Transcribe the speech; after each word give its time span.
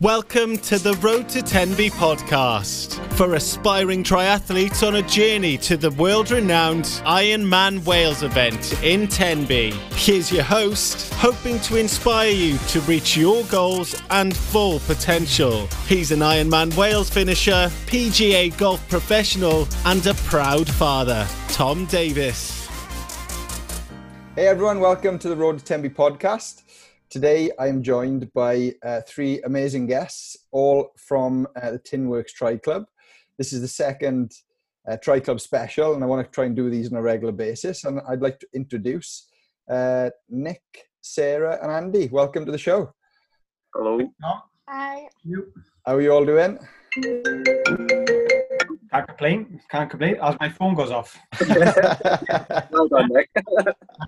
Welcome 0.00 0.58
to 0.58 0.78
the 0.78 0.94
Road 1.02 1.28
to 1.30 1.42
Tenby 1.42 1.90
podcast 1.90 3.04
for 3.14 3.34
aspiring 3.34 4.04
triathletes 4.04 4.86
on 4.86 4.94
a 4.94 5.02
journey 5.02 5.58
to 5.58 5.76
the 5.76 5.90
world 5.90 6.30
renowned 6.30 6.84
Ironman 7.04 7.84
Wales 7.84 8.22
event 8.22 8.80
in 8.84 9.08
Tenby. 9.08 9.72
Here's 9.94 10.30
your 10.30 10.44
host, 10.44 11.12
hoping 11.14 11.58
to 11.62 11.74
inspire 11.74 12.30
you 12.30 12.58
to 12.68 12.80
reach 12.82 13.16
your 13.16 13.42
goals 13.46 14.00
and 14.10 14.36
full 14.36 14.78
potential. 14.78 15.66
He's 15.88 16.12
an 16.12 16.20
Ironman 16.20 16.76
Wales 16.76 17.10
finisher, 17.10 17.68
PGA 17.86 18.56
golf 18.56 18.88
professional, 18.88 19.66
and 19.84 20.06
a 20.06 20.14
proud 20.14 20.68
father, 20.68 21.26
Tom 21.48 21.86
Davis. 21.86 22.68
Hey 24.36 24.46
everyone, 24.46 24.78
welcome 24.78 25.18
to 25.18 25.28
the 25.28 25.34
Road 25.34 25.58
to 25.58 25.64
Tenby 25.64 25.90
podcast. 25.90 26.62
Today, 27.10 27.50
I 27.58 27.68
am 27.68 27.82
joined 27.82 28.30
by 28.34 28.74
uh, 28.82 29.00
three 29.06 29.40
amazing 29.40 29.86
guests, 29.86 30.36
all 30.50 30.90
from 30.98 31.48
uh, 31.56 31.70
the 31.70 31.78
Tinworks 31.78 32.34
Tri 32.34 32.58
Club. 32.58 32.84
This 33.38 33.54
is 33.54 33.62
the 33.62 33.68
second 33.68 34.32
uh, 34.86 34.98
Tri 34.98 35.20
Club 35.20 35.40
special, 35.40 35.94
and 35.94 36.04
I 36.04 36.06
want 36.06 36.26
to 36.26 36.30
try 36.30 36.44
and 36.44 36.54
do 36.54 36.68
these 36.68 36.92
on 36.92 36.98
a 36.98 37.02
regular 37.02 37.32
basis. 37.32 37.84
And 37.84 38.02
I'd 38.06 38.20
like 38.20 38.38
to 38.40 38.46
introduce 38.54 39.26
uh, 39.70 40.10
Nick, 40.28 40.60
Sarah, 41.00 41.58
and 41.62 41.72
Andy. 41.72 42.08
Welcome 42.08 42.44
to 42.44 42.52
the 42.52 42.58
show. 42.58 42.92
Hello. 43.74 44.00
Hi. 44.68 45.08
How 45.86 45.94
are 45.94 46.02
you 46.02 46.12
all 46.12 46.26
doing? 46.26 46.58
Can't 48.92 49.06
complain. 49.06 49.60
Can't 49.70 49.88
complain. 49.88 50.18
As 50.22 50.36
my 50.38 50.50
phone 50.50 50.74
goes 50.74 50.90
off. 50.90 51.16
Well 52.70 52.88
done, 52.88 53.08
Nick. 53.08 53.30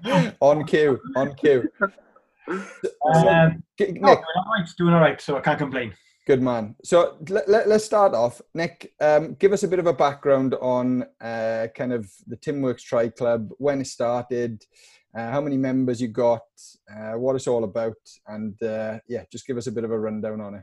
on 0.41 0.64
cue, 0.64 1.01
on 1.17 1.34
cue. 1.37 1.67
Um, 2.51 2.65
no, 3.15 3.49
Nick, 3.79 3.95
doing 3.95 4.05
all 4.05 4.15
right. 4.15 4.69
Doing 4.77 4.95
all 4.95 5.01
right. 5.01 5.21
So 5.21 5.37
I 5.37 5.41
can't 5.41 5.59
complain. 5.59 5.95
Good 6.27 6.43
man. 6.43 6.77
So 6.85 7.17
let, 7.29 7.49
let, 7.49 7.69
us 7.69 7.85
start 7.85 8.15
off. 8.15 8.41
Nick, 8.55 8.93
um, 9.01 9.35
give 9.35 9.53
us 9.53 9.63
a 9.63 9.69
bit 9.69 9.79
of 9.79 9.87
a 9.87 9.92
background 9.92 10.55
on 10.61 11.05
uh, 11.20 11.69
kind 11.75 11.92
of 11.92 12.11
the 12.27 12.37
Tinworks 12.37 12.83
Tri 12.83 13.09
Club, 13.09 13.51
when 13.59 13.81
it 13.81 13.87
started, 13.87 14.62
uh, 15.17 15.31
how 15.31 15.41
many 15.41 15.57
members 15.57 16.01
you 16.01 16.09
got, 16.09 16.42
uh, 16.95 17.12
what 17.12 17.34
it's 17.37 17.48
all 17.48 17.65
about, 17.65 17.97
and 18.29 18.62
uh, 18.62 18.98
yeah, 19.09 19.25
just 19.33 19.47
give 19.47 19.57
us 19.57 19.67
a 19.67 19.73
bit 19.73 19.83
of 19.83 19.91
a 19.91 19.98
rundown 19.98 20.41
on 20.41 20.55
it. 20.55 20.62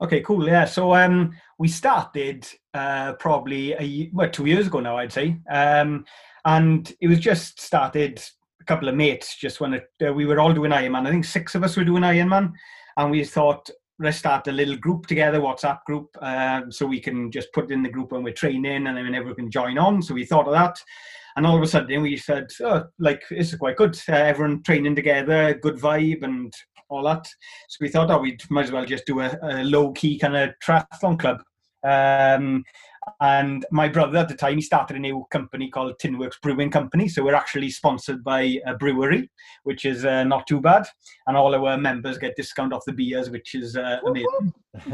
Okay, 0.00 0.20
cool. 0.22 0.46
Yeah. 0.46 0.64
So 0.64 0.94
um, 0.94 1.34
we 1.58 1.68
started 1.68 2.46
uh, 2.72 3.14
probably 3.14 3.72
a, 3.74 4.10
well, 4.12 4.30
two 4.30 4.46
years 4.46 4.68
ago 4.68 4.80
now, 4.80 4.96
I'd 4.96 5.12
say. 5.12 5.36
Um, 5.50 6.04
and 6.44 6.92
it 7.00 7.08
was 7.08 7.20
just 7.20 7.60
started 7.60 8.22
a 8.64 8.66
couple 8.66 8.88
of 8.88 8.94
mates 8.94 9.36
just 9.36 9.60
when 9.60 9.74
it, 9.74 9.88
uh, 10.06 10.12
we 10.12 10.26
were 10.26 10.40
all 10.40 10.52
doing 10.52 10.72
Ironman. 10.72 11.06
I 11.06 11.10
think 11.10 11.24
six 11.24 11.54
of 11.54 11.62
us 11.62 11.76
were 11.76 11.84
doing 11.84 12.02
Ironman, 12.02 12.52
and 12.96 13.10
we 13.10 13.24
thought 13.24 13.68
let's 14.00 14.18
start 14.18 14.48
a 14.48 14.52
little 14.52 14.76
group 14.76 15.06
together, 15.06 15.40
WhatsApp 15.40 15.84
group, 15.84 16.08
um, 16.20 16.72
so 16.72 16.84
we 16.86 16.98
can 16.98 17.30
just 17.30 17.52
put 17.52 17.70
in 17.70 17.82
the 17.82 17.88
group 17.88 18.10
when 18.10 18.24
we're 18.24 18.32
training, 18.34 18.86
and 18.86 18.96
then 18.96 19.14
everyone 19.14 19.36
can 19.36 19.50
join 19.50 19.78
on. 19.78 20.02
So 20.02 20.14
we 20.14 20.24
thought 20.24 20.48
of 20.48 20.52
that. 20.52 20.76
And 21.36 21.46
all 21.46 21.56
of 21.56 21.62
a 21.62 21.66
sudden, 21.66 22.02
we 22.02 22.16
said, 22.16 22.48
oh, 22.62 22.84
like, 22.98 23.22
is 23.30 23.54
quite 23.56 23.76
good. 23.76 23.96
Uh, 24.08 24.12
everyone 24.12 24.62
training 24.62 24.96
together, 24.96 25.54
good 25.54 25.76
vibe, 25.76 26.22
and 26.22 26.52
all 26.88 27.04
that. 27.04 27.26
So 27.68 27.78
we 27.80 27.88
thought, 27.88 28.10
oh, 28.10 28.18
we 28.18 28.36
might 28.50 28.66
as 28.66 28.72
well 28.72 28.84
just 28.84 29.06
do 29.06 29.20
a, 29.20 29.36
a 29.42 29.64
low 29.64 29.92
key 29.92 30.18
kind 30.18 30.36
of 30.36 30.50
triathlon 30.64 31.18
club. 31.18 31.42
Um, 31.84 32.64
and 33.20 33.64
my 33.70 33.88
brother 33.88 34.18
at 34.18 34.28
the 34.28 34.34
time, 34.34 34.56
he 34.56 34.62
started 34.62 34.96
a 34.96 35.00
new 35.00 35.24
company 35.30 35.68
called 35.70 35.98
Tinworks 35.98 36.40
Brewing 36.40 36.70
Company. 36.70 37.08
So 37.08 37.24
we're 37.24 37.34
actually 37.34 37.70
sponsored 37.70 38.24
by 38.24 38.58
a 38.66 38.74
brewery, 38.74 39.30
which 39.62 39.84
is 39.84 40.04
uh, 40.04 40.24
not 40.24 40.46
too 40.46 40.60
bad. 40.60 40.86
And 41.26 41.36
all 41.36 41.54
our 41.54 41.76
members 41.76 42.18
get 42.18 42.36
discount 42.36 42.72
off 42.72 42.84
the 42.86 42.92
beers, 42.92 43.30
which 43.30 43.54
is 43.54 43.76
uh, 43.76 43.98
amazing. 44.06 44.54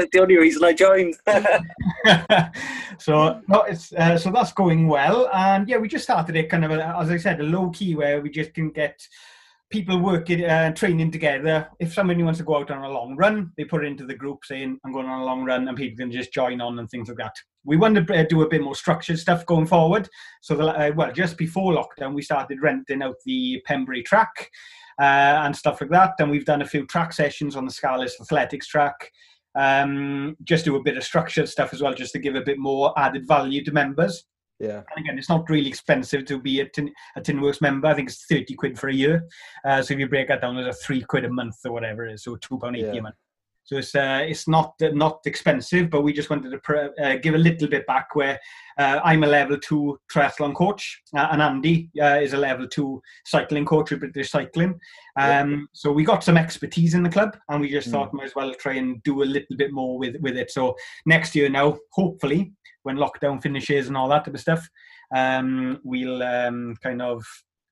the 0.00 0.18
only 0.20 0.36
reason 0.38 0.64
I 0.64 0.72
joined. 0.72 1.16
so 2.98 3.40
no, 3.48 3.62
it's 3.62 3.92
uh, 3.92 4.16
so 4.16 4.30
that's 4.30 4.52
going 4.52 4.88
well, 4.88 5.28
and 5.34 5.68
yeah, 5.68 5.76
we 5.76 5.88
just 5.88 6.04
started 6.04 6.34
it 6.36 6.48
kind 6.48 6.64
of 6.64 6.70
a, 6.70 6.96
as 6.98 7.10
I 7.10 7.18
said, 7.18 7.40
a 7.40 7.44
low 7.44 7.70
key 7.70 7.94
where 7.94 8.20
we 8.20 8.30
just 8.30 8.54
can 8.54 8.70
get 8.70 9.06
people 9.70 9.98
working 10.00 10.44
uh, 10.44 10.72
training 10.72 11.10
together. 11.10 11.68
If 11.78 11.94
somebody 11.94 12.22
wants 12.22 12.38
to 12.38 12.44
go 12.44 12.56
out 12.56 12.70
on 12.70 12.84
a 12.84 12.90
long 12.90 13.16
run, 13.16 13.52
they 13.56 13.64
put 13.64 13.84
it 13.84 13.88
into 13.88 14.04
the 14.04 14.14
group 14.14 14.44
saying 14.44 14.78
I'm 14.84 14.92
going 14.92 15.06
on 15.06 15.20
a 15.20 15.24
long 15.24 15.44
run, 15.44 15.68
and 15.68 15.76
people 15.76 15.98
can 15.98 16.12
just 16.12 16.32
join 16.32 16.60
on 16.60 16.78
and 16.78 16.90
things 16.90 17.08
like 17.08 17.18
that. 17.18 17.34
We 17.64 17.76
want 17.76 17.94
to 17.94 18.14
uh, 18.14 18.24
do 18.28 18.42
a 18.42 18.48
bit 18.48 18.62
more 18.62 18.74
structured 18.74 19.18
stuff 19.18 19.46
going 19.46 19.66
forward. 19.66 20.08
So, 20.42 20.56
the, 20.56 20.66
uh, 20.66 20.92
well, 20.96 21.12
just 21.12 21.36
before 21.36 21.72
lockdown, 21.72 22.14
we 22.14 22.22
started 22.22 22.60
renting 22.60 23.02
out 23.02 23.16
the 23.24 23.62
Pembrey 23.68 24.04
track 24.04 24.50
uh, 25.00 25.44
and 25.44 25.54
stuff 25.54 25.80
like 25.80 25.90
that. 25.90 26.14
And 26.18 26.30
we've 26.30 26.44
done 26.44 26.62
a 26.62 26.66
few 26.66 26.86
track 26.86 27.12
sessions 27.12 27.54
on 27.54 27.64
the 27.64 27.72
Scarlett 27.72 28.12
Athletics 28.20 28.66
track. 28.66 29.10
Um, 29.54 30.36
just 30.44 30.64
do 30.64 30.76
a 30.76 30.82
bit 30.82 30.96
of 30.96 31.04
structured 31.04 31.48
stuff 31.48 31.72
as 31.72 31.82
well, 31.82 31.94
just 31.94 32.12
to 32.12 32.18
give 32.18 32.34
a 32.34 32.40
bit 32.40 32.58
more 32.58 32.92
added 32.98 33.26
value 33.26 33.64
to 33.64 33.72
members. 33.72 34.24
Yeah, 34.60 34.82
And 34.94 35.04
again, 35.04 35.18
it's 35.18 35.30
not 35.30 35.48
really 35.48 35.68
expensive 35.68 36.26
to 36.26 36.38
be 36.38 36.60
a, 36.60 36.68
tin, 36.68 36.92
a 37.16 37.20
Tinworks 37.20 37.62
member. 37.62 37.88
I 37.88 37.94
think 37.94 38.10
it's 38.10 38.26
30 38.26 38.54
quid 38.54 38.78
for 38.78 38.88
a 38.88 38.94
year. 38.94 39.26
Uh, 39.64 39.82
so 39.82 39.94
if 39.94 40.00
you 40.00 40.08
break 40.08 40.28
that 40.28 40.42
down, 40.42 40.58
it's 40.58 40.76
a 40.76 40.84
three 40.84 41.02
quid 41.02 41.24
a 41.24 41.30
month 41.30 41.56
or 41.64 41.72
whatever 41.72 42.06
it 42.06 42.12
is, 42.12 42.24
so 42.24 42.36
£2.80 42.36 42.76
Yeah. 42.78 42.98
a 42.98 43.02
month. 43.02 43.14
So 43.70 43.76
it's 43.76 43.94
uh, 43.94 44.24
it's 44.26 44.48
not 44.48 44.74
not 44.80 45.20
expensive, 45.26 45.90
but 45.90 46.02
we 46.02 46.12
just 46.12 46.28
wanted 46.28 46.50
to 46.50 46.58
pr- 46.58 46.88
uh, 47.00 47.14
give 47.22 47.36
a 47.36 47.38
little 47.38 47.68
bit 47.68 47.86
back. 47.86 48.16
Where 48.16 48.36
uh, 48.76 48.98
I'm 49.04 49.22
a 49.22 49.28
level 49.28 49.56
two 49.60 49.96
triathlon 50.12 50.56
coach, 50.56 51.00
uh, 51.16 51.28
and 51.30 51.40
Andy 51.40 51.88
uh, 52.02 52.18
is 52.20 52.32
a 52.32 52.36
level 52.36 52.66
two 52.66 53.00
cycling 53.24 53.64
coach 53.64 53.92
with 53.92 54.00
British 54.00 54.32
Cycling. 54.32 54.76
Um, 55.16 55.68
So 55.72 55.92
we 55.92 56.02
got 56.02 56.24
some 56.24 56.36
expertise 56.36 56.94
in 56.94 57.04
the 57.04 57.10
club, 57.10 57.36
and 57.48 57.60
we 57.60 57.70
just 57.70 57.86
Mm. 57.86 57.92
thought 57.92 58.12
might 58.12 58.24
as 58.24 58.34
well 58.34 58.52
try 58.54 58.72
and 58.72 59.00
do 59.04 59.22
a 59.22 59.32
little 59.36 59.56
bit 59.56 59.72
more 59.72 59.96
with 60.00 60.16
with 60.20 60.36
it. 60.36 60.50
So 60.50 60.74
next 61.06 61.36
year 61.36 61.48
now, 61.48 61.78
hopefully, 61.92 62.52
when 62.82 62.96
lockdown 62.96 63.40
finishes 63.40 63.86
and 63.86 63.96
all 63.96 64.08
that 64.08 64.24
type 64.24 64.34
of 64.34 64.40
stuff, 64.40 64.68
um, 65.14 65.78
we'll 65.84 66.24
um, 66.24 66.74
kind 66.82 67.02
of 67.02 67.24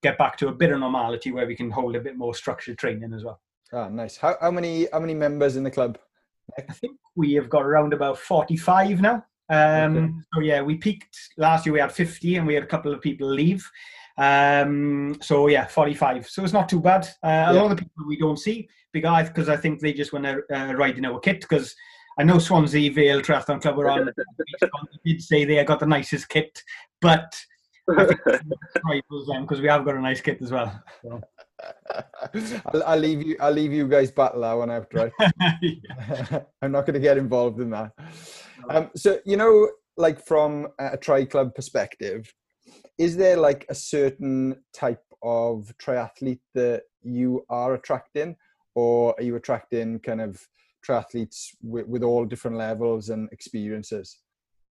get 0.04 0.16
back 0.16 0.36
to 0.36 0.46
a 0.46 0.54
bit 0.54 0.70
of 0.70 0.78
normality 0.78 1.32
where 1.32 1.48
we 1.48 1.56
can 1.56 1.72
hold 1.72 1.96
a 1.96 2.00
bit 2.00 2.16
more 2.16 2.34
structured 2.36 2.78
training 2.78 3.12
as 3.12 3.24
well. 3.24 3.40
Ah, 3.72 3.88
nice. 3.88 4.16
How, 4.16 4.36
how 4.40 4.50
many 4.50 4.88
how 4.92 5.00
many 5.00 5.14
members 5.14 5.56
in 5.56 5.64
the 5.64 5.70
club? 5.70 5.98
I 6.56 6.72
think 6.72 6.96
we 7.14 7.34
have 7.34 7.50
got 7.50 7.62
around 7.62 7.92
about 7.92 8.18
45 8.18 9.00
now. 9.00 9.24
Um, 9.50 10.24
So 10.34 10.40
yeah, 10.40 10.62
we 10.62 10.76
peaked 10.76 11.16
last 11.36 11.66
year. 11.66 11.72
We 11.72 11.80
had 11.80 11.92
50, 11.92 12.36
and 12.36 12.46
we 12.46 12.54
had 12.54 12.62
a 12.62 12.66
couple 12.66 12.92
of 12.92 13.00
people 13.00 13.28
leave. 13.28 13.68
Um, 14.16 15.16
so 15.20 15.46
yeah, 15.48 15.66
45. 15.66 16.28
So 16.28 16.42
it's 16.44 16.52
not 16.52 16.68
too 16.68 16.80
bad. 16.80 17.06
Uh, 17.22 17.46
A 17.48 17.52
lot 17.52 17.70
of 17.70 17.76
the 17.76 17.82
people 17.84 18.06
we 18.06 18.18
don't 18.18 18.38
see 18.38 18.68
because 18.92 19.28
because 19.28 19.48
I 19.48 19.56
think 19.56 19.80
they 19.80 19.92
just 19.92 20.12
want 20.12 20.24
to 20.24 20.42
uh, 20.52 20.72
ride 20.74 20.98
in 20.98 21.04
our 21.04 21.20
kit. 21.20 21.40
Because 21.40 21.74
I 22.18 22.24
know 22.24 22.38
Swansea 22.38 22.90
Vale 22.92 23.20
Triathlon 23.20 23.62
Club 23.62 23.76
were 23.76 23.88
on. 23.88 24.06
they 24.06 25.12
did 25.12 25.22
say 25.22 25.44
they 25.44 25.62
got 25.64 25.80
the 25.80 25.86
nicest 25.86 26.28
kit, 26.28 26.62
but 27.00 27.32
because 27.88 29.60
we 29.60 29.68
have 29.68 29.84
got 29.84 29.94
a 29.94 30.00
nice 30.00 30.20
kit 30.20 30.42
as 30.42 30.50
well. 30.50 30.82
So, 31.02 31.20
I'll, 32.66 32.82
I'll 32.84 32.98
leave 32.98 33.22
you. 33.22 33.36
I'll 33.40 33.52
leave 33.52 33.72
you 33.72 33.88
guys 33.88 34.10
battle 34.10 34.42
that 34.42 34.52
one 34.52 34.70
out, 34.70 34.88
right? 34.92 35.12
I'm 36.62 36.72
not 36.72 36.86
going 36.86 36.94
to 36.94 37.00
get 37.00 37.18
involved 37.18 37.60
in 37.60 37.70
that. 37.70 37.92
Um, 38.68 38.90
so 38.94 39.18
you 39.24 39.36
know, 39.36 39.68
like 39.96 40.24
from 40.24 40.68
a 40.78 40.96
tri 40.96 41.24
club 41.24 41.54
perspective, 41.54 42.32
is 42.98 43.16
there 43.16 43.36
like 43.36 43.66
a 43.68 43.74
certain 43.74 44.62
type 44.72 45.02
of 45.22 45.72
triathlete 45.82 46.40
that 46.54 46.82
you 47.02 47.44
are 47.48 47.74
attracting, 47.74 48.36
or 48.74 49.14
are 49.18 49.22
you 49.22 49.36
attracting 49.36 49.98
kind 50.00 50.20
of 50.20 50.40
triathletes 50.86 51.48
with, 51.62 51.86
with 51.86 52.02
all 52.02 52.24
different 52.24 52.56
levels 52.56 53.10
and 53.10 53.28
experiences? 53.32 54.18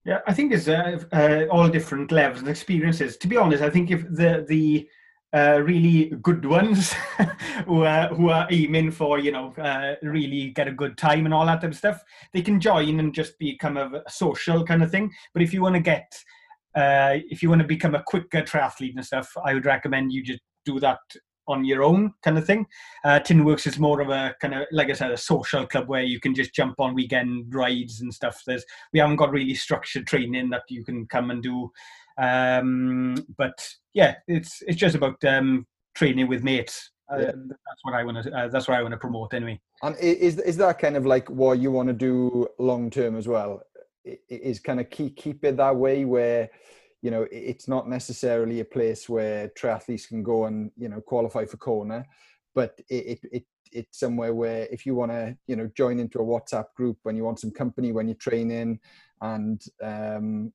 Yeah, 0.05 0.21
I 0.27 0.35
think 0.35 0.53
it's 0.53 0.69
uh, 0.69 1.03
uh, 1.13 1.47
all 1.51 1.69
different 1.69 2.13
levels 2.13 2.41
and 2.41 2.49
experiences. 2.49 3.17
To 3.17 3.27
be 3.27 3.37
honest, 3.37 3.63
I 3.63 3.71
think 3.71 3.91
if 3.91 4.03
the 4.03 4.45
the 4.49 4.89
uh, 5.37 5.61
really 5.61 6.07
good 6.23 6.47
ones 6.47 6.93
who 7.67 7.85
are 7.85 8.09
who 8.09 8.31
are 8.31 8.47
aiming 8.51 8.91
for 8.91 9.19
you 9.19 9.31
know 9.31 9.53
uh, 9.59 9.95
really 10.03 10.51
get 10.51 10.69
a 10.69 10.73
good 10.73 10.97
time 10.97 11.27
and 11.27 11.35
all 11.35 11.45
that 11.45 11.61
type 11.61 11.71
of 11.71 11.77
stuff, 11.77 12.03
they 12.33 12.41
can 12.41 12.59
join 12.59 12.99
and 13.01 13.15
just 13.15 13.39
become 13.39 13.77
a, 13.77 14.03
a 14.07 14.11
social 14.11 14.65
kind 14.65 14.83
of 14.83 14.91
thing. 14.91 15.13
But 15.35 15.43
if 15.43 15.53
you 15.53 15.61
want 15.61 15.75
to 15.75 15.81
get 15.81 16.11
uh, 16.75 17.19
if 17.31 17.43
you 17.43 17.49
want 17.49 17.61
to 17.61 17.69
become 17.69 17.95
a 17.95 18.03
quicker 18.07 18.43
triathlete 18.43 18.95
and 18.97 19.05
stuff, 19.05 19.31
I 19.45 19.55
would 19.55 19.67
recommend 19.67 20.13
you 20.13 20.23
just 20.23 20.41
do 20.65 20.81
that 20.81 20.99
on 21.49 21.65
your 21.65 21.83
own 21.83 22.13
kind 22.23 22.39
of 22.39 22.47
thing. 22.47 22.67
Uh, 23.05 23.21
Tinworks 23.21 23.67
is 23.67 23.79
more 23.79 24.01
of 24.01 24.09
a 24.09 24.35
kind 24.41 24.55
of, 24.55 24.67
like 24.73 24.91
I 24.91 24.95
said, 24.95 25.13
a 25.13 25.17
social 25.17 25.67
club 25.67 25.89
where 25.89 26.03
you 26.03 26.21
can 26.21 26.35
just 26.35 26.55
jump 26.55 26.81
on 26.81 26.95
weekend 26.95 27.55
rides 27.55 28.01
and 28.01 28.13
stuff. 28.13 28.43
There's 28.47 28.65
we 28.93 28.99
haven't 28.99 29.17
got 29.17 29.31
really 29.31 29.55
structured 29.55 30.07
training 30.07 30.51
that 30.51 30.65
you 30.69 30.85
can 30.85 31.07
come 31.07 31.31
and 31.31 31.43
do. 31.43 31.71
Um, 32.19 33.27
but 33.37 33.67
yeah, 33.95 34.17
it's 34.27 34.63
it's 34.67 34.79
just 34.79 34.95
about 34.95 35.23
um, 35.25 35.67
training 35.95 36.29
with 36.29 36.43
mates. 36.43 36.91
Uh, 37.13 37.19
Yeah. 37.19 37.27
That's 37.27 37.83
what 37.83 37.95
I 37.95 38.05
want 38.05 38.25
to. 38.25 38.33
Uh, 38.33 38.49
that's 38.49 38.69
what 38.69 38.79
I 38.79 38.83
want 38.83 38.93
to 38.93 38.99
promote 38.99 39.35
anyway. 39.35 39.61
And 39.83 39.97
is 39.99 40.39
is 40.39 40.57
that 40.57 40.79
kind 40.79 40.97
of 40.97 41.07
like 41.07 41.29
what 41.31 41.59
you 41.59 41.71
want 41.71 41.89
to 41.89 41.95
do 41.95 42.49
long 42.59 42.91
term 42.91 43.17
as 43.17 43.29
well? 43.29 43.63
Is 44.29 44.61
kind 44.61 44.81
of 44.81 44.91
keep 44.91 45.17
keep 45.17 45.45
it 45.45 45.57
that 45.57 45.77
way 45.77 46.05
where 46.05 46.49
you 47.03 47.11
know 47.11 47.27
it's 47.31 47.69
not 47.69 47.89
necessarily 47.89 48.61
a 48.61 48.65
place 48.65 49.09
where 49.09 49.49
triathletes 49.49 50.09
can 50.09 50.23
go 50.23 50.47
and 50.47 50.71
you 50.77 50.89
know 50.89 51.01
qualify 51.01 51.45
for 51.45 51.57
Kona, 51.59 52.05
but 52.55 52.81
it, 52.89 52.95
it, 52.95 53.21
it 53.33 53.45
it's 53.73 53.99
somewhere 53.99 54.35
where 54.35 54.67
if 54.71 54.87
you 54.87 54.95
want 54.95 55.13
to 55.13 55.37
you 55.47 55.57
know 55.57 55.69
join 55.77 55.99
into 55.99 56.19
a 56.19 56.25
whatsapp 56.25 56.67
group 56.77 56.99
when 57.03 57.17
you 57.17 57.25
want 57.25 57.41
some 57.41 57.51
company 57.51 57.93
when 57.93 58.09
you're 58.09 58.17
training 58.17 58.81
and 59.21 59.63
um, 59.83 60.53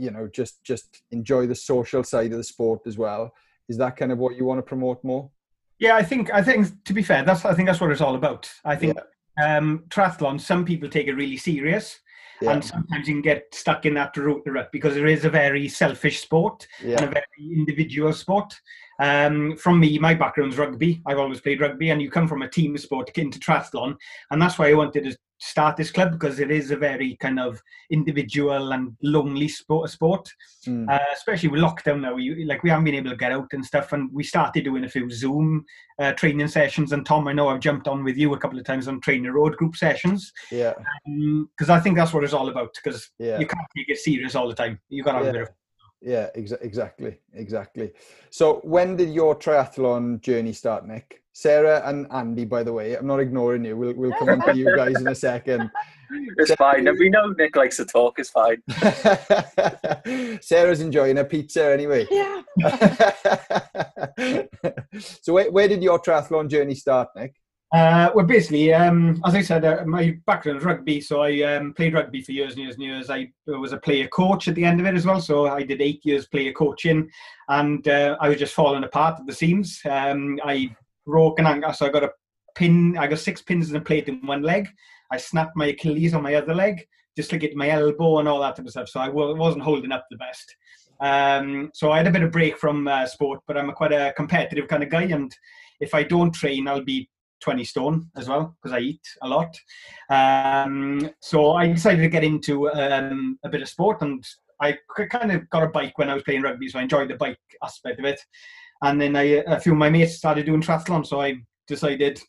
you 0.00 0.10
know 0.10 0.28
just 0.32 0.62
just 0.64 1.02
enjoy 1.10 1.46
the 1.46 1.54
social 1.54 2.02
side 2.02 2.32
of 2.32 2.38
the 2.38 2.44
sport 2.44 2.80
as 2.86 2.96
well 2.96 3.32
is 3.68 3.76
that 3.76 3.96
kind 3.96 4.12
of 4.12 4.18
what 4.18 4.36
you 4.36 4.44
want 4.44 4.58
to 4.58 4.62
promote 4.62 5.02
more 5.04 5.30
yeah 5.78 5.96
i 5.96 6.02
think 6.02 6.32
i 6.32 6.42
think 6.42 6.68
to 6.84 6.92
be 6.92 7.02
fair 7.02 7.24
that's 7.24 7.44
i 7.44 7.54
think 7.54 7.68
that's 7.68 7.80
what 7.80 7.90
it's 7.90 8.00
all 8.00 8.14
about 8.14 8.50
i 8.64 8.74
think 8.74 8.96
yeah. 9.38 9.56
um 9.56 9.84
triathlon 9.88 10.40
some 10.40 10.64
people 10.64 10.88
take 10.88 11.06
it 11.06 11.14
really 11.14 11.36
serious 11.36 12.00
yeah. 12.40 12.52
and 12.52 12.64
sometimes 12.64 13.06
you 13.06 13.14
can 13.14 13.22
get 13.22 13.46
stuck 13.52 13.84
in 13.84 13.94
that 13.94 14.16
route 14.16 14.42
because 14.72 14.96
it 14.96 15.06
is 15.08 15.24
a 15.24 15.30
very 15.30 15.68
selfish 15.68 16.20
sport 16.20 16.66
yeah. 16.82 16.96
and 16.96 17.04
a 17.04 17.06
very 17.06 17.52
individual 17.54 18.12
sport 18.12 18.54
um, 19.00 19.56
from 19.56 19.80
me, 19.80 19.98
my 19.98 20.14
background's 20.14 20.58
rugby. 20.58 21.00
I've 21.06 21.18
always 21.18 21.40
played 21.40 21.60
rugby, 21.60 21.90
and 21.90 22.00
you 22.00 22.10
come 22.10 22.28
from 22.28 22.42
a 22.42 22.48
team 22.48 22.76
sport 22.76 23.16
into 23.16 23.40
triathlon, 23.40 23.96
and 24.30 24.40
that's 24.40 24.58
why 24.58 24.70
I 24.70 24.74
wanted 24.74 25.04
to 25.04 25.16
start 25.42 25.74
this 25.74 25.90
club 25.90 26.12
because 26.12 26.38
it 26.38 26.50
is 26.50 26.70
a 26.70 26.76
very 26.76 27.16
kind 27.16 27.40
of 27.40 27.62
individual 27.90 28.72
and 28.72 28.94
lonely 29.02 29.48
sport. 29.48 29.88
sport. 29.88 30.28
Mm. 30.66 30.86
Uh, 30.90 30.98
especially 31.14 31.48
with 31.48 31.62
lockdown 31.62 32.02
now, 32.02 32.16
you, 32.16 32.44
like 32.44 32.62
we 32.62 32.68
haven't 32.68 32.84
been 32.84 32.94
able 32.94 33.08
to 33.08 33.16
get 33.16 33.32
out 33.32 33.48
and 33.52 33.64
stuff, 33.64 33.94
and 33.94 34.12
we 34.12 34.22
started 34.22 34.64
doing 34.64 34.84
a 34.84 34.88
few 34.88 35.08
Zoom 35.10 35.64
uh, 35.98 36.12
training 36.12 36.48
sessions. 36.48 36.92
And 36.92 37.06
Tom, 37.06 37.26
I 37.26 37.32
know 37.32 37.48
I've 37.48 37.60
jumped 37.60 37.88
on 37.88 38.04
with 38.04 38.18
you 38.18 38.34
a 38.34 38.38
couple 38.38 38.58
of 38.58 38.66
times 38.66 38.86
on 38.86 39.00
training 39.00 39.32
road 39.32 39.56
group 39.56 39.76
sessions. 39.76 40.30
Yeah, 40.52 40.74
because 41.06 41.70
um, 41.70 41.76
I 41.76 41.80
think 41.80 41.96
that's 41.96 42.12
what 42.12 42.22
it's 42.22 42.34
all 42.34 42.50
about. 42.50 42.74
Because 42.74 43.10
yeah. 43.18 43.38
you 43.38 43.46
can't 43.46 43.66
take 43.74 43.88
it 43.88 43.98
serious 43.98 44.34
all 44.34 44.48
the 44.48 44.54
time. 44.54 44.78
You 44.90 45.02
got 45.02 45.12
to 45.12 45.18
have 45.18 45.24
yeah. 45.24 45.30
a 45.30 45.32
bit 45.32 45.42
of 45.42 45.48
yeah, 46.00 46.28
ex- 46.34 46.52
exactly, 46.52 47.18
exactly. 47.34 47.92
So, 48.30 48.60
when 48.64 48.96
did 48.96 49.10
your 49.10 49.36
triathlon 49.36 50.20
journey 50.20 50.52
start, 50.52 50.86
Nick? 50.86 51.22
Sarah 51.32 51.82
and 51.84 52.06
Andy, 52.12 52.44
by 52.44 52.62
the 52.62 52.72
way, 52.72 52.96
I'm 52.96 53.06
not 53.06 53.20
ignoring 53.20 53.64
you. 53.64 53.76
We'll 53.76 53.94
we'll 53.94 54.12
come 54.12 54.28
on 54.28 54.40
to 54.46 54.56
you 54.56 54.74
guys 54.76 55.00
in 55.00 55.08
a 55.08 55.14
second. 55.14 55.70
It's 56.38 56.48
Sarah, 56.48 56.56
fine. 56.56 56.98
We 56.98 57.08
know 57.08 57.28
Nick 57.38 57.54
likes 57.54 57.76
to 57.76 57.84
talk. 57.84 58.18
It's 58.18 58.30
fine. 58.30 58.60
Sarah's 60.42 60.80
enjoying 60.80 61.18
her 61.18 61.24
pizza 61.24 61.72
anyway. 61.72 62.04
Yeah. 62.10 62.42
so, 64.98 65.34
where, 65.34 65.52
where 65.52 65.68
did 65.68 65.84
your 65.84 66.00
triathlon 66.00 66.48
journey 66.48 66.74
start, 66.74 67.10
Nick? 67.14 67.39
Uh, 67.72 68.10
well, 68.16 68.26
basically, 68.26 68.74
um, 68.74 69.20
as 69.24 69.36
I 69.36 69.42
said, 69.42 69.64
uh, 69.64 69.84
my 69.86 70.18
background 70.26 70.58
is 70.58 70.64
rugby, 70.64 71.00
so 71.00 71.22
I 71.22 71.42
um, 71.42 71.72
played 71.72 71.94
rugby 71.94 72.20
for 72.20 72.32
years 72.32 72.54
and 72.54 72.62
years 72.62 72.74
and 72.74 72.82
years. 72.82 73.10
I 73.10 73.30
was 73.46 73.72
a 73.72 73.78
player 73.78 74.08
coach 74.08 74.48
at 74.48 74.56
the 74.56 74.64
end 74.64 74.80
of 74.80 74.86
it 74.86 74.96
as 74.96 75.06
well, 75.06 75.20
so 75.20 75.46
I 75.46 75.62
did 75.62 75.80
eight 75.80 76.04
years 76.04 76.26
player 76.26 76.52
coaching, 76.52 77.08
and 77.48 77.86
uh, 77.86 78.16
I 78.20 78.28
was 78.28 78.38
just 78.38 78.54
falling 78.54 78.82
apart 78.82 79.20
at 79.20 79.26
the 79.26 79.32
seams. 79.32 79.80
Um, 79.88 80.40
I 80.44 80.74
broke 81.06 81.38
an 81.38 81.46
ankle, 81.46 81.72
so 81.72 81.86
I 81.86 81.90
got 81.90 82.02
a 82.02 82.10
pin. 82.56 82.98
I 82.98 83.06
got 83.06 83.20
six 83.20 83.40
pins 83.40 83.70
in 83.70 83.76
a 83.76 83.80
plate 83.80 84.08
in 84.08 84.26
one 84.26 84.42
leg. 84.42 84.68
I 85.12 85.16
snapped 85.18 85.56
my 85.56 85.66
Achilles 85.66 86.12
on 86.12 86.24
my 86.24 86.34
other 86.34 86.54
leg, 86.54 86.84
just 87.16 87.30
like 87.30 87.44
it 87.44 87.54
my 87.54 87.68
elbow 87.68 88.18
and 88.18 88.28
all 88.28 88.40
that 88.40 88.56
type 88.56 88.66
of 88.66 88.72
stuff. 88.72 88.88
So 88.88 88.98
I 88.98 89.06
w- 89.06 89.36
wasn't 89.36 89.62
holding 89.62 89.92
up 89.92 90.06
the 90.10 90.16
best. 90.16 90.56
Um, 91.00 91.70
so 91.72 91.92
I 91.92 91.98
had 91.98 92.08
a 92.08 92.10
bit 92.10 92.22
of 92.22 92.32
break 92.32 92.58
from 92.58 92.88
uh, 92.88 93.06
sport, 93.06 93.40
but 93.46 93.56
I'm 93.56 93.70
a 93.70 93.72
quite 93.72 93.92
a 93.92 94.12
competitive 94.16 94.66
kind 94.66 94.82
of 94.82 94.88
guy, 94.88 95.04
and 95.04 95.32
if 95.78 95.94
I 95.94 96.02
don't 96.02 96.32
train, 96.32 96.66
I'll 96.66 96.84
be 96.84 97.08
20 97.40 97.64
stone 97.64 98.10
as 98.16 98.28
well 98.28 98.56
because 98.62 98.76
I 98.76 98.80
eat 98.80 99.06
a 99.22 99.28
lot. 99.28 99.56
Um, 100.08 101.10
so 101.20 101.52
I 101.52 101.68
decided 101.68 102.02
to 102.02 102.08
get 102.08 102.24
into 102.24 102.70
um, 102.70 103.38
a 103.44 103.48
bit 103.48 103.62
of 103.62 103.68
sport 103.68 104.02
and 104.02 104.24
I 104.60 104.76
kind 105.10 105.32
of 105.32 105.48
got 105.50 105.62
a 105.62 105.68
bike 105.68 105.96
when 105.96 106.10
I 106.10 106.14
was 106.14 106.22
playing 106.22 106.42
rugby, 106.42 106.68
so 106.68 106.78
I 106.78 106.82
enjoyed 106.82 107.08
the 107.08 107.16
bike 107.16 107.38
aspect 107.64 107.98
of 107.98 108.04
it. 108.04 108.20
And 108.82 109.00
then 109.00 109.16
I, 109.16 109.42
a 109.46 109.60
few 109.60 109.72
of 109.72 109.78
my 109.78 109.90
mates 109.90 110.16
started 110.16 110.46
doing 110.46 110.60
triathlon, 110.60 111.06
so 111.06 111.20
I 111.20 111.36
decided, 111.66 112.20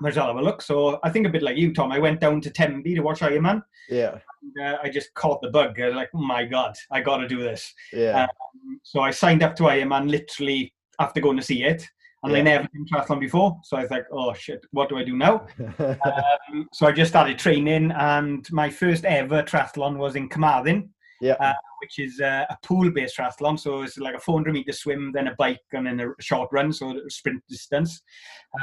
let's 0.00 0.16
have 0.16 0.36
a 0.36 0.42
look. 0.42 0.62
So 0.62 0.98
I 1.04 1.10
think 1.10 1.26
a 1.26 1.30
bit 1.30 1.42
like 1.42 1.56
you, 1.56 1.72
Tom, 1.72 1.92
I 1.92 1.98
went 1.98 2.20
down 2.20 2.40
to 2.42 2.50
Tenby 2.50 2.94
to 2.94 3.02
watch 3.02 3.20
Ironman. 3.20 3.62
Yeah. 3.88 4.18
And, 4.42 4.66
uh, 4.66 4.78
I 4.82 4.88
just 4.88 5.14
caught 5.14 5.40
the 5.42 5.50
bug. 5.50 5.80
I 5.80 5.86
was 5.86 5.94
like, 5.94 6.10
oh 6.14 6.22
my 6.22 6.44
God, 6.44 6.74
I 6.90 7.00
got 7.00 7.18
to 7.18 7.28
do 7.28 7.40
this. 7.40 7.72
Yeah. 7.92 8.24
Um, 8.24 8.80
so 8.82 9.00
I 9.00 9.10
signed 9.10 9.42
up 9.42 9.54
to 9.56 9.64
Ironman 9.64 10.10
literally 10.10 10.72
after 10.98 11.20
going 11.20 11.36
to 11.36 11.42
see 11.42 11.64
it 11.64 11.84
and 12.22 12.32
yeah. 12.32 12.38
I 12.38 12.42
never 12.42 12.64
done 12.64 12.86
triathlon 12.92 13.20
before. 13.20 13.58
So 13.64 13.76
I 13.76 13.82
was 13.82 13.90
like, 13.90 14.06
oh 14.12 14.34
shit, 14.34 14.64
what 14.72 14.88
do 14.88 14.98
I 14.98 15.04
do 15.04 15.16
now? 15.16 15.46
um, 15.78 16.68
so 16.72 16.86
I 16.86 16.92
just 16.92 17.10
started 17.10 17.38
training, 17.38 17.92
and 17.92 18.46
my 18.52 18.68
first 18.68 19.04
ever 19.04 19.42
triathlon 19.42 19.96
was 19.96 20.16
in 20.16 20.28
Carmarthen, 20.28 20.90
yeah. 21.20 21.34
Uh, 21.34 21.52
which 21.80 21.98
is 21.98 22.20
uh, 22.20 22.46
a 22.48 22.56
pool-based 22.62 23.16
triathlon. 23.16 23.58
So 23.58 23.82
it's 23.82 23.98
like 23.98 24.14
a 24.14 24.20
400 24.20 24.52
meter 24.52 24.72
swim, 24.72 25.12
then 25.12 25.28
a 25.28 25.34
bike, 25.36 25.60
and 25.72 25.86
then 25.86 26.00
a 26.00 26.22
short 26.22 26.48
run, 26.52 26.72
so 26.72 27.00
sprint 27.08 27.42
distance. 27.48 28.02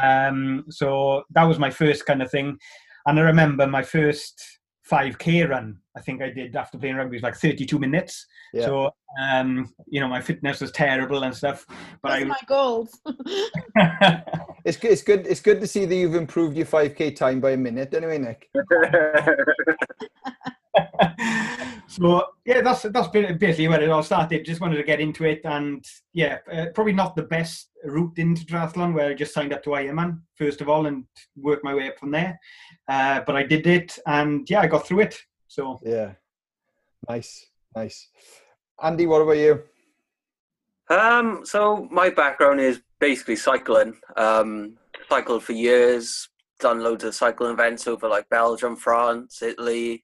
Um, 0.02 0.66
so 0.70 1.24
that 1.32 1.44
was 1.44 1.60
my 1.60 1.70
first 1.70 2.06
kind 2.06 2.22
of 2.22 2.32
thing, 2.32 2.58
and 3.06 3.20
I 3.20 3.24
remember 3.24 3.68
my 3.68 3.84
first 3.84 4.57
5k 4.90 5.50
run. 5.50 5.78
I 5.96 6.02
think 6.02 6.22
i 6.22 6.30
did 6.30 6.56
after 6.56 6.78
playing 6.78 6.96
rugby 6.96 7.16
was 7.16 7.24
like 7.24 7.36
32 7.36 7.80
minutes. 7.80 8.28
Yeah. 8.54 8.66
so 8.66 8.92
um 9.22 9.74
you 9.88 10.00
know 10.00 10.08
my 10.08 10.22
fitness 10.22 10.62
was 10.62 10.72
terrible 10.72 11.24
and 11.24 11.36
stuff 11.36 11.66
but 12.02 12.10
That's 12.10 12.22
i 12.22 12.26
my 12.26 12.38
goals 12.48 13.00
it's 14.66 14.78
good 14.78 14.92
it's 14.92 15.02
good 15.02 15.26
it's 15.28 15.40
good 15.42 15.60
to 15.60 15.68
see 15.68 15.86
that 15.86 15.96
you've 15.96 16.16
improved 16.16 16.56
your 16.56 16.66
5k 16.66 17.16
time 17.16 17.40
by 17.42 17.52
a 17.52 17.58
minute 17.58 17.94
anyway 17.94 18.20
nick 18.20 18.50
so 21.88 22.24
yeah, 22.46 22.62
that's 22.62 22.84
that's 22.84 23.08
basically 23.10 23.68
where 23.68 23.82
it 23.82 23.90
all 23.90 24.04
started. 24.04 24.46
Just 24.46 24.62
wanted 24.62 24.78
to 24.78 24.84
get 24.84 25.00
into 25.00 25.26
it, 25.26 25.42
and 25.46 25.84
yeah, 26.14 26.38
uh, 26.52 26.68
probably 26.74 26.94
not 26.94 27.16
the 27.16 27.24
best 27.24 27.70
route 27.84 28.18
into 28.18 28.46
triathlon, 28.46 28.94
where 28.94 29.10
I 29.10 29.14
just 29.14 29.34
signed 29.34 29.54
up 29.54 29.64
to 29.64 29.72
Ironman 29.72 30.22
first 30.36 30.62
of 30.62 30.70
all 30.70 30.86
and 30.86 31.06
worked 31.36 31.64
my 31.64 31.74
way 31.74 31.90
up 31.90 31.98
from 31.98 32.12
there. 32.12 32.40
Uh, 32.88 33.22
but 33.26 33.36
I 33.36 33.44
did 33.44 33.66
it, 33.68 33.98
and 34.06 34.48
yeah, 34.50 34.62
I 34.62 34.68
got 34.68 34.88
through 34.88 35.02
it. 35.02 35.18
So 35.48 35.80
yeah, 35.84 36.14
nice, 37.10 37.48
nice. 37.76 38.10
Andy, 38.82 39.08
what 39.08 39.22
about 39.22 39.38
you? 39.38 39.64
Um, 40.90 41.42
so 41.44 41.88
my 41.92 42.10
background 42.10 42.60
is 42.60 42.82
basically 43.00 43.36
cycling. 43.36 43.98
Um, 44.16 44.78
cycled 45.10 45.44
for 45.44 45.54
years, 45.54 46.30
done 46.60 46.82
loads 46.82 47.04
of 47.04 47.16
cycling 47.16 47.52
events 47.52 47.88
over 47.88 48.08
like 48.08 48.30
Belgium, 48.30 48.76
France, 48.76 49.42
Italy, 49.42 50.04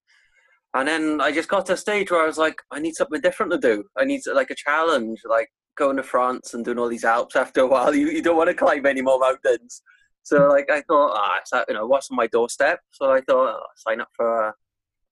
and 0.73 0.87
then 0.87 1.21
I 1.21 1.31
just 1.31 1.49
got 1.49 1.65
to 1.67 1.73
a 1.73 1.77
stage 1.77 2.09
where 2.09 2.23
I 2.23 2.27
was 2.27 2.37
like, 2.37 2.61
I 2.71 2.79
need 2.79 2.95
something 2.95 3.21
different 3.21 3.51
to 3.51 3.57
do. 3.59 3.83
I 3.97 4.05
need 4.05 4.21
like 4.33 4.49
a 4.49 4.55
challenge, 4.55 5.19
like 5.27 5.49
going 5.77 5.97
to 5.97 6.03
France 6.03 6.53
and 6.53 6.65
doing 6.65 6.79
all 6.79 6.89
these 6.89 7.03
Alps. 7.03 7.35
After 7.35 7.61
a 7.61 7.67
while, 7.67 7.93
you, 7.95 8.09
you 8.09 8.21
don't 8.21 8.37
want 8.37 8.49
to 8.49 8.55
climb 8.55 8.85
any 8.85 9.01
more 9.01 9.19
mountains. 9.19 9.81
So 10.23 10.47
like 10.47 10.69
I 10.71 10.81
thought, 10.81 11.11
ah, 11.15 11.37
it's 11.41 11.51
that, 11.51 11.65
you 11.67 11.75
know, 11.75 11.85
what's 11.85 12.09
on 12.09 12.17
my 12.17 12.27
doorstep? 12.27 12.79
So 12.91 13.11
I 13.11 13.21
thought, 13.21 13.55
oh, 13.55 13.65
sign 13.75 14.01
up 14.01 14.09
for 14.15 14.47
a 14.47 14.53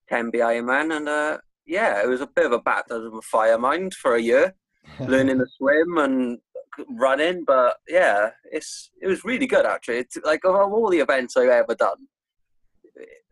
Tenby 0.10 0.40
Ironman, 0.40 0.96
and 0.96 1.08
uh, 1.08 1.38
yeah, 1.66 2.02
it 2.02 2.08
was 2.08 2.22
a 2.22 2.28
bit 2.28 2.46
of 2.46 2.54
a 2.54 2.60
baptism 2.60 3.14
of 3.14 3.26
fire 3.26 3.58
mind 3.58 3.94
for 3.94 4.16
a 4.16 4.22
year, 4.22 4.56
learning 5.00 5.40
to 5.40 5.46
swim 5.58 5.98
and 5.98 6.40
running. 6.98 7.44
But 7.46 7.78
yeah, 7.88 8.32
it's 8.52 8.90
it 9.02 9.08
was 9.08 9.26
really 9.26 9.48
good 9.48 9.66
actually. 9.66 9.98
It's 9.98 10.18
like 10.24 10.42
of 10.46 10.56
all 10.56 10.90
the 10.90 11.00
events 11.00 11.38
I've 11.38 11.50
ever 11.50 11.76
done, 11.76 12.08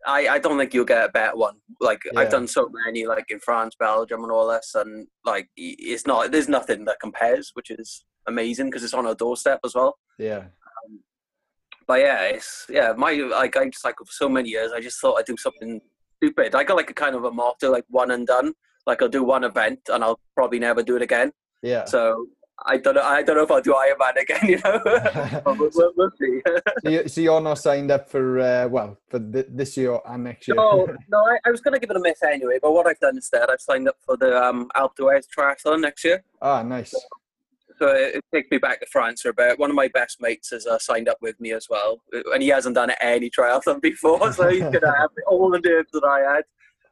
I, 0.06 0.28
I 0.28 0.38
don't 0.38 0.58
think 0.58 0.72
you'll 0.72 0.84
get 0.84 1.04
a 1.04 1.12
better 1.12 1.36
one. 1.36 1.56
Like 1.80 2.00
yeah. 2.04 2.18
I've 2.18 2.30
done 2.30 2.46
so 2.46 2.70
many, 2.86 3.06
like 3.06 3.26
in 3.30 3.40
France, 3.40 3.74
Belgium, 3.78 4.22
and 4.22 4.32
all 4.32 4.48
this, 4.48 4.74
and 4.74 5.06
like 5.24 5.48
it's 5.56 6.06
not. 6.06 6.32
There's 6.32 6.48
nothing 6.48 6.84
that 6.86 7.00
compares, 7.00 7.50
which 7.54 7.70
is 7.70 8.04
amazing 8.26 8.66
because 8.66 8.84
it's 8.84 8.94
on 8.94 9.06
our 9.06 9.14
doorstep 9.14 9.60
as 9.64 9.74
well. 9.74 9.98
Yeah. 10.18 10.38
Um, 10.38 11.00
but 11.86 12.00
yeah, 12.00 12.22
it's 12.24 12.66
yeah. 12.68 12.92
My 12.96 13.12
like 13.12 13.56
I've 13.56 13.74
cycled 13.74 14.08
for 14.08 14.14
so 14.14 14.28
many 14.28 14.48
years. 14.48 14.72
I 14.72 14.80
just 14.80 15.00
thought 15.00 15.18
I'd 15.18 15.26
do 15.26 15.36
something 15.36 15.80
stupid. 16.16 16.54
I 16.54 16.64
got 16.64 16.76
like 16.76 16.90
a 16.90 16.94
kind 16.94 17.14
of 17.14 17.24
a 17.24 17.30
motto, 17.30 17.70
like 17.70 17.84
one 17.88 18.10
and 18.10 18.26
done. 18.26 18.52
Like 18.86 19.02
I'll 19.02 19.08
do 19.08 19.22
one 19.22 19.44
event 19.44 19.80
and 19.88 20.02
I'll 20.02 20.20
probably 20.34 20.58
never 20.58 20.82
do 20.82 20.96
it 20.96 21.02
again. 21.02 21.32
Yeah. 21.62 21.84
So 21.84 22.26
I 22.66 22.76
don't 22.76 22.94
know. 22.94 23.02
I 23.02 23.22
don't 23.22 23.36
know 23.36 23.42
if 23.42 23.50
I'll 23.50 23.60
do 23.60 23.74
Ironman 23.74 24.20
again. 24.20 24.38
You 24.50 24.58
know, 24.58 24.80
we'll, 25.46 25.92
we'll, 25.96 26.10
see. 26.18 26.42
so, 26.82 26.90
you, 26.90 27.08
so 27.08 27.20
you're 27.20 27.40
not 27.40 27.54
signed 27.54 27.90
up 27.90 28.08
for 28.10 28.40
uh, 28.40 28.68
well 28.68 28.98
for 29.08 29.18
this 29.18 29.76
year 29.76 29.98
and 30.06 30.24
next 30.24 30.48
year. 30.48 30.56
No, 30.56 30.86
no. 31.08 31.18
I, 31.18 31.38
I 31.46 31.50
was 31.50 31.60
going 31.60 31.74
to 31.74 31.80
give 31.80 31.90
it 31.90 31.96
a 31.96 32.00
miss 32.00 32.22
anyway. 32.22 32.58
But 32.60 32.72
what 32.72 32.86
I've 32.86 32.98
done 33.00 33.16
instead, 33.16 33.48
I've 33.48 33.60
signed 33.60 33.88
up 33.88 33.96
for 34.04 34.16
the 34.16 34.36
um, 34.36 34.70
Alpe 34.76 34.96
d'Huez 34.96 35.26
triathlon 35.34 35.80
next 35.80 36.04
year. 36.04 36.22
Ah, 36.42 36.62
nice. 36.62 36.90
So, 36.90 36.98
so 37.78 37.88
it, 37.88 38.16
it, 38.16 38.24
takes 38.34 38.50
me 38.50 38.58
back 38.58 38.80
to 38.80 38.86
France 38.86 39.22
for 39.22 39.30
a 39.30 39.34
bit. 39.34 39.58
One 39.58 39.70
of 39.70 39.76
my 39.76 39.88
best 39.88 40.20
mates 40.20 40.50
has 40.50 40.66
uh, 40.66 40.78
signed 40.78 41.08
up 41.08 41.18
with 41.22 41.40
me 41.40 41.52
as 41.52 41.68
well, 41.70 42.02
and 42.12 42.42
he 42.42 42.48
hasn't 42.48 42.74
done 42.74 42.90
any 43.00 43.30
triathlon 43.30 43.80
before, 43.80 44.32
so 44.32 44.48
he's 44.48 44.60
going 44.60 44.80
to 44.80 44.94
have 44.98 45.10
all 45.26 45.50
the 45.50 45.60
nerves 45.60 45.90
that 45.92 46.04
I 46.04 46.34
had. 46.34 46.44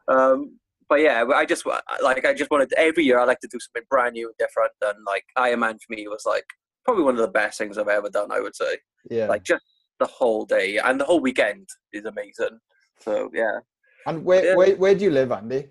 Um, 0.09 0.58
but 0.89 1.01
yeah, 1.01 1.25
I 1.35 1.45
just 1.45 1.67
like 1.67 2.25
I 2.25 2.33
just 2.33 2.51
wanted 2.51 2.73
every 2.77 3.05
year 3.05 3.19
I 3.19 3.25
like 3.25 3.41
to 3.41 3.49
do 3.49 3.59
something 3.61 3.87
brand 3.91 4.15
new 4.15 4.27
and 4.29 4.37
different, 4.39 4.73
and 4.83 5.05
like 5.07 5.25
Ironman 5.37 5.75
for 5.75 5.95
me 5.95 6.09
was 6.09 6.25
like 6.27 6.45
probably 6.85 7.05
one 7.05 7.15
of 7.15 7.21
the 7.21 7.29
best 7.29 7.59
things 7.59 7.77
I've 7.77 7.89
ever 7.89 8.09
done. 8.09 8.33
I 8.33 8.41
would 8.41 8.57
say, 8.57 8.79
yeah, 9.11 9.27
like 9.27 9.45
just 9.45 9.65
the 10.01 10.07
whole 10.07 10.45
day 10.45 10.79
and 10.79 11.01
the 11.01 11.05
whole 11.05 11.21
weekend 11.21 11.69
is 11.93 12.05
amazing. 12.05 12.59
So 13.01 13.31
yeah. 13.35 13.59
And 14.07 14.25
where 14.25 14.45
yeah. 14.45 14.55
where, 14.55 14.77
where 14.77 14.95
do 14.95 15.05
you 15.05 15.11
live, 15.11 15.33
Andy? 15.33 15.69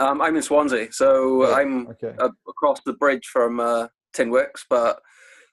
Um, 0.00 0.20
I'm 0.20 0.36
in 0.36 0.42
Swansea, 0.42 0.92
so 0.92 1.48
yeah. 1.48 1.54
I'm 1.54 1.88
okay. 1.88 2.14
across 2.48 2.80
the 2.84 2.94
bridge 2.94 3.26
from 3.32 3.60
uh, 3.60 3.88
Tinworks. 4.16 4.64
But 4.68 5.00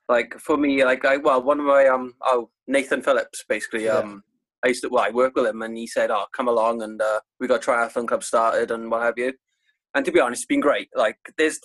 like 0.08 0.36
for 0.40 0.58
me, 0.58 0.84
like 0.86 1.04
I 1.04 1.18
well, 1.18 1.44
one 1.44 1.60
of 1.60 1.66
my 1.66 1.88
um 1.88 2.14
oh 2.24 2.50
Nathan 2.68 3.02
Phillips, 3.02 3.44
basically. 3.50 3.90
Um, 3.90 4.24
I 4.64 4.70
used 4.70 4.84
to 4.84 4.90
well, 4.90 5.04
I 5.04 5.10
work 5.10 5.36
with 5.36 5.48
him, 5.48 5.62
and 5.62 5.78
he 5.78 5.88
said, 5.88 6.12
"Oh, 6.12 6.26
come 6.36 6.48
along, 6.48 6.82
and 6.82 7.02
uh, 7.02 7.20
we 7.40 7.48
got 7.48 7.62
triathlon 7.62 8.08
club 8.08 8.24
started, 8.24 8.72
and 8.72 8.90
what 8.92 9.04
have 9.04 9.18
you." 9.18 9.34
And 9.96 10.06
to 10.06 10.12
be 10.12 10.20
honest, 10.20 10.42
it's 10.42 10.48
been 10.48 10.60
great. 10.60 10.90
Like 10.96 11.18
there's 11.38 11.60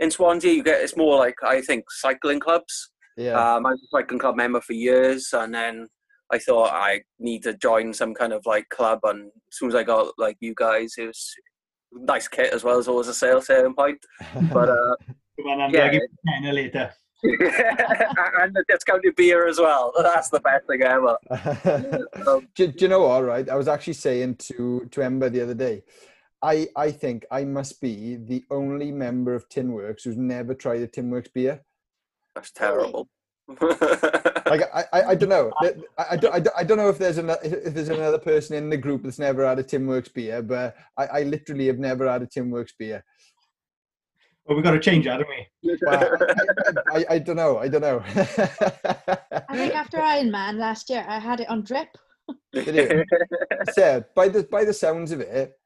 in 0.00 0.10
Swansea, 0.10 0.52
you 0.52 0.62
get 0.62 0.80
it's 0.80 0.96
more 0.96 1.16
like 1.16 1.36
I 1.42 1.60
think 1.60 1.84
cycling 1.90 2.40
clubs. 2.40 2.90
Yeah. 3.16 3.34
Um, 3.34 3.66
I 3.66 3.70
was 3.70 3.82
a 3.82 3.96
cycling 3.96 4.18
club 4.18 4.36
member 4.36 4.60
for 4.60 4.72
years, 4.72 5.28
and 5.32 5.54
then 5.54 5.88
I 6.32 6.38
thought 6.38 6.72
I 6.72 7.02
need 7.18 7.42
to 7.44 7.54
join 7.54 7.92
some 7.92 8.14
kind 8.14 8.32
of 8.32 8.44
like 8.46 8.68
club. 8.70 9.00
And 9.04 9.26
as 9.26 9.58
soon 9.58 9.68
as 9.68 9.74
I 9.74 9.82
got 9.84 10.14
like 10.18 10.36
you 10.40 10.54
guys, 10.56 10.94
it 10.98 11.06
was 11.06 11.34
nice 11.92 12.26
kit 12.28 12.52
as 12.52 12.64
well 12.64 12.78
as 12.78 12.88
always 12.88 13.08
a 13.08 13.14
sales 13.14 13.46
selling 13.46 13.74
point. 13.74 13.98
But 14.52 14.68
uh, 14.68 14.96
yeah. 15.38 15.90
later. 16.52 16.92
and 18.38 18.54
the 18.54 18.64
discounted 18.68 19.16
beer 19.16 19.48
as 19.48 19.58
well. 19.58 19.92
That's 19.98 20.28
the 20.28 20.40
best 20.40 20.66
thing 20.66 20.82
ever. 20.82 21.16
um, 22.26 22.48
do, 22.54 22.66
do, 22.66 22.74
you 22.78 22.88
know 22.88 23.00
what? 23.00 23.24
Right, 23.24 23.48
I 23.48 23.56
was 23.56 23.68
actually 23.68 23.94
saying 23.94 24.36
to 24.36 24.86
to 24.90 25.02
Ember 25.02 25.30
the 25.30 25.40
other 25.40 25.54
day. 25.54 25.82
I 26.42 26.68
I 26.76 26.90
think 26.90 27.24
I 27.30 27.44
must 27.44 27.80
be 27.80 28.16
the 28.16 28.44
only 28.50 28.92
member 28.92 29.34
of 29.34 29.48
Tinworks 29.48 30.04
who's 30.04 30.18
never 30.18 30.54
tried 30.54 30.82
a 30.82 30.86
Tinworks 30.86 31.32
beer. 31.32 31.62
That's 32.34 32.50
terrible. 32.50 33.08
like 33.48 34.62
I, 34.74 34.84
I, 34.92 35.02
I 35.02 35.14
don't 35.14 35.28
know. 35.28 35.52
I, 35.60 35.74
I, 35.98 36.16
don't, 36.16 36.48
I 36.56 36.64
don't 36.64 36.78
know 36.78 36.88
if 36.88 36.98
there's 36.98 37.18
another 37.18 37.40
if 37.42 37.74
there's 37.74 37.90
another 37.90 38.18
person 38.18 38.56
in 38.56 38.68
the 38.68 38.76
group 38.76 39.02
that's 39.02 39.18
never 39.18 39.46
had 39.46 39.58
a 39.58 39.64
Tinworks 39.64 40.12
beer, 40.12 40.42
but 40.42 40.76
I, 40.98 41.06
I 41.06 41.22
literally 41.22 41.66
have 41.68 41.78
never 41.78 42.10
had 42.10 42.22
a 42.22 42.26
Tinworks 42.26 42.72
beer. 42.78 43.02
Well, 44.46 44.56
we've 44.56 44.64
got 44.64 44.72
to 44.72 44.80
change 44.80 45.06
that, 45.06 45.20
haven't 45.20 45.28
we? 45.62 45.78
Well, 45.80 46.16
I, 46.92 46.98
I, 46.98 47.04
I, 47.10 47.18
don't 47.18 47.36
know. 47.36 47.58
I 47.58 47.68
don't 47.68 47.80
know. 47.80 48.02
I 48.06 49.56
think 49.56 49.74
after 49.74 49.98
Iron 49.98 50.30
Man 50.30 50.58
last 50.58 50.90
year, 50.90 51.04
I 51.08 51.18
had 51.18 51.40
it 51.40 51.48
on 51.48 51.62
drip. 51.62 51.96
Said 53.72 54.04
by 54.14 54.28
the 54.28 54.44
by 54.44 54.64
the 54.64 54.72
sounds 54.72 55.12
of 55.12 55.20
it, 55.20 55.58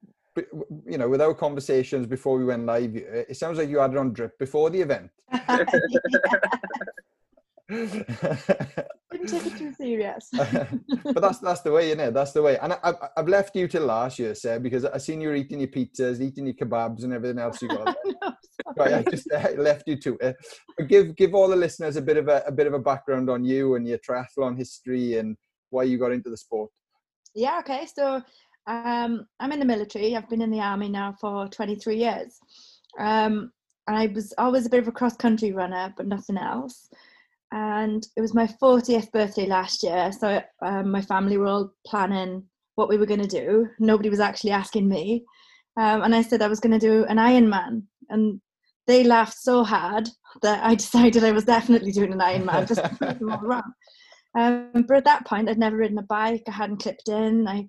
you 0.86 0.98
know, 0.98 1.08
with 1.08 1.20
our 1.20 1.34
conversations 1.34 2.06
before 2.06 2.38
we 2.38 2.44
went 2.44 2.66
live, 2.66 2.94
it 2.94 3.36
sounds 3.36 3.58
like 3.58 3.68
you 3.68 3.78
had 3.78 3.92
it 3.92 3.98
on 3.98 4.12
drip 4.12 4.38
before 4.38 4.70
the 4.70 4.80
event. 4.80 5.10
Didn't 7.68 9.28
take 9.28 9.46
it 9.46 9.58
too 9.58 9.74
serious. 9.74 10.30
but 10.32 11.20
that's 11.20 11.38
that's 11.38 11.60
the 11.60 11.70
way, 11.70 11.88
isn't 11.88 12.00
it? 12.00 12.14
That's 12.14 12.32
the 12.32 12.40
way. 12.40 12.56
And 12.58 12.72
I, 12.72 12.94
have 13.16 13.28
left 13.28 13.54
you 13.54 13.68
till 13.68 13.84
last 13.84 14.18
year, 14.18 14.34
Seb, 14.34 14.62
because 14.62 14.86
I 14.86 14.96
seen 14.96 15.20
you 15.20 15.32
eating 15.34 15.60
your 15.60 15.68
pizzas, 15.68 16.20
eating 16.20 16.46
your 16.46 16.54
kebabs, 16.54 17.04
and 17.04 17.12
everything 17.12 17.38
else 17.38 17.60
you 17.60 17.68
got. 17.68 17.94
no, 18.04 18.34
right, 18.76 18.94
I 18.94 19.02
just 19.10 19.30
uh, 19.30 19.50
left 19.58 19.86
you 19.86 19.96
to 19.96 20.16
it. 20.20 20.36
But 20.78 20.88
give 20.88 21.14
give 21.16 21.34
all 21.34 21.48
the 21.48 21.56
listeners 21.56 21.96
a 21.96 22.02
bit 22.02 22.16
of 22.16 22.28
a, 22.28 22.42
a 22.46 22.52
bit 22.52 22.66
of 22.66 22.72
a 22.72 22.78
background 22.78 23.28
on 23.28 23.44
you 23.44 23.74
and 23.74 23.86
your 23.86 23.98
triathlon 23.98 24.56
history 24.56 25.18
and 25.18 25.36
why 25.68 25.82
you 25.82 25.98
got 25.98 26.12
into 26.12 26.30
the 26.30 26.38
sport. 26.38 26.70
Yeah. 27.34 27.58
Okay. 27.58 27.86
So 27.86 28.22
um, 28.66 29.26
I'm 29.40 29.52
in 29.52 29.58
the 29.58 29.66
military. 29.66 30.16
I've 30.16 30.30
been 30.30 30.42
in 30.42 30.50
the 30.50 30.60
army 30.60 30.88
now 30.88 31.14
for 31.20 31.48
23 31.48 31.96
years. 31.96 32.38
Um, 32.98 33.52
I 33.86 34.06
was 34.06 34.32
always 34.38 34.66
a 34.66 34.70
bit 34.70 34.80
of 34.80 34.88
a 34.88 34.92
cross 34.92 35.16
country 35.16 35.52
runner, 35.52 35.92
but 35.96 36.06
nothing 36.06 36.38
else 36.38 36.88
and 37.52 38.06
it 38.16 38.20
was 38.20 38.34
my 38.34 38.46
40th 38.62 39.10
birthday 39.12 39.46
last 39.46 39.82
year 39.82 40.12
so 40.12 40.42
um, 40.62 40.90
my 40.90 41.00
family 41.00 41.38
were 41.38 41.46
all 41.46 41.72
planning 41.86 42.44
what 42.74 42.88
we 42.88 42.96
were 42.96 43.06
going 43.06 43.20
to 43.20 43.26
do. 43.26 43.68
Nobody 43.80 44.08
was 44.08 44.20
actually 44.20 44.52
asking 44.52 44.88
me. 44.88 45.24
Um, 45.76 46.02
and 46.02 46.12
i 46.12 46.22
said 46.22 46.42
i 46.42 46.48
was 46.48 46.58
going 46.58 46.76
to 46.76 46.84
do 46.84 47.04
an 47.04 47.18
ironman 47.18 47.84
and 48.08 48.40
they 48.88 49.04
laughed 49.04 49.38
so 49.38 49.62
hard 49.62 50.08
that 50.42 50.64
i 50.64 50.74
decided 50.82 51.22
i 51.22 51.30
was 51.30 51.44
definitely 51.44 51.92
doing 51.92 52.12
an 52.12 52.18
ironman 52.18 52.66
just 52.66 52.82
to 52.82 52.88
prove 52.96 53.18
them 53.20 53.30
all 53.30 53.38
wrong 53.42 53.72
um, 54.36 54.84
but 54.88 54.96
at 54.96 55.04
that 55.04 55.24
point 55.24 55.48
i'd 55.48 55.56
never 55.56 55.76
ridden 55.76 55.98
a 55.98 56.02
bike 56.02 56.42
i 56.48 56.50
hadn't 56.50 56.82
clipped 56.82 57.08
in 57.08 57.46
i 57.46 57.64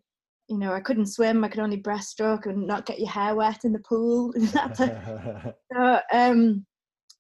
you 0.48 0.58
know 0.58 0.74
i 0.74 0.80
couldn't 0.80 1.06
swim 1.06 1.44
i 1.44 1.48
could 1.48 1.60
only 1.60 1.80
breaststroke 1.80 2.48
and 2.48 2.66
not 2.66 2.88
get 2.88 3.00
your 3.00 3.10
hair 3.10 3.36
wet 3.36 3.60
in 3.64 3.74
the 3.74 3.84
pool. 3.88 4.34
So 5.72 6.00
um, 6.12 6.66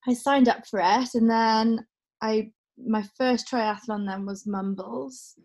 I 0.07 0.13
signed 0.13 0.49
up 0.49 0.65
for 0.67 0.79
it, 0.83 1.09
and 1.13 1.29
then 1.29 1.85
I 2.21 2.51
my 2.85 3.03
first 3.17 3.47
triathlon 3.51 4.07
then 4.07 4.25
was 4.25 4.47
Mumbles. 4.47 5.35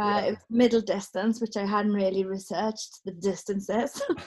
Uh, 0.00 0.04
yeah. 0.04 0.20
It 0.20 0.30
was 0.30 0.38
middle 0.48 0.80
distance, 0.80 1.40
which 1.40 1.56
I 1.56 1.66
hadn't 1.66 1.92
really 1.92 2.24
researched 2.24 3.00
the 3.04 3.12
distances. 3.12 4.00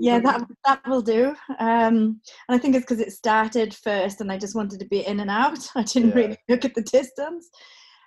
yeah, 0.00 0.20
that 0.20 0.46
that 0.64 0.80
will 0.86 1.02
do. 1.02 1.34
Um, 1.58 2.20
and 2.48 2.50
I 2.50 2.58
think 2.58 2.76
it's 2.76 2.84
because 2.84 3.00
it 3.00 3.12
started 3.12 3.74
first, 3.74 4.20
and 4.20 4.30
I 4.30 4.38
just 4.38 4.54
wanted 4.54 4.80
to 4.80 4.86
be 4.86 5.06
in 5.06 5.20
and 5.20 5.30
out. 5.30 5.58
I 5.74 5.82
didn't 5.82 6.10
yeah. 6.10 6.14
really 6.14 6.38
look 6.48 6.64
at 6.64 6.74
the 6.74 6.82
distance. 6.82 7.48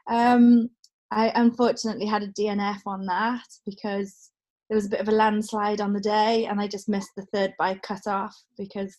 Um, 0.10 0.70
I 1.12 1.32
unfortunately 1.36 2.06
had 2.06 2.24
a 2.24 2.30
DNF 2.30 2.80
on 2.86 3.06
that 3.08 3.46
because 3.65 4.32
there 4.70 4.77
was 4.77 4.86
a 4.86 4.89
bit 4.89 5.01
of 5.01 5.10
a 5.10 5.12
landslide 5.12 5.82
on 5.82 5.91
the 5.91 6.00
day, 6.00 6.46
and 6.46 6.62
I 6.62 6.68
just 6.68 6.88
missed 6.88 7.12
the 7.18 7.25
third 7.34 7.53
bike 7.60 7.82
cut 7.82 8.08
off 8.08 8.36
because 8.58 8.96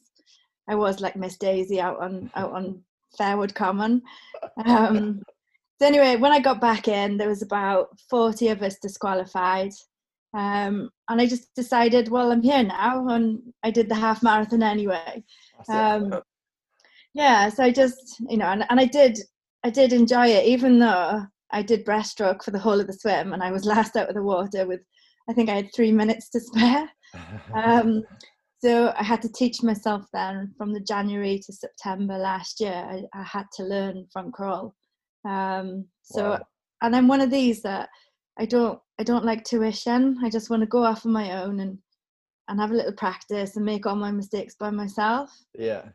I 0.69 0.75
was 0.75 1.01
like 1.01 1.17
Miss 1.17 1.39
Daisy 1.39 1.81
out 1.81 2.01
on 2.01 2.31
out 2.35 2.53
on 2.53 2.83
Fairwood 3.19 3.55
Common. 3.55 4.03
Um, 4.65 5.23
so 5.81 5.87
anyway, 5.87 6.17
when 6.17 6.33
I 6.33 6.41
got 6.41 6.61
back 6.61 6.89
in, 6.89 7.17
there 7.17 7.29
was 7.29 7.43
about 7.43 7.89
40 8.09 8.49
of 8.49 8.63
us 8.63 8.79
disqualified. 8.79 9.73
Um, 10.35 10.91
and 11.09 11.21
I 11.21 11.27
just 11.27 11.55
decided, 11.55 12.09
well, 12.09 12.33
I'm 12.33 12.43
here 12.43 12.63
now, 12.63 13.09
and 13.09 13.41
I 13.63 13.71
did 13.71 13.89
the 13.89 13.95
half 13.95 14.23
marathon 14.23 14.63
anyway. 14.63 15.23
Um, 15.69 16.15
yeah, 17.15 17.49
so 17.51 17.65
I 17.65 17.73
just, 17.73 18.23
you 18.29 18.39
know, 18.39 18.47
and, 18.47 18.65
and 18.71 18.81
I 18.81 18.87
did, 18.87 19.19
I 19.65 19.71
did 19.71 19.93
enjoy 19.93 20.29
it, 20.29 20.47
even 20.47 20.79
though 20.79 21.23
I 21.51 21.63
did 21.63 21.85
breaststroke 21.85 22.43
for 22.43 22.51
the 22.51 22.59
whole 22.59 22.81
of 22.81 22.87
the 22.87 22.95
swim, 22.95 23.33
and 23.33 23.43
I 23.43 23.53
was 23.53 23.65
last 23.67 23.97
out 23.97 24.09
of 24.09 24.15
the 24.15 24.23
water 24.23 24.67
with, 24.67 24.81
I 25.29 25.35
think 25.35 25.51
I 25.51 25.55
had 25.55 25.75
three 25.75 25.93
minutes 25.93 26.29
to 26.31 26.41
spare. 26.41 26.89
Um, 27.55 28.05
so 28.63 28.93
I 28.97 29.03
had 29.03 29.21
to 29.23 29.33
teach 29.33 29.63
myself 29.63 30.05
then 30.13 30.55
from 30.57 30.73
the 30.73 30.81
January 30.81 31.41
to 31.45 31.53
September 31.53 32.17
last 32.17 32.61
year. 32.61 32.73
I, 32.73 33.03
I 33.13 33.23
had 33.25 33.47
to 33.57 33.65
learn 33.65 34.07
front 34.13 34.33
crawl. 34.33 34.75
Um, 35.29 35.87
so 36.03 36.31
wow. 36.31 36.41
and 36.83 36.95
I'm 36.95 37.09
one 37.09 37.21
of 37.21 37.31
these 37.31 37.63
that 37.63 37.89
I 38.39 38.47
don't 38.47 38.79
I 39.01 39.03
don't 39.03 39.25
like 39.25 39.45
tuition. 39.45 40.19
I 40.23 40.31
just 40.31 40.49
want 40.49 40.61
to 40.63 40.69
go 40.69 40.85
off 40.85 41.05
on 41.05 41.13
my 41.13 41.43
own 41.43 41.61
and 41.61 41.79
and 42.49 42.61
have 42.61 42.71
a 42.71 42.75
little 42.75 42.93
practice 42.93 43.57
and 43.57 43.65
make 43.65 43.87
all 43.87 43.97
my 43.97 44.13
mistakes 44.13 44.55
by 44.59 44.71
myself. 44.71 45.31
Yeah. 45.59 45.89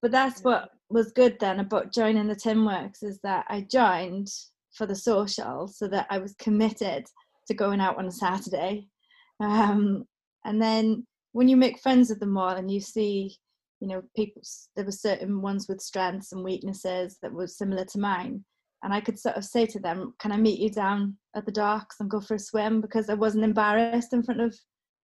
But 0.00 0.12
that's 0.12 0.42
what 0.42 0.70
was 0.90 1.12
good 1.12 1.36
then 1.40 1.60
about 1.60 1.92
joining 1.92 2.28
the 2.28 2.36
Tinworks 2.36 3.02
is 3.02 3.18
that 3.22 3.44
I 3.48 3.66
joined 3.70 4.28
for 4.72 4.86
the 4.86 4.94
social 4.94 5.68
so 5.68 5.88
that 5.88 6.06
I 6.08 6.18
was 6.18 6.34
committed 6.34 7.04
to 7.48 7.54
going 7.54 7.80
out 7.80 7.98
on 7.98 8.06
a 8.06 8.12
Saturday. 8.12 8.88
Um, 9.40 10.04
and 10.44 10.62
then 10.62 11.06
when 11.38 11.46
you 11.46 11.56
make 11.56 11.78
friends 11.78 12.08
with 12.08 12.18
them 12.18 12.36
all 12.36 12.56
and 12.56 12.68
you 12.68 12.80
see 12.80 13.32
you 13.78 13.86
know 13.86 14.02
people 14.16 14.42
there 14.74 14.84
were 14.84 14.90
certain 14.90 15.40
ones 15.40 15.68
with 15.68 15.80
strengths 15.80 16.32
and 16.32 16.42
weaknesses 16.42 17.16
that 17.22 17.32
were 17.32 17.46
similar 17.46 17.84
to 17.84 18.00
mine 18.00 18.44
and 18.82 18.92
i 18.92 19.00
could 19.00 19.16
sort 19.16 19.36
of 19.36 19.44
say 19.44 19.64
to 19.64 19.78
them 19.78 20.12
can 20.18 20.32
i 20.32 20.36
meet 20.36 20.58
you 20.58 20.68
down 20.68 21.16
at 21.36 21.46
the 21.46 21.52
docks 21.52 22.00
and 22.00 22.10
go 22.10 22.20
for 22.20 22.34
a 22.34 22.38
swim? 22.40 22.80
Because 22.80 23.08
i 23.08 23.14
wasn't 23.14 23.44
embarrassed 23.44 24.12
in 24.12 24.24
front 24.24 24.40
of 24.40 24.52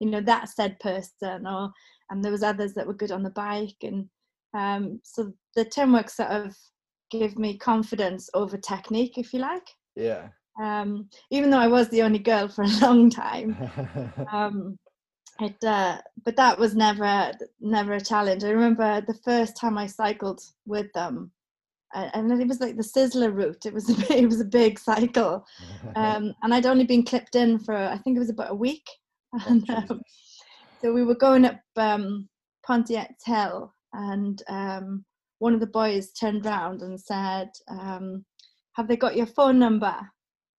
you 0.00 0.10
know 0.10 0.20
that 0.22 0.48
said 0.48 0.76
person 0.80 1.46
or 1.46 1.70
and 2.10 2.24
there 2.24 2.32
was 2.32 2.42
others 2.42 2.74
that 2.74 2.86
were 2.86 2.94
good 2.94 3.12
on 3.12 3.22
the 3.22 3.30
bike 3.30 3.76
and 3.82 4.08
um, 4.54 5.00
so 5.04 5.32
the 5.54 5.64
Tinworks 5.64 6.10
sort 6.10 6.30
of 6.30 6.56
give 7.10 7.38
me 7.38 7.58
confidence 7.58 8.28
over 8.34 8.56
technique 8.56 9.18
if 9.18 9.32
you 9.32 9.40
like. 9.40 9.66
Yeah. 9.96 10.28
Um, 10.62 11.08
even 11.32 11.50
though 11.50 11.58
i 11.58 11.66
was 11.66 11.88
the 11.88 12.02
only 12.02 12.20
girl 12.20 12.48
for 12.48 12.62
a 12.62 12.80
long 12.80 13.08
time. 13.08 13.56
Um, 14.32 14.78
it 15.40 15.62
uh, 15.64 15.98
but 16.24 16.36
that 16.36 16.58
was 16.58 16.74
never 16.74 17.32
never 17.60 17.94
a 17.94 18.00
challenge. 18.00 18.44
I 18.44 18.50
remember 18.50 19.00
the 19.00 19.18
first 19.24 19.56
time 19.56 19.78
i 19.78 19.86
cycled 19.86 20.40
with 20.66 20.92
them 20.92 21.32
and 21.94 22.32
it 22.40 22.48
was 22.48 22.60
like 22.60 22.76
the 22.76 22.82
sizzler 22.82 23.32
route. 23.32 23.66
It 23.66 23.74
was 23.74 23.88
a 23.88 23.94
big, 23.94 24.10
it 24.22 24.26
was 24.26 24.40
a 24.40 24.44
big 24.44 24.78
cycle. 24.78 25.46
Um, 25.96 26.34
and 26.42 26.52
i'd 26.52 26.66
only 26.66 26.84
been 26.84 27.04
clipped 27.04 27.36
in 27.36 27.56
for 27.56 27.76
i 27.76 27.96
think 27.98 28.16
it 28.16 28.20
was 28.20 28.30
about 28.30 28.50
a 28.50 28.54
week. 28.54 28.88
And, 29.46 29.68
um, 29.70 30.00
so 30.80 30.92
we 30.92 31.04
were 31.04 31.14
going 31.14 31.44
up 31.44 31.60
um, 31.76 32.28
pontiac 32.66 33.14
hill 33.24 33.72
and 33.92 34.42
um, 34.48 35.04
one 35.38 35.54
of 35.54 35.60
the 35.60 35.68
boys 35.68 36.10
turned 36.12 36.44
round 36.44 36.82
and 36.82 37.00
said 37.00 37.50
um, 37.68 38.24
have 38.72 38.88
they 38.88 38.96
got 38.96 39.16
your 39.16 39.26
phone 39.26 39.58
number? 39.58 39.96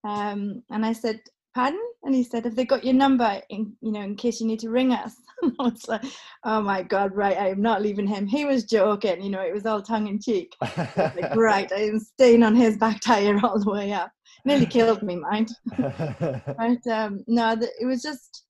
Um, 0.06 0.64
and 0.70 0.86
i 0.86 0.94
said 0.94 1.20
pardon? 1.54 1.82
And 2.06 2.14
he 2.14 2.24
said, 2.24 2.46
have 2.46 2.56
they 2.56 2.66
got 2.66 2.86
your 2.86 2.94
number 2.94 3.42
in, 3.50 3.74
you 3.82 3.92
know, 3.92 4.02
in 4.02 4.16
case 4.16 4.40
you 4.40 4.46
need 4.46 4.60
to 4.60 4.70
ring 4.70 4.94
us? 4.94 5.16
I 5.44 5.50
was 5.64 5.88
like, 5.88 6.04
oh 6.44 6.62
my 6.62 6.84
God, 6.84 7.16
right, 7.16 7.36
I 7.36 7.50
am 7.50 7.64
not 7.64 7.82
leaving 7.82 8.06
him. 8.06 8.28
He 8.28 8.46
was 8.46 8.64
joking, 8.64 9.24
you 9.24 9.32
know, 9.32 9.42
it 9.42 9.54
was 9.54 9.66
all 9.66 9.82
tongue 9.82 10.08
in 10.08 10.22
cheek. 10.22 10.56
like, 10.62 11.36
right, 11.36 11.72
I 11.72 11.82
am 11.82 12.00
staying 12.00 12.44
on 12.44 12.56
his 12.56 12.78
back 12.78 13.02
tire 13.02 13.40
all 13.44 13.60
the 13.60 13.72
way 13.72 13.92
up. 13.92 14.12
Nearly 14.46 14.68
killed 14.68 15.02
me, 15.02 15.16
mind. 15.16 15.52
but 15.78 16.88
um, 16.88 17.24
no, 17.28 17.56
the, 17.56 17.72
it 17.80 17.88
was 17.88 18.04
just, 18.04 18.44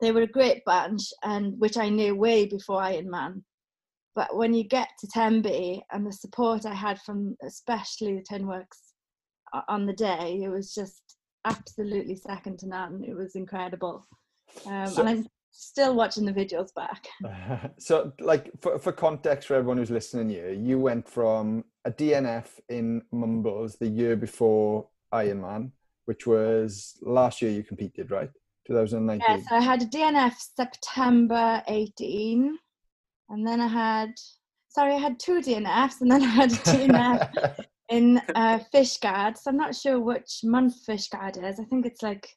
they 0.00 0.12
were 0.12 0.22
a 0.22 0.28
great 0.28 0.64
bunch, 0.64 1.02
and 1.24 1.58
which 1.58 1.76
I 1.76 1.88
knew 1.88 2.14
way 2.14 2.46
before 2.46 2.80
Ironman. 2.80 3.42
But 4.14 4.36
when 4.36 4.54
you 4.54 4.62
get 4.62 4.88
to 5.00 5.08
Tenby 5.08 5.82
and 5.90 6.06
the 6.06 6.12
support 6.12 6.64
I 6.64 6.74
had 6.74 7.00
from 7.00 7.36
especially 7.42 8.14
the 8.14 8.22
Tinworks 8.22 8.86
on 9.68 9.86
the 9.86 9.92
day. 9.92 10.40
It 10.42 10.48
was 10.48 10.74
just 10.74 11.15
absolutely 11.46 12.16
second 12.16 12.58
to 12.60 12.68
none. 12.68 13.04
It 13.06 13.14
was 13.14 13.36
incredible. 13.36 14.06
Um, 14.66 14.86
so, 14.86 15.00
and 15.00 15.08
I'm 15.08 15.26
still 15.50 15.94
watching 15.94 16.24
the 16.24 16.32
videos 16.32 16.74
back. 16.74 17.06
so, 17.78 18.12
like 18.20 18.50
for, 18.60 18.78
for 18.78 18.92
context 18.92 19.48
for 19.48 19.54
everyone 19.54 19.78
who's 19.78 19.90
listening 19.90 20.28
here, 20.28 20.52
you 20.52 20.78
went 20.78 21.08
from 21.08 21.64
a 21.84 21.90
DNF 21.90 22.46
in 22.68 23.02
Mumbles 23.12 23.76
the 23.76 23.88
year 23.88 24.16
before 24.16 24.88
Ironman, 25.14 25.70
which 26.06 26.26
was 26.26 26.98
last 27.02 27.40
year 27.40 27.50
you 27.50 27.62
competed, 27.62 28.10
right? 28.10 28.30
2019. 28.66 29.24
Yes, 29.28 29.46
I 29.50 29.60
had 29.60 29.82
a 29.82 29.86
DNF 29.86 30.34
September 30.56 31.62
18, 31.68 32.58
and 33.28 33.46
then 33.46 33.60
I 33.60 33.68
had 33.68 34.10
sorry, 34.68 34.94
I 34.94 34.98
had 34.98 35.18
two 35.18 35.40
DNFs, 35.40 36.00
and 36.00 36.10
then 36.10 36.22
I 36.22 36.26
had 36.26 36.52
a 36.52 36.54
DNF 36.70 37.64
in 37.88 38.20
uh, 38.34 38.58
Fishguard. 38.72 39.36
So 39.36 39.50
I'm 39.50 39.56
not 39.56 39.74
sure 39.74 40.00
which 40.00 40.40
month 40.44 40.74
Fishguard 40.86 41.42
is. 41.42 41.60
I 41.60 41.64
think 41.64 41.86
it's 41.86 42.02
like 42.02 42.28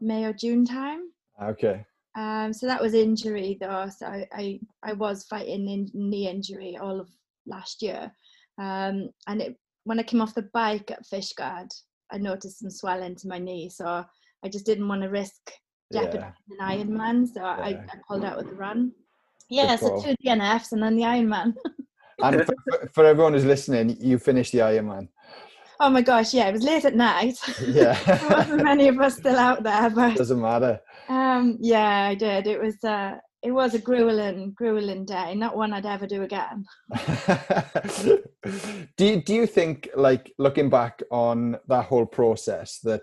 May 0.00 0.24
or 0.24 0.32
June 0.32 0.64
time. 0.64 1.10
Okay. 1.42 1.84
Um, 2.16 2.52
so 2.52 2.66
that 2.66 2.80
was 2.80 2.94
injury 2.94 3.58
though. 3.60 3.88
So 3.96 4.06
I, 4.06 4.26
I, 4.32 4.60
I 4.82 4.92
was 4.92 5.24
fighting 5.24 5.68
in 5.68 5.90
knee 5.94 6.28
injury 6.28 6.76
all 6.80 7.00
of 7.00 7.08
last 7.46 7.82
year. 7.82 8.12
Um, 8.58 9.10
and 9.26 9.42
it, 9.42 9.56
when 9.84 9.98
I 9.98 10.04
came 10.04 10.20
off 10.20 10.34
the 10.34 10.48
bike 10.54 10.90
at 10.90 11.06
Fishguard, 11.06 11.68
I 12.12 12.18
noticed 12.18 12.60
some 12.60 12.70
swelling 12.70 13.16
to 13.16 13.28
my 13.28 13.38
knee. 13.38 13.68
So 13.68 14.04
I 14.44 14.48
just 14.48 14.66
didn't 14.66 14.88
want 14.88 15.02
to 15.02 15.08
risk 15.08 15.50
jeopardizing 15.92 16.32
yeah. 16.58 16.70
an 16.70 16.86
Ironman. 16.88 17.26
So 17.26 17.40
yeah. 17.40 17.56
I, 17.56 17.68
I 17.68 17.96
pulled 18.06 18.24
out 18.24 18.36
with 18.36 18.48
the 18.48 18.54
run. 18.54 18.92
Yeah, 19.50 19.76
so 19.76 20.00
two 20.00 20.14
DNFs 20.24 20.72
and 20.72 20.82
then 20.82 20.96
the 20.96 21.02
Ironman. 21.02 21.54
and 22.22 22.44
for, 22.44 22.54
for, 22.92 23.04
everyone 23.04 23.32
who's 23.32 23.44
listening, 23.44 23.96
you 24.00 24.18
finished 24.18 24.52
the 24.52 24.58
Ironman. 24.58 25.08
Oh 25.80 25.90
my 25.90 26.02
gosh, 26.02 26.32
yeah, 26.32 26.48
it 26.48 26.52
was 26.52 26.62
late 26.62 26.84
at 26.84 26.94
night. 26.94 27.38
Yeah. 27.66 27.98
there 28.04 28.30
wasn't 28.30 28.64
many 28.64 28.88
of 28.88 29.00
us 29.00 29.16
still 29.16 29.36
out 29.36 29.62
there, 29.62 29.90
but 29.90 30.16
doesn't 30.16 30.40
matter. 30.40 30.80
Um, 31.08 31.56
yeah, 31.60 32.06
I 32.06 32.14
did. 32.14 32.46
It 32.46 32.60
was 32.60 32.82
uh 32.84 33.18
it 33.44 33.52
was 33.52 33.74
a 33.74 33.78
grueling, 33.78 34.52
grueling 34.52 35.04
day. 35.04 35.34
Not 35.34 35.54
one 35.54 35.74
I'd 35.74 35.84
ever 35.84 36.06
do 36.06 36.22
again. 36.22 36.64
do 38.96 39.04
you, 39.04 39.20
do 39.20 39.34
you 39.34 39.46
think, 39.46 39.90
like 39.94 40.32
looking 40.38 40.70
back 40.70 41.02
on 41.10 41.58
that 41.68 41.84
whole 41.84 42.06
process, 42.06 42.78
that 42.78 43.02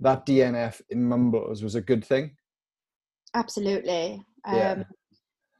that 0.00 0.26
DNF 0.26 0.82
in 0.90 1.04
Mumbles 1.04 1.62
was 1.62 1.76
a 1.76 1.80
good 1.80 2.04
thing? 2.04 2.36
Absolutely. 3.34 4.20
Um, 4.44 4.56
yeah. 4.56 4.82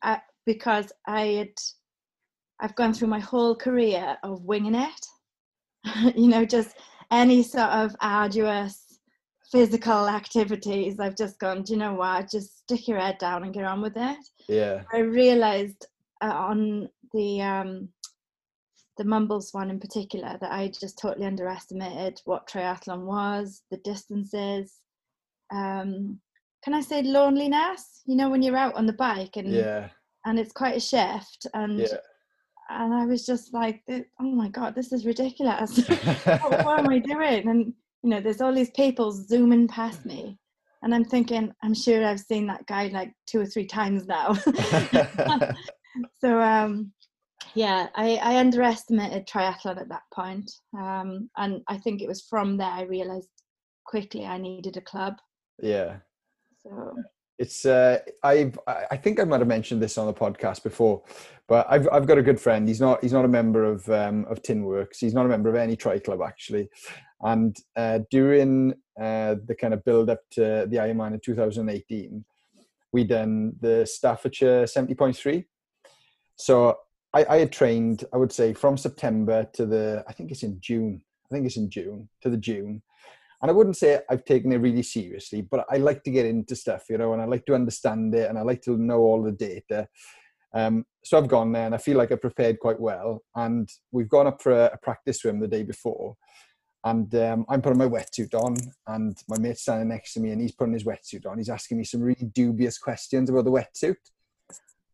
I, 0.03 0.21
because 0.45 0.93
I 1.07 1.27
had 1.27 1.55
I've 2.61 2.75
gone 2.75 2.95
through 2.95 3.09
my 3.09 3.19
whole 3.19 3.55
career 3.55 4.17
of 4.23 4.45
winging 4.45 4.75
it. 4.75 5.07
you 6.17 6.29
know, 6.29 6.45
just 6.45 6.77
any 7.11 7.43
sort 7.43 7.71
of 7.71 7.95
arduous 8.01 8.99
physical 9.51 10.09
activities. 10.09 10.99
I've 10.99 11.17
just 11.17 11.39
gone, 11.39 11.63
do 11.63 11.75
you 11.75 11.79
know 11.79 11.95
what? 11.95 12.31
Just 12.31 12.59
stick 12.61 12.89
your 12.89 12.99
head 12.99 13.19
down 13.19 13.45
and 13.45 13.55
get 13.55 13.65
on 13.65 13.81
with 13.81 13.97
it. 13.97 14.19
Yeah. 14.49 14.83
I 14.93 14.99
realized 14.99 15.87
uh, 16.23 16.33
on 16.33 16.89
the 17.13 17.43
um, 17.43 17.89
the 18.97 19.05
Mumbles 19.05 19.53
one 19.53 19.69
in 19.69 19.79
particular 19.79 20.39
that 20.41 20.51
I 20.51 20.69
just 20.69 20.99
totally 20.99 21.27
underestimated 21.27 22.23
what 22.25 22.49
triathlon 22.49 23.03
was, 23.03 23.63
the 23.71 23.77
distances. 23.79 24.81
Um, 25.53 26.19
can 26.65 26.73
I 26.73 26.81
say 26.81 27.03
loneliness? 27.03 28.03
You 28.07 28.17
know, 28.17 28.31
when 28.31 28.43
you're 28.43 28.57
out 28.57 28.75
on 28.75 28.87
the 28.87 28.95
bike 28.95 29.37
and 29.37 29.53
yeah, 29.53 29.91
and 30.25 30.39
it's 30.39 30.53
quite 30.53 30.77
a 30.77 30.81
shift 30.81 31.47
and. 31.53 31.81
Yeah 31.81 31.99
and 32.69 32.95
I 32.95 33.07
was 33.07 33.25
just 33.27 33.55
like, 33.55 33.83
oh 33.89 34.05
my 34.21 34.49
god, 34.49 34.75
this 34.75 34.93
is 34.93 35.07
ridiculous. 35.07 35.77
what, 36.25 36.65
what, 36.65 36.79
am 36.81 36.89
I 36.89 36.99
doing? 37.05 37.49
And 37.49 37.73
you 38.03 38.11
know, 38.11 38.21
there's 38.21 38.41
all 38.41 38.55
these 38.55 38.71
people 38.71 39.13
zooming 39.13 39.69
past 39.69 40.05
me, 40.05 40.39
and 40.83 40.95
I'm 40.95 41.05
thinking, 41.05 41.53
I'm 41.63 41.75
sure 41.75 42.05
I've 42.05 42.21
seen 42.21 42.47
that 42.49 42.67
guy 42.67 42.89
like 42.89 43.13
two 43.27 43.41
or 43.41 43.47
three 43.47 43.67
times 43.67 44.07
now. 44.07 44.35
so 46.21 46.41
um, 46.41 46.93
yeah, 47.55 47.89
I, 47.95 48.17
I 48.17 48.39
underestimated 48.39 49.27
triathlon 49.27 49.81
at 49.81 49.89
that 49.89 50.03
point, 50.13 50.51
um, 50.77 51.31
and 51.37 51.63
I 51.69 51.79
think 51.79 52.03
it 52.03 52.09
was 52.09 52.27
from 52.29 52.57
there 52.57 52.69
I 52.69 52.83
realized 52.83 53.29
quickly 53.87 54.25
I 54.25 54.39
needed 54.39 54.77
a 54.77 54.83
club. 54.83 55.15
Yeah. 55.63 55.97
So 56.63 56.97
it's 57.39 57.67
uh, 57.67 57.99
I've 58.23 58.59
I 58.67 58.97
think 58.97 59.21
I 59.21 59.25
might 59.25 59.41
have 59.41 59.49
mentioned 59.49 59.83
this 59.83 59.99
on 59.99 60.07
the 60.07 60.15
podcast 60.15 60.63
before, 60.63 61.03
but 61.47 61.67
I've 61.69 61.89
I've 61.93 62.07
got 62.07 62.19
a 62.19 62.23
good 62.23 62.41
friend. 62.41 62.67
He's 62.67 62.81
not 62.81 63.03
he's 63.03 63.13
not 63.13 63.25
a 63.25 63.29
member 63.29 63.65
of 63.65 63.89
um, 63.91 64.25
of 64.27 64.43
Tinworks. 64.43 64.99
He's 65.01 65.15
not 65.15 65.27
a 65.27 65.29
member 65.29 65.49
of 65.49 65.55
any 65.55 65.77
tri 65.77 65.99
club 65.99 66.21
actually. 66.27 66.69
And 67.21 67.57
uh, 67.77 68.01
during 68.11 68.75
uh, 68.99 69.37
the 69.47 69.57
kind 69.59 69.75
of 69.75 69.85
build 69.85 70.11
up 70.11 70.21
to 70.33 70.67
the 70.69 70.77
Ironman 70.77 71.15
in 71.15 71.21
2018, 71.21 72.25
we 72.93 73.05
done 73.05 73.55
the 73.61 73.87
Staffordshire 73.87 74.65
70.3. 74.65 75.45
So 76.37 76.77
I, 77.15 77.25
I 77.29 77.39
had 77.39 77.53
trained, 77.53 78.05
I 78.13 78.19
would 78.19 78.33
say, 78.33 78.53
from 78.53 78.77
September 78.77 79.49
to 79.55 79.67
the 79.67 80.05
I 80.09 80.13
think 80.13 80.31
it's 80.31 80.43
in 80.43 80.59
June. 80.61 81.03
I 81.31 81.35
think 81.35 81.47
it's 81.47 81.57
in 81.57 81.69
June 81.69 82.09
to 82.23 82.31
the 82.31 82.37
June 82.37 82.83
and 83.43 83.51
I 83.51 83.55
wouldn't 83.55 83.77
say 83.77 84.01
I've 84.11 84.25
taken 84.25 84.53
it 84.53 84.59
really 84.59 84.83
seriously, 84.83 85.43
but 85.43 85.67
I 85.71 85.77
like 85.77 86.03
to 86.05 86.11
get 86.11 86.27
into 86.27 86.57
stuff, 86.57 86.85
you 86.89 86.99
know, 86.99 87.13
and 87.13 87.21
I 87.21 87.27
like 87.27 87.45
to 87.47 87.55
understand 87.55 88.15
it 88.15 88.29
and 88.29 88.39
I 88.39 88.43
like 88.43 88.63
to 88.63 88.77
know 88.77 89.01
all 89.01 89.23
the 89.23 89.33
data. 89.33 89.89
Um, 90.55 90.87
so 91.05 91.19
I've 91.19 91.29
gone 91.29 91.53
there 91.53 91.67
and 91.67 91.75
I 91.75 91.79
feel 91.79 91.99
like 91.99 92.13
I 92.13 92.17
prepared 92.17 92.59
quite 92.61 92.81
well. 92.81 93.23
And 93.35 93.69
we've 93.93 94.09
gone 94.09 94.27
up 94.27 94.41
for 94.41 94.53
a, 94.53 94.71
a 94.73 94.79
practice 94.79 95.19
swim 95.19 95.41
the 95.41 95.49
day 95.49 95.65
before. 95.65 96.17
And 96.85 97.13
um, 97.17 97.45
I'm 97.49 97.63
putting 97.63 97.79
my 97.79 97.89
wetsuit 97.89 98.33
on, 98.33 98.57
and 98.87 99.19
my 99.29 99.39
mate's 99.39 99.63
standing 99.63 99.89
next 99.89 100.15
to 100.15 100.21
me, 100.21 100.31
and 100.31 100.41
he's 100.41 100.53
putting 100.53 100.73
his 100.73 100.85
wetsuit 100.85 101.27
on. 101.27 101.37
He's 101.37 101.49
asking 101.49 101.79
me 101.79 101.85
some 101.85 102.01
really 102.01 102.27
dubious 102.33 102.79
questions 102.79 103.29
about 103.29 103.45
the 103.45 103.51
wetsuit. 103.51 103.97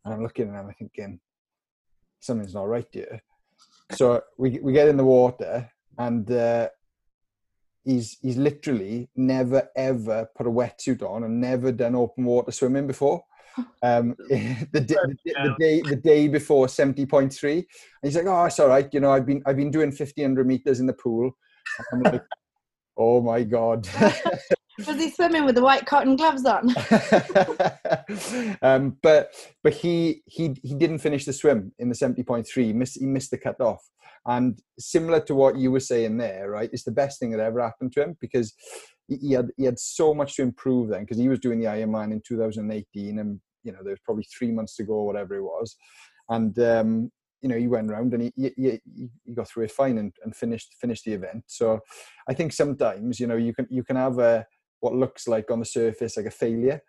And 0.02 0.14
I'm 0.14 0.22
looking 0.22 0.48
at 0.48 0.54
him, 0.54 0.68
I'm 0.68 0.74
thinking, 0.74 1.20
something's 2.18 2.54
not 2.54 2.66
right 2.66 2.86
here. 2.90 3.20
So 3.90 4.22
we, 4.38 4.58
we 4.62 4.72
get 4.72 4.88
in 4.88 4.96
the 4.96 5.04
water, 5.04 5.70
and 5.98 6.30
uh, 6.30 6.70
he's 7.84 8.18
he's 8.22 8.36
literally 8.36 9.08
never 9.16 9.68
ever 9.76 10.28
put 10.36 10.46
a 10.46 10.50
wetsuit 10.50 11.02
on 11.02 11.24
and 11.24 11.40
never 11.40 11.72
done 11.72 11.94
open 11.94 12.24
water 12.24 12.52
swimming 12.52 12.86
before. 12.86 13.22
Um, 13.82 14.14
the, 14.30 14.66
the, 14.72 15.16
the, 15.26 15.54
day 15.58 15.82
the 15.82 15.96
day 15.96 16.26
before 16.26 16.68
seventy 16.68 17.04
point 17.04 17.34
three, 17.34 17.58
and 17.58 17.66
he's 18.02 18.16
like, 18.16 18.24
"Oh, 18.24 18.46
it's 18.46 18.58
all 18.58 18.68
right. 18.68 18.88
You 18.94 19.00
know, 19.00 19.12
I've 19.12 19.26
been 19.26 19.42
I've 19.44 19.58
been 19.58 19.70
doing 19.70 19.92
fifteen 19.92 20.24
hundred 20.24 20.46
meters 20.46 20.80
in 20.80 20.86
the 20.86 20.94
pool." 20.94 21.32
I'm 21.92 22.00
like, 22.00 22.22
"Oh 22.96 23.20
my 23.20 23.42
god." 23.42 23.86
Was 24.86 24.96
he 24.96 25.10
swimming 25.10 25.44
with 25.44 25.54
the 25.54 25.62
white 25.62 25.84
cotton 25.84 26.16
gloves 26.16 26.46
on? 26.46 26.74
um, 28.62 28.96
but 29.02 29.34
but 29.62 29.74
he 29.74 30.22
he 30.24 30.56
he 30.62 30.74
didn't 30.74 31.00
finish 31.00 31.26
the 31.26 31.34
swim 31.34 31.72
in 31.78 31.90
the 31.90 31.94
seventy 31.94 32.22
point 32.22 32.48
three. 32.48 32.68
He 32.68 32.72
missed 32.72 32.98
he 32.98 33.04
missed 33.04 33.32
the 33.32 33.38
cut 33.38 33.60
off. 33.60 33.86
And 34.26 34.58
similar 34.78 35.20
to 35.20 35.34
what 35.34 35.56
you 35.56 35.72
were 35.72 35.80
saying 35.80 36.16
there, 36.16 36.50
right? 36.50 36.70
It's 36.72 36.84
the 36.84 36.92
best 36.92 37.18
thing 37.18 37.30
that 37.32 37.40
ever 37.40 37.60
happened 37.60 37.92
to 37.94 38.02
him 38.02 38.16
because 38.20 38.54
he 39.08 39.32
had 39.32 39.48
he 39.56 39.64
had 39.64 39.78
so 39.78 40.14
much 40.14 40.36
to 40.36 40.42
improve 40.42 40.88
then 40.88 41.00
because 41.00 41.18
he 41.18 41.28
was 41.28 41.40
doing 41.40 41.58
the 41.58 41.66
Ironman 41.66 42.12
in 42.12 42.22
2018 42.26 43.18
and 43.18 43.40
you 43.64 43.72
know 43.72 43.78
there 43.82 43.92
was 43.92 44.00
probably 44.04 44.24
three 44.24 44.52
months 44.52 44.76
to 44.76 44.84
go 44.84 44.94
or 44.94 45.06
whatever 45.06 45.34
it 45.34 45.42
was, 45.42 45.76
and 46.28 46.58
um, 46.60 47.10
you 47.40 47.48
know 47.48 47.56
he 47.56 47.68
went 47.68 47.90
around 47.90 48.14
and 48.14 48.22
he 48.36 48.52
he, 48.56 48.80
he 49.24 49.34
got 49.34 49.48
through 49.48 49.64
it 49.64 49.72
fine 49.72 49.98
and, 49.98 50.12
and 50.24 50.36
finished 50.36 50.74
finished 50.80 51.04
the 51.04 51.12
event. 51.12 51.44
So 51.46 51.80
I 52.28 52.34
think 52.34 52.52
sometimes 52.52 53.20
you 53.20 53.26
know 53.26 53.36
you 53.36 53.54
can 53.54 53.66
you 53.70 53.84
can 53.84 53.96
have 53.96 54.18
a 54.18 54.46
what 54.80 54.94
looks 54.94 55.28
like 55.28 55.50
on 55.50 55.60
the 55.60 55.64
surface 55.64 56.16
like 56.16 56.26
a 56.26 56.30
failure 56.30 56.80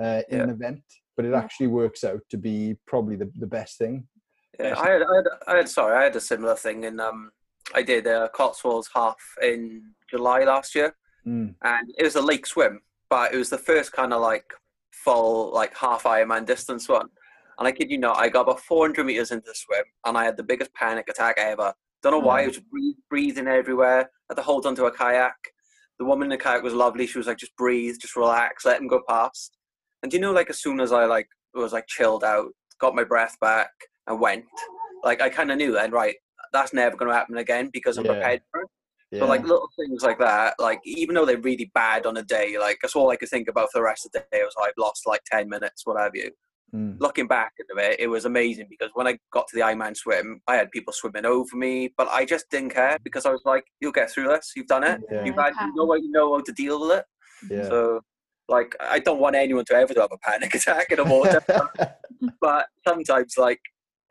uh, 0.00 0.22
in 0.28 0.38
yeah. 0.38 0.44
an 0.44 0.50
event, 0.50 0.82
but 1.16 1.26
it 1.26 1.34
actually 1.34 1.66
works 1.66 2.02
out 2.02 2.20
to 2.30 2.38
be 2.38 2.76
probably 2.86 3.16
the, 3.16 3.30
the 3.36 3.46
best 3.46 3.76
thing 3.78 4.06
yeah, 4.60 4.78
I 4.78 4.90
had, 4.90 5.02
I 5.02 5.16
had, 5.16 5.24
I 5.46 5.56
had, 5.56 5.68
sorry, 5.68 5.96
I 5.96 6.04
had 6.04 6.16
a 6.16 6.20
similar 6.20 6.54
thing 6.54 6.84
in, 6.84 7.00
um, 7.00 7.30
I 7.74 7.82
did 7.82 8.06
a 8.06 8.28
Cotswolds 8.30 8.90
half 8.94 9.16
in 9.40 9.82
July 10.10 10.44
last 10.44 10.74
year, 10.74 10.94
mm. 11.26 11.54
and 11.62 11.94
it 11.96 12.02
was 12.02 12.16
a 12.16 12.22
lake 12.22 12.46
swim, 12.46 12.80
but 13.08 13.32
it 13.32 13.38
was 13.38 13.50
the 13.50 13.58
first 13.58 13.92
kind 13.92 14.12
of 14.12 14.20
like 14.20 14.44
full, 14.90 15.52
like 15.52 15.76
half 15.76 16.04
Ironman 16.04 16.46
distance 16.46 16.88
one. 16.88 17.08
And 17.58 17.68
I 17.68 17.72
kid 17.72 17.90
you 17.90 17.98
not, 17.98 18.18
I 18.18 18.28
got 18.28 18.42
about 18.42 18.60
400 18.60 19.04
meters 19.04 19.30
into 19.30 19.46
the 19.46 19.54
swim, 19.54 19.84
and 20.04 20.16
I 20.18 20.24
had 20.24 20.36
the 20.36 20.42
biggest 20.42 20.72
panic 20.74 21.08
attack 21.08 21.36
ever. 21.38 21.72
Don't 22.02 22.12
know 22.12 22.18
why, 22.18 22.42
I 22.42 22.46
was 22.48 22.60
breathing 23.08 23.46
everywhere. 23.46 24.00
I 24.00 24.06
had 24.30 24.36
to 24.36 24.42
hold 24.42 24.66
onto 24.66 24.86
a 24.86 24.92
kayak. 24.92 25.36
The 25.98 26.04
woman 26.04 26.26
in 26.26 26.30
the 26.30 26.36
kayak 26.36 26.62
was 26.62 26.74
lovely. 26.74 27.06
She 27.06 27.18
was 27.18 27.28
like, 27.28 27.38
just 27.38 27.54
breathe, 27.56 27.96
just 28.00 28.16
relax, 28.16 28.64
let 28.64 28.80
him 28.80 28.88
go 28.88 29.02
past. 29.08 29.56
And 30.02 30.12
you 30.12 30.18
know, 30.18 30.32
like 30.32 30.50
as 30.50 30.60
soon 30.60 30.80
as 30.80 30.90
I 30.90 31.04
like 31.04 31.28
was 31.54 31.72
like 31.72 31.86
chilled 31.86 32.24
out, 32.24 32.48
got 32.80 32.94
my 32.94 33.04
breath 33.04 33.36
back, 33.40 33.70
and 34.06 34.20
went, 34.20 34.44
like 35.04 35.20
I 35.20 35.28
kind 35.28 35.50
of 35.50 35.58
knew 35.58 35.72
then, 35.72 35.90
right, 35.90 36.16
that's 36.52 36.72
never 36.72 36.96
going 36.96 37.10
to 37.10 37.16
happen 37.16 37.38
again 37.38 37.70
because 37.72 37.98
I'm 37.98 38.04
yeah. 38.04 38.12
prepared 38.12 38.40
for 38.50 38.62
it. 38.62 38.68
Yeah. 39.10 39.20
But 39.20 39.28
like 39.28 39.42
little 39.42 39.68
things 39.78 40.02
like 40.02 40.18
that, 40.20 40.54
like 40.58 40.80
even 40.84 41.14
though 41.14 41.26
they're 41.26 41.38
really 41.38 41.70
bad 41.74 42.06
on 42.06 42.16
a 42.16 42.22
day, 42.22 42.56
like 42.58 42.78
that's 42.80 42.96
all 42.96 43.10
I 43.10 43.16
could 43.16 43.28
think 43.28 43.46
about 43.46 43.68
for 43.70 43.78
the 43.78 43.84
rest 43.84 44.06
of 44.06 44.12
the 44.12 44.20
day. 44.32 44.40
I 44.40 44.44
was 44.44 44.54
like, 44.58 44.68
I've 44.70 44.82
lost 44.82 45.06
like 45.06 45.20
ten 45.30 45.50
minutes, 45.50 45.82
what 45.84 46.00
have 46.00 46.12
you. 46.14 46.30
mm. 46.74 46.98
looking 46.98 47.26
back 47.26 47.52
at 47.60 47.84
it, 47.84 48.00
it 48.00 48.06
was 48.06 48.24
amazing 48.24 48.68
because 48.70 48.88
when 48.94 49.06
I 49.06 49.18
got 49.30 49.48
to 49.48 49.56
the 49.56 49.60
Ironman 49.60 49.94
swim, 49.94 50.40
I 50.48 50.56
had 50.56 50.70
people 50.70 50.94
swimming 50.94 51.26
over 51.26 51.54
me, 51.54 51.92
but 51.98 52.08
I 52.08 52.24
just 52.24 52.48
didn't 52.50 52.70
care 52.70 52.96
because 53.04 53.26
I 53.26 53.30
was 53.30 53.42
like, 53.44 53.64
"You'll 53.80 53.92
get 53.92 54.10
through 54.10 54.28
this. 54.28 54.52
You've 54.56 54.66
done 54.66 54.84
it. 54.84 55.02
Yeah. 55.10 55.24
You've 55.26 55.36
had, 55.36 55.52
you 55.60 55.74
know, 55.74 55.94
you 55.94 56.10
know 56.10 56.34
how 56.34 56.40
to 56.40 56.52
deal 56.52 56.80
with 56.80 56.98
it." 57.00 57.04
Yeah. 57.50 57.68
So, 57.68 58.00
like, 58.48 58.74
I 58.80 58.98
don't 58.98 59.20
want 59.20 59.36
anyone 59.36 59.66
to 59.66 59.74
ever 59.74 59.92
have 59.98 60.10
a 60.10 60.18
panic 60.18 60.54
attack 60.54 60.90
in 60.90 60.96
the 60.96 61.04
water, 61.04 61.42
but 62.40 62.66
sometimes, 62.88 63.34
like, 63.36 63.60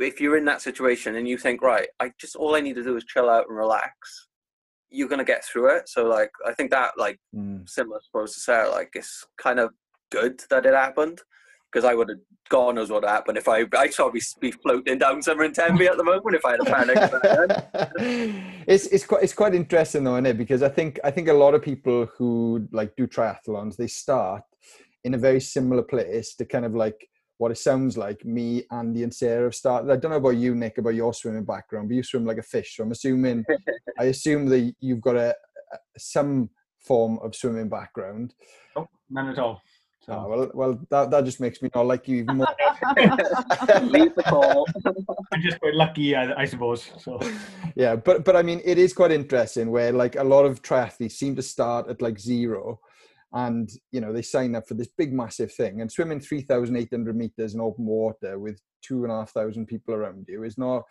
if 0.01 0.19
you're 0.19 0.37
in 0.37 0.45
that 0.45 0.61
situation 0.61 1.15
and 1.15 1.27
you 1.27 1.37
think, 1.37 1.61
right, 1.61 1.87
I 1.99 2.11
just 2.19 2.35
all 2.35 2.55
I 2.55 2.61
need 2.61 2.75
to 2.75 2.83
do 2.83 2.95
is 2.97 3.05
chill 3.05 3.29
out 3.29 3.47
and 3.47 3.57
relax, 3.57 4.27
you're 4.89 5.07
gonna 5.07 5.23
get 5.23 5.45
through 5.45 5.75
it. 5.75 5.89
So 5.89 6.05
like 6.05 6.31
I 6.45 6.53
think 6.53 6.71
that 6.71 6.91
like 6.97 7.19
mm. 7.35 7.67
similar 7.69 7.97
I 7.97 7.99
suppose 8.03 8.33
to 8.33 8.39
Sarah, 8.39 8.69
like 8.69 8.91
it's 8.93 9.25
kind 9.37 9.59
of 9.59 9.71
good 10.11 10.41
that 10.49 10.65
it 10.65 10.73
happened 10.73 11.21
because 11.71 11.85
I 11.85 11.93
would 11.93 12.09
have 12.09 12.17
God 12.49 12.75
knows 12.75 12.91
what 12.91 13.05
happened 13.05 13.37
if 13.37 13.47
I 13.47 13.65
I 13.77 13.89
saw 13.89 14.11
me 14.11 14.19
be 14.41 14.51
floating 14.51 14.97
down 14.97 15.21
somewhere 15.21 15.45
in 15.45 15.53
Tenby 15.53 15.87
at 15.87 15.95
the 15.95 16.03
moment 16.03 16.35
if 16.35 16.45
I 16.45 16.51
had 16.51 16.59
a 16.59 16.65
panic. 16.65 16.97
it's 18.67 18.87
it's 18.87 19.05
quite 19.05 19.23
it's 19.23 19.33
quite 19.33 19.55
interesting 19.55 20.03
though, 20.03 20.15
isn't 20.15 20.25
it? 20.25 20.37
Because 20.37 20.61
I 20.61 20.69
think 20.69 20.99
I 21.03 21.11
think 21.11 21.29
a 21.29 21.33
lot 21.33 21.55
of 21.55 21.61
people 21.61 22.07
who 22.17 22.67
like 22.71 22.95
do 22.97 23.07
triathlons 23.07 23.77
they 23.77 23.87
start 23.87 24.43
in 25.03 25.13
a 25.13 25.17
very 25.17 25.39
similar 25.39 25.81
place 25.81 26.35
to 26.35 26.45
kind 26.45 26.65
of 26.65 26.75
like 26.75 27.07
what 27.41 27.49
it 27.49 27.57
sounds 27.57 27.97
like 27.97 28.23
me, 28.23 28.63
Andy, 28.69 29.01
and 29.01 29.11
Sarah 29.11 29.45
have 29.45 29.55
started. 29.55 29.89
I 29.91 29.95
don't 29.95 30.11
know 30.11 30.17
about 30.17 30.37
you, 30.37 30.53
Nick, 30.53 30.77
about 30.77 30.93
your 30.93 31.11
swimming 31.11 31.43
background, 31.43 31.89
but 31.89 31.95
you 31.95 32.03
swim 32.03 32.23
like 32.23 32.37
a 32.37 32.43
fish. 32.43 32.77
So 32.77 32.83
I'm 32.83 32.91
assuming, 32.91 33.43
I 33.99 34.03
assume 34.05 34.45
that 34.49 34.75
you've 34.79 35.01
got 35.01 35.15
a, 35.15 35.29
a 35.73 35.77
some 35.97 36.51
form 36.79 37.17
of 37.23 37.35
swimming 37.35 37.67
background. 37.67 38.35
Oh, 38.75 38.87
none 39.09 39.29
at 39.29 39.39
all. 39.39 39.59
So. 40.05 40.13
Oh, 40.13 40.29
well, 40.29 40.51
well, 40.53 40.79
that, 40.91 41.09
that 41.09 41.25
just 41.25 41.39
makes 41.39 41.63
me 41.63 41.71
not 41.73 41.87
like 41.87 42.07
you 42.07 42.17
even 42.17 42.37
more. 42.37 42.47
Leave 43.81 44.13
the 44.13 44.23
call. 44.23 44.67
I'm 45.33 45.41
just 45.41 45.59
quite 45.59 45.73
lucky, 45.73 46.15
I, 46.15 46.41
I 46.41 46.45
suppose. 46.45 46.91
So. 46.99 47.19
Yeah, 47.75 47.95
but 47.95 48.23
but 48.23 48.35
I 48.35 48.43
mean, 48.43 48.61
it 48.63 48.77
is 48.77 48.93
quite 48.93 49.11
interesting 49.11 49.71
where 49.71 49.91
like 49.91 50.15
a 50.15 50.23
lot 50.23 50.45
of 50.45 50.61
triathletes 50.61 51.13
seem 51.13 51.35
to 51.37 51.41
start 51.41 51.89
at 51.89 52.03
like 52.03 52.19
zero, 52.19 52.79
and 53.33 53.69
you 53.91 54.01
know 54.01 54.11
they 54.11 54.21
sign 54.21 54.55
up 54.55 54.67
for 54.67 54.73
this 54.73 54.89
big 54.97 55.13
massive 55.13 55.53
thing 55.53 55.81
and 55.81 55.91
swimming 55.91 56.19
3800 56.19 57.15
meters 57.15 57.53
in 57.53 57.61
open 57.61 57.85
water 57.85 58.37
with 58.37 58.59
two 58.81 59.03
and 59.03 59.11
a 59.11 59.15
half 59.15 59.31
thousand 59.31 59.67
people 59.67 59.93
around 59.93 60.25
you 60.27 60.43
is 60.43 60.57
not 60.57 60.83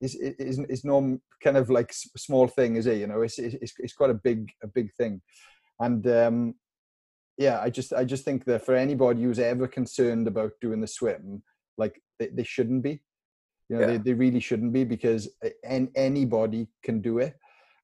is 0.00 0.14
is 0.14 0.58
is 0.68 0.84
no 0.84 1.18
kind 1.42 1.56
of 1.56 1.70
like 1.70 1.92
small 1.92 2.46
thing 2.46 2.76
is 2.76 2.86
it? 2.86 2.98
You 2.98 3.06
know 3.06 3.22
it's 3.22 3.38
it's, 3.38 3.74
it's 3.78 3.94
quite 3.94 4.10
a 4.10 4.20
big 4.22 4.50
a 4.62 4.66
big 4.66 4.92
thing. 4.94 5.20
And 5.80 6.06
um 6.06 6.54
yeah 7.36 7.60
i 7.60 7.68
just 7.68 7.92
i 7.92 8.04
just 8.04 8.24
think 8.24 8.44
that 8.44 8.64
for 8.64 8.76
anybody 8.76 9.22
who's 9.22 9.40
ever 9.40 9.66
concerned 9.66 10.28
about 10.28 10.52
doing 10.60 10.80
the 10.80 10.86
swim 10.86 11.42
like 11.76 12.00
they, 12.20 12.28
they 12.28 12.44
shouldn't 12.44 12.82
be. 12.82 13.00
You 13.68 13.76
know 13.76 13.80
yeah. 13.80 13.86
they, 13.86 13.96
they 13.96 14.12
really 14.12 14.40
shouldn't 14.40 14.72
be 14.72 14.84
because 14.84 15.28
anybody 15.64 16.68
can 16.82 17.00
do 17.00 17.18
it 17.18 17.34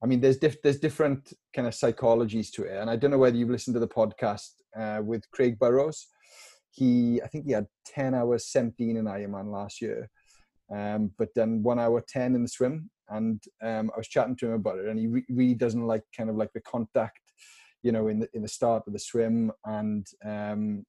I 0.02 0.06
mean, 0.06 0.20
there's 0.20 0.38
diff- 0.38 0.62
there's 0.62 0.78
different 0.78 1.32
kind 1.54 1.68
of 1.68 1.74
psychologies 1.74 2.50
to 2.52 2.64
it, 2.64 2.76
and 2.80 2.88
I 2.88 2.96
don't 2.96 3.10
know 3.10 3.18
whether 3.18 3.36
you've 3.36 3.50
listened 3.50 3.74
to 3.74 3.80
the 3.80 3.88
podcast 3.88 4.48
uh, 4.78 5.02
with 5.02 5.30
Craig 5.30 5.58
Burrows. 5.58 6.08
He, 6.70 7.20
I 7.22 7.28
think 7.28 7.46
he 7.46 7.52
had 7.52 7.66
ten 7.84 8.14
hours 8.14 8.46
seventeen 8.46 8.96
in 8.96 9.04
Ironman 9.04 9.52
last 9.52 9.82
year, 9.82 10.08
um, 10.74 11.12
but 11.18 11.28
then 11.34 11.62
one 11.62 11.78
hour 11.78 12.02
ten 12.06 12.34
in 12.34 12.42
the 12.42 12.48
swim. 12.48 12.90
And 13.12 13.42
um, 13.60 13.90
I 13.92 13.98
was 13.98 14.06
chatting 14.06 14.36
to 14.36 14.46
him 14.46 14.52
about 14.52 14.78
it, 14.78 14.86
and 14.86 14.98
he 14.98 15.08
re- 15.08 15.26
really 15.28 15.54
doesn't 15.54 15.84
like 15.84 16.04
kind 16.16 16.30
of 16.30 16.36
like 16.36 16.52
the 16.54 16.60
contact, 16.60 17.18
you 17.82 17.90
know, 17.90 18.06
in 18.06 18.20
the 18.20 18.28
in 18.34 18.42
the 18.42 18.48
start 18.48 18.84
of 18.86 18.92
the 18.92 19.00
swim, 19.00 19.50
and 19.64 20.06
um, 20.24 20.86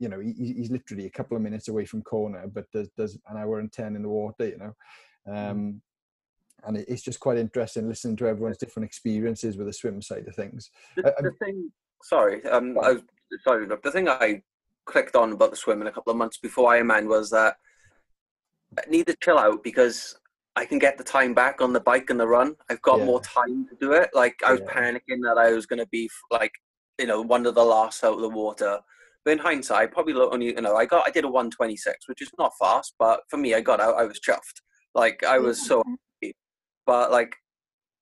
you 0.00 0.08
know, 0.08 0.18
he, 0.18 0.32
he's 0.32 0.72
literally 0.72 1.06
a 1.06 1.10
couple 1.10 1.36
of 1.36 1.42
minutes 1.42 1.68
away 1.68 1.84
from 1.84 2.02
Kona, 2.02 2.48
but 2.48 2.66
does 2.72 2.90
does 2.98 3.16
an 3.28 3.36
hour 3.36 3.60
and 3.60 3.72
ten 3.72 3.94
in 3.94 4.02
the 4.02 4.08
water, 4.08 4.48
you 4.48 4.58
know. 4.58 4.72
Mm. 5.28 5.50
Um, 5.50 5.82
and 6.64 6.76
it's 6.76 7.02
just 7.02 7.20
quite 7.20 7.38
interesting 7.38 7.88
listening 7.88 8.16
to 8.16 8.26
everyone's 8.26 8.58
different 8.58 8.86
experiences 8.86 9.56
with 9.56 9.66
the 9.66 9.72
swim 9.72 10.00
side 10.02 10.26
of 10.28 10.34
things. 10.34 10.70
The, 10.96 11.14
the 11.20 11.32
thing, 11.44 11.70
sorry, 12.02 12.44
um, 12.46 12.78
I, 12.80 12.96
sorry, 13.44 13.66
the 13.66 13.90
thing 13.90 14.08
I 14.08 14.42
clicked 14.84 15.16
on 15.16 15.32
about 15.32 15.50
the 15.50 15.56
swimming 15.56 15.88
a 15.88 15.92
couple 15.92 16.10
of 16.10 16.16
months 16.16 16.38
before 16.38 16.72
Ironman 16.72 17.06
was 17.06 17.30
that 17.30 17.56
I 18.78 18.88
need 18.88 19.06
to 19.06 19.16
chill 19.22 19.38
out 19.38 19.62
because 19.62 20.16
I 20.56 20.64
can 20.64 20.78
get 20.78 20.98
the 20.98 21.04
time 21.04 21.34
back 21.34 21.60
on 21.60 21.72
the 21.72 21.80
bike 21.80 22.10
and 22.10 22.20
the 22.20 22.26
run. 22.26 22.56
I've 22.70 22.82
got 22.82 22.98
yeah. 22.98 23.04
more 23.06 23.20
time 23.22 23.66
to 23.68 23.76
do 23.80 23.92
it. 23.92 24.10
Like 24.12 24.34
I 24.44 24.52
was 24.52 24.60
yeah. 24.60 24.72
panicking 24.72 25.22
that 25.22 25.38
I 25.38 25.52
was 25.52 25.66
going 25.66 25.78
to 25.78 25.86
be 25.86 26.10
like, 26.30 26.52
you 26.98 27.06
know, 27.06 27.22
one 27.22 27.46
of 27.46 27.54
the 27.54 27.64
last 27.64 28.04
out 28.04 28.14
of 28.14 28.20
the 28.20 28.28
water. 28.28 28.78
But 29.24 29.30
in 29.30 29.38
hindsight, 29.38 29.92
probably 29.92 30.14
only, 30.14 30.46
you 30.46 30.60
know, 30.60 30.76
I 30.76 30.84
got, 30.84 31.06
I 31.06 31.10
did 31.10 31.24
a 31.24 31.28
126, 31.28 32.08
which 32.08 32.20
is 32.20 32.30
not 32.38 32.52
fast, 32.60 32.94
but 32.98 33.20
for 33.28 33.36
me, 33.36 33.54
I 33.54 33.60
got 33.60 33.80
out, 33.80 33.94
I 33.94 34.04
was 34.04 34.20
chuffed. 34.20 34.60
Like 34.94 35.22
I 35.24 35.38
was 35.38 35.64
so 35.66 35.82
but 36.86 37.10
like 37.10 37.34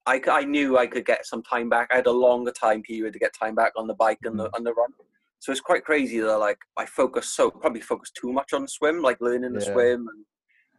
I, 0.06 0.20
I 0.30 0.44
knew 0.44 0.78
I 0.78 0.86
could 0.86 1.04
get 1.04 1.26
some 1.26 1.42
time 1.42 1.68
back. 1.68 1.88
I 1.92 1.96
had 1.96 2.06
a 2.06 2.12
longer 2.12 2.52
time 2.52 2.82
period 2.82 3.12
to 3.12 3.18
get 3.18 3.34
time 3.34 3.54
back 3.54 3.72
on 3.76 3.86
the 3.86 3.94
bike 3.94 4.18
and 4.24 4.38
the 4.38 4.48
mm. 4.48 4.54
on 4.54 4.64
the 4.64 4.74
run. 4.74 4.90
So 5.38 5.52
it's 5.52 5.60
quite 5.60 5.84
crazy 5.84 6.20
that 6.20 6.38
like 6.38 6.58
I 6.76 6.86
focus 6.86 7.34
so 7.34 7.50
probably 7.50 7.80
focus 7.80 8.10
too 8.10 8.32
much 8.32 8.52
on 8.52 8.62
the 8.62 8.68
swim, 8.68 9.02
like 9.02 9.20
learning 9.20 9.52
the 9.52 9.64
yeah. 9.64 9.72
swim 9.72 10.08
and 10.08 10.24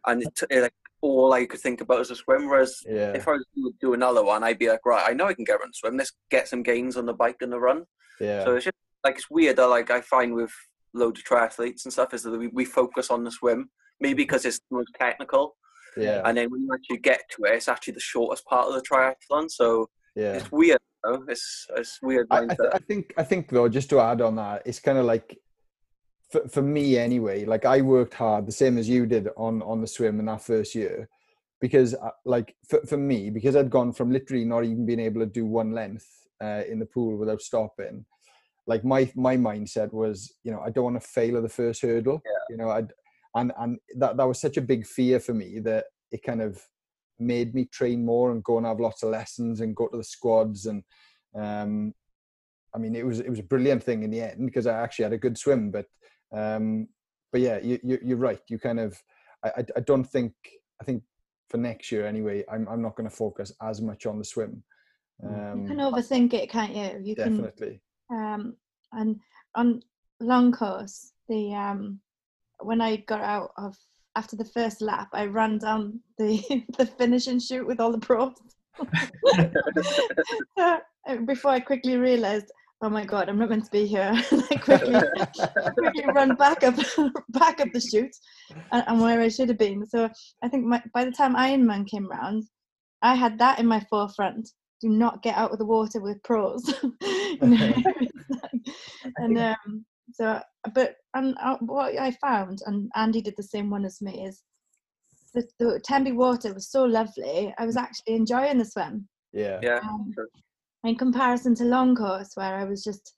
and 0.06 0.22
it, 0.50 0.62
like 0.62 0.74
all 1.00 1.32
I 1.32 1.46
could 1.46 1.60
think 1.60 1.80
about 1.80 2.00
was 2.00 2.10
a 2.10 2.16
swim. 2.16 2.48
Whereas 2.48 2.80
yeah. 2.86 3.12
if 3.12 3.26
I 3.26 3.32
was 3.32 3.44
to 3.54 3.72
do 3.80 3.94
another 3.94 4.24
one, 4.24 4.42
I'd 4.42 4.58
be 4.58 4.68
like, 4.68 4.84
right, 4.84 5.08
I 5.08 5.12
know 5.12 5.26
I 5.26 5.34
can 5.34 5.44
get 5.44 5.60
run 5.60 5.72
swim. 5.72 5.96
Let's 5.96 6.12
get 6.30 6.48
some 6.48 6.62
gains 6.62 6.96
on 6.96 7.06
the 7.06 7.12
bike 7.12 7.36
and 7.40 7.52
the 7.52 7.60
run. 7.60 7.84
Yeah. 8.20 8.44
So 8.44 8.56
it's 8.56 8.64
just 8.64 8.76
like 9.04 9.16
it's 9.16 9.30
weird 9.30 9.56
that 9.56 9.66
like 9.66 9.90
I 9.90 10.00
find 10.00 10.34
with 10.34 10.52
loads 10.94 11.20
of 11.20 11.26
triathletes 11.26 11.84
and 11.84 11.92
stuff 11.92 12.14
is 12.14 12.22
that 12.22 12.38
we, 12.38 12.48
we 12.48 12.64
focus 12.64 13.10
on 13.10 13.24
the 13.24 13.30
swim 13.30 13.70
maybe 14.00 14.24
because 14.24 14.44
it's 14.44 14.60
the 14.70 14.76
most 14.76 14.90
technical 14.98 15.56
yeah. 15.96 16.22
And 16.24 16.36
then 16.36 16.50
when 16.50 16.62
you 16.62 16.72
actually 16.72 16.98
get 16.98 17.22
to 17.36 17.44
it, 17.44 17.54
it's 17.54 17.68
actually 17.68 17.94
the 17.94 18.00
shortest 18.00 18.44
part 18.46 18.68
of 18.68 18.74
the 18.74 18.82
triathlon. 18.82 19.50
So 19.50 19.88
yeah. 20.14 20.34
it's 20.34 20.50
weird. 20.52 20.78
Though. 21.04 21.24
It's 21.28 21.66
it's 21.76 21.98
weird. 22.00 22.28
I, 22.30 22.42
I, 22.42 22.46
th- 22.46 22.70
I, 22.74 22.78
think 22.78 23.12
I 23.18 23.24
think 23.24 23.48
though, 23.48 23.68
just 23.68 23.90
to 23.90 23.98
add 23.98 24.20
on 24.20 24.36
that, 24.36 24.62
it's 24.64 24.78
kind 24.78 24.98
of 24.98 25.04
like 25.04 25.36
for, 26.30 26.46
for 26.48 26.62
me 26.62 26.96
anyway. 26.96 27.44
Like 27.44 27.64
I 27.64 27.80
worked 27.80 28.14
hard, 28.14 28.46
the 28.46 28.52
same 28.52 28.78
as 28.78 28.88
you 28.88 29.06
did 29.06 29.28
on 29.36 29.62
on 29.62 29.80
the 29.80 29.86
swim 29.86 30.20
in 30.20 30.26
that 30.26 30.42
first 30.42 30.74
year, 30.76 31.08
because 31.60 31.94
uh, 31.94 32.10
like 32.24 32.54
for, 32.68 32.86
for 32.86 32.96
me, 32.96 33.30
because 33.30 33.56
I'd 33.56 33.68
gone 33.70 33.92
from 33.92 34.12
literally 34.12 34.44
not 34.44 34.64
even 34.64 34.86
being 34.86 35.00
able 35.00 35.20
to 35.20 35.26
do 35.26 35.44
one 35.44 35.72
length 35.72 36.06
uh, 36.40 36.62
in 36.68 36.78
the 36.78 36.86
pool 36.86 37.16
without 37.16 37.42
stopping. 37.42 38.04
Like 38.68 38.84
my 38.84 39.10
my 39.16 39.36
mindset 39.36 39.92
was, 39.92 40.34
you 40.44 40.52
know, 40.52 40.60
I 40.60 40.70
don't 40.70 40.84
want 40.84 41.02
to 41.02 41.08
fail 41.08 41.36
at 41.36 41.42
the 41.42 41.48
first 41.48 41.82
hurdle. 41.82 42.22
Yeah. 42.24 42.30
You 42.50 42.56
know, 42.58 42.70
I 42.70 42.82
and 43.34 43.52
and 43.58 43.78
that 43.96 44.16
that 44.16 44.28
was 44.28 44.40
such 44.40 44.56
a 44.56 44.62
big 44.62 44.86
fear 44.86 45.20
for 45.20 45.34
me 45.34 45.58
that 45.60 45.84
it 46.10 46.22
kind 46.22 46.42
of 46.42 46.60
made 47.18 47.54
me 47.54 47.64
train 47.66 48.04
more 48.04 48.32
and 48.32 48.44
go 48.44 48.58
and 48.58 48.66
have 48.66 48.80
lots 48.80 49.02
of 49.02 49.10
lessons 49.10 49.60
and 49.60 49.76
go 49.76 49.86
to 49.88 49.96
the 49.96 50.04
squads 50.04 50.66
and 50.66 50.82
um 51.38 51.94
I 52.74 52.78
mean 52.78 52.94
it 52.94 53.06
was 53.06 53.20
it 53.20 53.30
was 53.30 53.38
a 53.38 53.44
brilliant 53.44 53.82
thing 53.82 54.02
in 54.02 54.10
the 54.10 54.20
end 54.20 54.46
because 54.46 54.66
I 54.66 54.80
actually 54.80 55.04
had 55.04 55.12
a 55.12 55.18
good 55.18 55.38
swim 55.38 55.70
but 55.70 55.86
um 56.32 56.88
but 57.30 57.40
yeah 57.40 57.58
you, 57.58 57.78
you 57.82 57.98
you're 58.02 58.16
right. 58.18 58.40
You 58.48 58.58
kind 58.58 58.80
of 58.80 58.98
I 59.44 59.64
I 59.76 59.80
don't 59.80 60.04
think 60.04 60.32
I 60.80 60.84
think 60.84 61.02
for 61.48 61.58
next 61.58 61.92
year 61.92 62.06
anyway 62.06 62.44
I'm 62.50 62.68
I'm 62.68 62.82
not 62.82 62.96
going 62.96 63.08
to 63.08 63.14
focus 63.14 63.52
as 63.62 63.80
much 63.80 64.06
on 64.06 64.18
the 64.18 64.24
swim. 64.24 64.62
Um, 65.24 65.62
you 65.62 65.68
can 65.68 65.78
overthink 65.78 66.34
it 66.34 66.50
can't 66.50 66.74
you? 66.74 67.00
You 67.02 67.14
definitely. 67.14 67.80
can, 68.10 68.18
um 68.18 68.56
and 68.92 69.20
on 69.54 69.82
long 70.20 70.52
course 70.52 71.12
the 71.28 71.54
um 71.54 72.00
when 72.66 72.80
I 72.80 72.96
got 72.96 73.20
out 73.20 73.52
of 73.56 73.76
after 74.14 74.36
the 74.36 74.44
first 74.44 74.82
lap, 74.82 75.08
I 75.12 75.26
ran 75.26 75.58
down 75.58 76.00
the 76.18 76.64
the 76.78 76.86
finishing 76.86 77.40
chute 77.40 77.66
with 77.66 77.80
all 77.80 77.92
the 77.92 77.98
pros. 77.98 78.34
Before 81.26 81.50
I 81.50 81.60
quickly 81.60 81.96
realised, 81.96 82.46
oh 82.82 82.88
my 82.88 83.04
god, 83.04 83.28
I'm 83.28 83.38
not 83.38 83.50
meant 83.50 83.64
to 83.64 83.70
be 83.70 83.86
here. 83.86 84.12
I 84.14 84.56
quickly 84.56 85.00
quickly 85.78 86.04
run 86.14 86.34
back 86.36 86.62
up 86.62 86.76
back 87.30 87.60
up 87.60 87.68
the 87.72 87.80
chute 87.80 88.14
and, 88.70 88.84
and, 88.86 89.00
where 89.00 89.20
I 89.20 89.28
should 89.28 89.48
have 89.48 89.58
been. 89.58 89.86
So 89.86 90.08
I 90.42 90.48
think 90.48 90.64
my, 90.64 90.82
by 90.94 91.04
the 91.04 91.12
time 91.12 91.34
Ironman 91.34 91.88
came 91.88 92.08
round, 92.08 92.44
I 93.02 93.14
had 93.14 93.38
that 93.38 93.58
in 93.58 93.66
my 93.66 93.80
forefront. 93.90 94.48
Do 94.80 94.88
not 94.88 95.22
get 95.22 95.36
out 95.36 95.52
of 95.52 95.58
the 95.58 95.64
water 95.64 96.00
with 96.00 96.22
pros. 96.22 96.62
and 97.40 97.58
um, 99.38 99.84
so, 100.12 100.40
but 100.74 100.96
and 101.14 101.36
uh, 101.40 101.56
what 101.60 101.98
I 101.98 102.12
found, 102.12 102.60
and 102.66 102.90
Andy 102.94 103.20
did 103.20 103.34
the 103.36 103.42
same 103.42 103.70
one 103.70 103.84
as 103.84 104.00
me, 104.00 104.24
is 104.24 104.42
the, 105.34 105.46
the 105.58 105.80
Tenby 105.84 106.12
water 106.12 106.52
was 106.52 106.70
so 106.70 106.84
lovely. 106.84 107.54
I 107.58 107.66
was 107.66 107.76
actually 107.76 108.16
enjoying 108.16 108.58
the 108.58 108.64
swim. 108.64 109.08
Yeah. 109.32 109.58
Yeah. 109.62 109.80
Um, 109.82 110.14
in 110.84 110.96
comparison 110.96 111.54
to 111.56 111.64
long 111.64 111.94
course, 111.94 112.32
where 112.34 112.54
I 112.56 112.64
was 112.64 112.82
just 112.82 113.14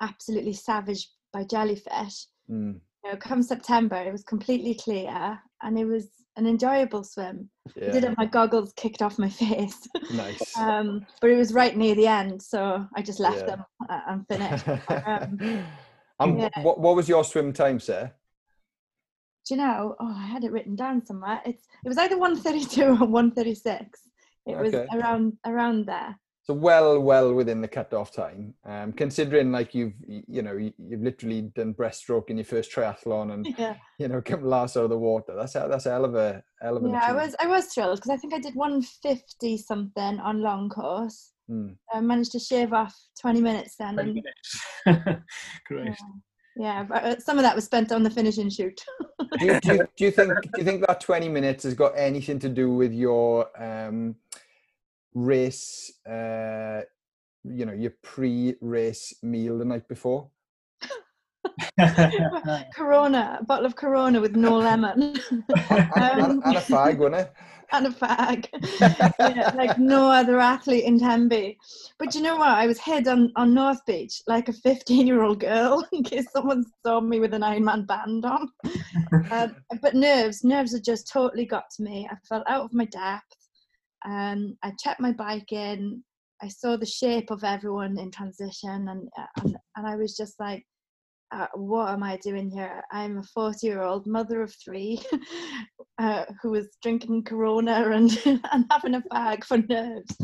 absolutely 0.00 0.52
savaged 0.52 1.08
by 1.32 1.44
jellyfish. 1.44 2.26
Mm. 2.50 2.80
You 3.04 3.10
know, 3.10 3.16
come 3.16 3.42
September, 3.42 3.96
it 3.96 4.12
was 4.12 4.24
completely 4.24 4.74
clear, 4.74 5.38
and 5.62 5.78
it 5.78 5.86
was 5.86 6.08
an 6.36 6.46
enjoyable 6.46 7.04
swim. 7.04 7.50
Yeah. 7.76 7.88
I 7.88 7.90
did 7.90 8.04
have 8.04 8.16
my 8.16 8.26
goggles 8.26 8.72
kicked 8.76 9.02
off 9.02 9.18
my 9.18 9.28
face. 9.28 9.86
Nice. 10.12 10.56
um, 10.56 11.06
but 11.20 11.30
it 11.30 11.36
was 11.36 11.52
right 11.52 11.76
near 11.76 11.94
the 11.94 12.06
end, 12.06 12.40
so 12.42 12.86
I 12.94 13.02
just 13.02 13.20
left 13.20 13.40
yeah. 13.40 13.46
them 13.46 13.64
uh, 13.88 14.00
and 14.08 14.26
finished. 14.28 14.68
um, 15.06 15.64
and 16.20 16.38
yeah. 16.38 16.62
what, 16.62 16.78
what 16.80 16.96
was 16.96 17.08
your 17.08 17.24
swim 17.24 17.52
time, 17.52 17.80
sir? 17.80 18.12
do 19.46 19.54
you 19.54 19.60
know? 19.60 19.96
Oh, 19.98 20.14
I 20.16 20.26
had 20.26 20.44
it 20.44 20.52
written 20.52 20.76
down 20.76 21.04
somewhere. 21.04 21.40
It's 21.44 21.66
it 21.84 21.88
was 21.88 21.98
either 21.98 22.18
132 22.18 22.82
or 22.82 22.94
136. 23.06 24.00
It 24.46 24.56
was 24.56 24.74
Okay. 24.74 24.86
around 24.96 25.38
around 25.46 25.86
there. 25.86 26.18
So 26.42 26.54
well, 26.54 27.00
well 27.00 27.32
within 27.34 27.60
the 27.60 27.68
cut-off 27.68 28.12
time. 28.12 28.54
Um, 28.64 28.92
considering 28.92 29.50
like 29.50 29.74
you've, 29.74 29.94
you 30.06 30.42
know, 30.42 30.56
you- 30.56 30.74
you've 30.78 31.02
literally 31.02 31.42
done 31.42 31.74
breaststroke 31.74 32.28
in 32.30 32.36
your 32.36 32.44
first 32.44 32.70
triathlon, 32.70 33.32
and 33.32 33.46
Yeah, 33.58 33.76
you 33.98 34.08
know, 34.08 34.20
come 34.22 34.44
last 34.44 34.76
out 34.76 34.84
of 34.84 34.90
the 34.90 34.98
water. 34.98 35.34
That's 35.34 35.54
a, 35.54 35.66
that's 35.70 35.86
a 35.86 35.90
hell 35.90 36.04
of 36.04 36.14
a 36.14 36.42
hell 36.60 36.76
of 36.76 36.84
an 36.84 36.90
yeah. 36.90 37.04
I 37.04 37.12
was 37.12 37.34
I 37.40 37.46
was 37.46 37.66
thrilled 37.66 37.96
because 37.96 38.10
I 38.10 38.16
think 38.18 38.34
I 38.34 38.38
did 38.40 38.54
150 38.54 39.56
something 39.56 40.20
on 40.20 40.42
long 40.42 40.68
course. 40.68 41.32
Mm. 41.50 41.76
I 41.92 42.00
managed 42.00 42.32
to 42.32 42.38
shave 42.38 42.72
off 42.72 42.94
20 43.20 43.40
minutes 43.40 43.74
then. 43.76 43.94
20 43.94 44.22
minutes. 44.86 45.22
Great. 45.66 45.96
yeah, 46.56 46.84
but 46.84 47.04
uh, 47.04 47.18
some 47.18 47.38
of 47.38 47.42
that 47.42 47.56
was 47.56 47.64
spent 47.64 47.90
on 47.90 48.02
the 48.02 48.10
finishing 48.10 48.48
chute. 48.48 48.80
do, 49.38 49.46
you, 49.46 49.60
do, 49.60 49.74
you, 49.74 49.88
do 49.96 50.04
you 50.04 50.10
think 50.12 50.32
do 50.42 50.50
you 50.58 50.64
think 50.64 50.86
that 50.86 51.00
20 51.00 51.28
minutes 51.28 51.64
has 51.64 51.74
got 51.74 51.92
anything 51.96 52.38
to 52.38 52.48
do 52.48 52.72
with 52.72 52.92
your 52.92 53.48
um 53.60 54.14
race 55.12 55.92
uh 56.08 56.82
you 57.42 57.66
know 57.66 57.72
your 57.72 57.92
pre-race 58.02 59.12
meal 59.22 59.58
the 59.58 59.64
night 59.64 59.88
before 59.88 60.30
Corona, 62.74 63.38
a 63.40 63.44
bottle 63.44 63.66
of 63.66 63.74
Corona 63.74 64.20
with 64.20 64.36
no 64.36 64.58
lemon. 64.58 65.18
and, 65.30 65.44
and, 65.96 66.42
and 66.44 66.56
a 66.56 66.60
fag 66.60 66.98
wasn't 66.98 67.16
it 67.16 67.32
and 67.72 67.86
of 67.86 67.96
fag. 67.96 68.46
yeah, 69.18 69.52
like 69.54 69.78
no 69.78 70.10
other 70.10 70.38
athlete 70.40 70.84
in 70.84 70.98
Tenby. 70.98 71.58
But 71.98 72.14
you 72.14 72.22
know 72.22 72.36
what? 72.36 72.48
I 72.48 72.66
was 72.66 72.80
hid 72.80 73.08
on, 73.08 73.32
on 73.36 73.54
North 73.54 73.84
Beach 73.86 74.22
like 74.26 74.48
a 74.48 74.52
15 74.52 75.06
year 75.06 75.22
old 75.22 75.40
girl 75.40 75.86
in 75.92 76.02
case 76.02 76.26
someone 76.32 76.64
saw 76.84 77.00
me 77.00 77.20
with 77.20 77.34
an 77.34 77.42
Iron 77.42 77.64
Man 77.64 77.84
band 77.84 78.24
on. 78.24 78.48
Um, 79.30 79.56
but 79.82 79.94
nerves, 79.94 80.44
nerves 80.44 80.72
had 80.72 80.84
just 80.84 81.10
totally 81.12 81.46
got 81.46 81.64
to 81.76 81.82
me. 81.82 82.08
I 82.10 82.16
felt 82.28 82.44
out 82.48 82.64
of 82.64 82.72
my 82.72 82.86
depth. 82.86 83.24
Um, 84.06 84.56
I 84.62 84.72
checked 84.82 85.00
my 85.00 85.12
bike 85.12 85.52
in. 85.52 86.02
I 86.42 86.48
saw 86.48 86.76
the 86.76 86.86
shape 86.86 87.30
of 87.30 87.44
everyone 87.44 87.98
in 87.98 88.10
transition, 88.10 88.88
and 88.88 89.08
and, 89.38 89.56
and 89.76 89.86
I 89.86 89.96
was 89.96 90.16
just 90.16 90.40
like, 90.40 90.64
uh, 91.32 91.46
what 91.54 91.90
am 91.90 92.02
I 92.02 92.16
doing 92.18 92.50
here? 92.50 92.82
I'm 92.90 93.18
a 93.18 93.22
40 93.22 93.66
year 93.66 93.82
old 93.82 94.06
mother 94.06 94.42
of 94.42 94.54
three 94.54 95.00
uh, 95.98 96.24
who 96.42 96.50
was 96.50 96.76
drinking 96.82 97.24
Corona 97.24 97.90
and, 97.92 98.10
and 98.24 98.64
having 98.70 98.94
a 98.94 99.00
bag 99.10 99.44
for 99.44 99.58
nerves. 99.58 100.16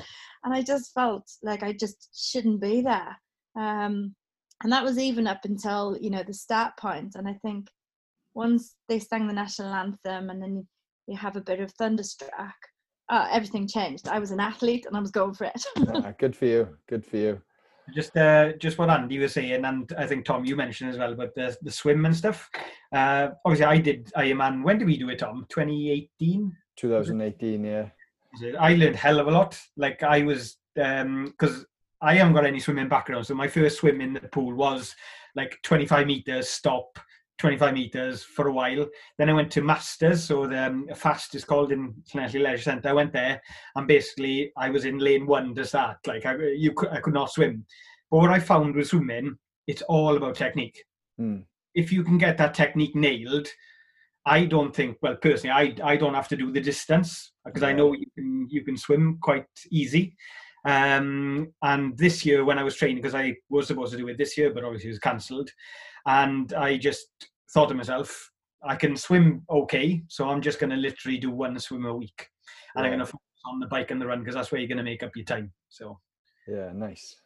And 0.44 0.54
I 0.54 0.62
just 0.62 0.92
felt 0.94 1.28
like 1.42 1.62
I 1.62 1.72
just 1.72 2.08
shouldn't 2.14 2.60
be 2.60 2.80
there. 2.80 3.16
Um, 3.56 4.14
and 4.62 4.72
that 4.72 4.84
was 4.84 4.98
even 4.98 5.26
up 5.26 5.44
until, 5.44 5.96
you 6.00 6.10
know, 6.10 6.22
the 6.22 6.34
start 6.34 6.76
point. 6.78 7.14
And 7.14 7.28
I 7.28 7.34
think 7.34 7.68
once 8.34 8.74
they 8.88 8.98
sang 8.98 9.26
the 9.26 9.32
national 9.32 9.72
anthem 9.72 10.30
and 10.30 10.42
then 10.42 10.66
you 11.06 11.16
have 11.16 11.36
a 11.36 11.40
bit 11.40 11.60
of 11.60 11.72
thunderstruck, 11.72 12.54
uh, 13.08 13.28
everything 13.30 13.68
changed. 13.68 14.08
I 14.08 14.18
was 14.18 14.30
an 14.30 14.40
athlete 14.40 14.86
and 14.86 14.96
I 14.96 15.00
was 15.00 15.10
going 15.10 15.34
for 15.34 15.44
it. 15.44 15.64
Ah, 15.88 16.12
good 16.18 16.34
for 16.34 16.46
you 16.46 16.68
good 16.88 17.04
for 17.04 17.16
you 17.16 17.40
just 17.94 18.16
uh, 18.16 18.52
just 18.54 18.78
what 18.78 18.90
Andy 18.90 19.18
was 19.18 19.32
saying, 19.32 19.64
and 19.64 19.92
I 19.96 20.06
think 20.06 20.24
Tom, 20.24 20.44
you 20.44 20.56
mentioned 20.56 20.90
as 20.90 20.98
well 20.98 21.12
about 21.12 21.34
the 21.34 21.56
the 21.62 21.70
swim 21.70 22.04
and 22.04 22.16
stuff. 22.16 22.50
Uh, 22.92 23.28
obviously, 23.44 23.66
I 23.66 23.78
did 23.78 24.12
Ironman. 24.16 24.62
When 24.62 24.78
did 24.78 24.86
we 24.86 24.96
do 24.96 25.08
it, 25.10 25.18
Tom? 25.18 25.46
2018. 25.48 26.56
2018 26.76 27.64
yeah 27.64 27.86
I 28.58 28.74
learned 28.74 28.96
hell 28.96 29.20
of 29.20 29.28
a 29.28 29.30
lot. 29.30 29.58
Like 29.76 30.02
I 30.02 30.22
was, 30.22 30.58
because 30.74 31.64
I 32.00 32.14
haven't 32.14 32.34
got 32.34 32.46
any 32.46 32.60
swimming 32.60 32.88
background, 32.88 33.26
so 33.26 33.34
my 33.34 33.48
first 33.48 33.78
swim 33.78 34.00
in 34.00 34.12
the 34.12 34.20
pool 34.20 34.54
was 34.54 34.94
like 35.34 35.58
25 35.62 36.06
meters, 36.06 36.48
stop, 36.48 36.98
25 37.38 37.74
meters 37.74 38.22
for 38.22 38.48
a 38.48 38.52
while. 38.52 38.86
Then 39.18 39.28
I 39.28 39.34
went 39.34 39.50
to 39.52 39.62
Masters, 39.62 40.24
so 40.24 40.46
the 40.46 40.66
um, 40.66 40.88
fast 40.94 41.34
is 41.34 41.44
called 41.44 41.72
in 41.72 41.94
Llanelli 42.14 42.42
Leisure 42.42 42.62
Centre. 42.62 42.88
I 42.88 42.94
went 42.94 43.12
there, 43.12 43.40
and 43.74 43.86
basically 43.86 44.52
I 44.56 44.70
was 44.70 44.84
in 44.84 44.98
lane 44.98 45.26
one 45.26 45.54
to 45.54 45.64
start. 45.64 45.98
Like 46.06 46.24
I, 46.26 46.36
you 46.56 46.72
could, 46.72 46.90
I 46.90 47.00
could 47.00 47.14
not 47.14 47.30
swim. 47.30 47.64
But 48.10 48.18
what 48.18 48.30
I 48.30 48.38
found 48.38 48.74
with 48.74 48.88
swimming, 48.88 49.36
it's 49.66 49.82
all 49.82 50.16
about 50.16 50.36
technique. 50.36 50.82
Hmm. 51.18 51.40
If 51.74 51.92
you 51.92 52.02
can 52.02 52.18
get 52.18 52.38
that 52.38 52.54
technique 52.54 52.94
nailed, 52.94 53.48
I 54.24 54.44
don't 54.44 54.74
think. 54.74 54.98
Well, 55.02 55.16
personally, 55.16 55.52
I 55.52 55.92
I 55.92 55.96
don't 55.96 56.14
have 56.14 56.28
to 56.28 56.36
do 56.36 56.50
the 56.52 56.60
distance 56.60 57.32
because 57.44 57.62
I 57.62 57.72
know 57.72 57.92
you 57.92 58.06
can 58.16 58.48
you 58.50 58.64
can 58.64 58.76
swim 58.76 59.18
quite 59.20 59.46
easy. 59.70 60.16
Um, 60.66 61.52
and 61.62 61.96
this 61.96 62.26
year 62.26 62.44
when 62.44 62.58
I 62.58 62.64
was 62.64 62.74
training, 62.74 62.96
because 62.96 63.14
I 63.14 63.36
was 63.48 63.68
supposed 63.68 63.92
to 63.92 63.98
do 63.98 64.08
it 64.08 64.18
this 64.18 64.36
year, 64.36 64.52
but 64.52 64.64
obviously 64.64 64.88
it 64.88 64.94
was 64.94 64.98
cancelled, 64.98 65.48
and 66.06 66.52
I 66.54 66.76
just 66.76 67.06
thought 67.52 67.68
to 67.68 67.74
myself, 67.74 68.30
I 68.64 68.76
can 68.76 68.96
swim 68.96 69.42
okay, 69.50 70.02
so 70.08 70.28
I'm 70.28 70.40
just 70.40 70.58
going 70.58 70.70
to 70.70 70.76
literally 70.76 71.18
do 71.18 71.30
one 71.30 71.58
swim 71.58 71.86
a 71.86 71.94
week, 71.94 72.28
and 72.74 72.84
I'm 72.84 72.90
going 72.90 73.00
to 73.00 73.06
focus 73.06 73.20
on 73.46 73.60
the 73.60 73.66
bike 73.66 73.90
and 73.90 74.00
the 74.00 74.06
run 74.06 74.20
because 74.20 74.34
that's 74.34 74.50
where 74.50 74.60
you're 74.60 74.68
going 74.68 74.78
to 74.78 74.84
make 74.84 75.02
up 75.02 75.14
your 75.14 75.24
time. 75.24 75.52
So 75.68 76.00
Yeah, 76.48 76.72
nice. 76.74 77.16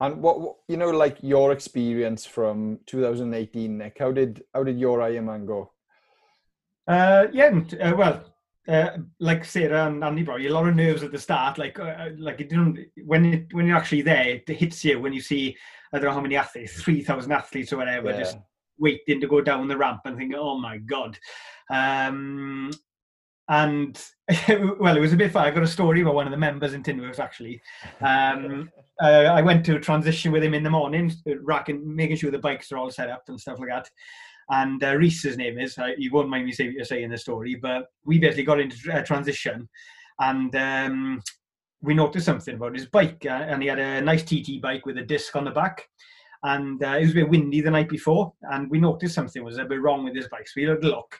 And 0.00 0.20
what 0.22 0.40
what- 0.40 0.56
you 0.68 0.76
know, 0.76 0.90
like 0.90 1.18
your 1.22 1.52
experience 1.52 2.26
from 2.26 2.80
2018, 2.86 3.78
Nick? 3.78 3.98
How 3.98 4.12
did 4.12 4.42
how 4.54 4.64
did 4.64 4.78
your 4.78 4.98
Ironman 4.98 5.46
go? 5.46 5.72
Uh, 6.88 7.26
yeah, 7.32 7.60
uh, 7.80 7.94
well, 7.96 8.24
uh, 8.66 8.90
like 9.20 9.44
Sarah 9.44 9.86
and 9.86 10.02
Andy, 10.02 10.24
probably 10.24 10.48
a 10.48 10.52
lot 10.52 10.68
of 10.68 10.74
nerves 10.74 11.02
at 11.02 11.12
the 11.12 11.18
start. 11.18 11.58
Like, 11.58 11.78
uh, 11.78 12.10
like 12.18 12.40
it 12.40 12.48
didn't 12.48 12.78
when 13.04 13.24
it, 13.26 13.54
when 13.54 13.66
you're 13.66 13.76
actually 13.76 14.02
there, 14.02 14.28
it 14.28 14.48
hits 14.48 14.84
you 14.84 15.00
when 15.00 15.12
you 15.12 15.20
see 15.20 15.56
I 15.92 15.98
don't 15.98 16.06
know 16.06 16.14
how 16.14 16.20
many 16.20 16.36
athletes, 16.36 16.82
three 16.82 17.02
thousand 17.02 17.32
athletes 17.32 17.72
or 17.72 17.76
whatever, 17.76 18.10
Yeah. 18.10 18.18
just 18.18 18.38
waiting 18.78 19.20
to 19.20 19.26
go 19.28 19.40
down 19.40 19.68
the 19.68 19.76
ramp 19.76 20.00
and 20.04 20.16
thinking, 20.16 20.38
oh 20.38 20.58
my 20.58 20.78
god. 20.78 21.18
Um, 21.70 22.70
and 23.48 24.02
well, 24.78 24.96
it 24.96 25.00
was 25.00 25.12
a 25.12 25.16
bit 25.16 25.32
fun. 25.32 25.44
I 25.46 25.50
got 25.50 25.62
a 25.62 25.68
story 25.68 26.00
about 26.00 26.14
one 26.14 26.26
of 26.26 26.30
the 26.30 26.38
members 26.38 26.74
in 26.74 26.82
Tinworks 26.82 27.18
actually. 27.18 27.60
Um, 28.00 28.70
uh, 29.02 29.06
I 29.06 29.42
went 29.42 29.64
to 29.66 29.76
a 29.76 29.80
transition 29.80 30.32
with 30.32 30.42
him 30.42 30.54
in 30.54 30.62
the 30.62 30.70
morning, 30.70 31.12
racking, 31.42 31.82
making 31.94 32.16
sure 32.16 32.30
the 32.30 32.38
bikes 32.38 32.72
are 32.72 32.78
all 32.78 32.90
set 32.90 33.10
up 33.10 33.24
and 33.28 33.40
stuff 33.40 33.58
like 33.58 33.68
that. 33.68 33.88
And 34.50 34.82
uh, 34.82 34.96
Reese, 34.96 35.22
his 35.22 35.36
name 35.36 35.58
is, 35.58 35.78
uh, 35.78 35.90
you 35.96 36.10
won't 36.12 36.28
mind 36.28 36.46
me 36.46 36.52
say, 36.52 36.74
saying 36.82 37.04
in 37.04 37.10
the 37.10 37.18
story, 37.18 37.56
but 37.60 37.86
we 38.04 38.18
basically 38.18 38.44
got 38.44 38.60
into 38.60 38.92
uh, 38.92 39.02
transition 39.02 39.68
and 40.18 40.54
um, 40.56 41.22
we 41.82 41.94
noticed 41.94 42.26
something 42.26 42.54
about 42.54 42.74
his 42.74 42.86
bike. 42.86 43.24
Uh, 43.26 43.30
and 43.48 43.62
he 43.62 43.68
had 43.68 43.78
a 43.78 44.00
nice 44.00 44.22
TT 44.22 44.60
bike 44.62 44.86
with 44.86 44.98
a 44.98 45.02
disc 45.02 45.34
on 45.36 45.44
the 45.44 45.50
back. 45.50 45.88
And 46.44 46.82
uh, 46.82 46.96
it 46.98 47.02
was 47.02 47.10
a 47.12 47.14
bit 47.14 47.28
windy 47.28 47.60
the 47.60 47.70
night 47.70 47.88
before. 47.88 48.32
And 48.42 48.70
we 48.70 48.78
noticed 48.78 49.14
something 49.14 49.44
was 49.44 49.58
a 49.58 49.64
bit 49.64 49.80
wrong 49.80 50.04
with 50.04 50.14
his 50.16 50.28
bike. 50.28 50.46
So 50.48 50.54
we 50.56 50.64
had 50.64 50.78
a 50.82 50.86
look. 50.88 51.18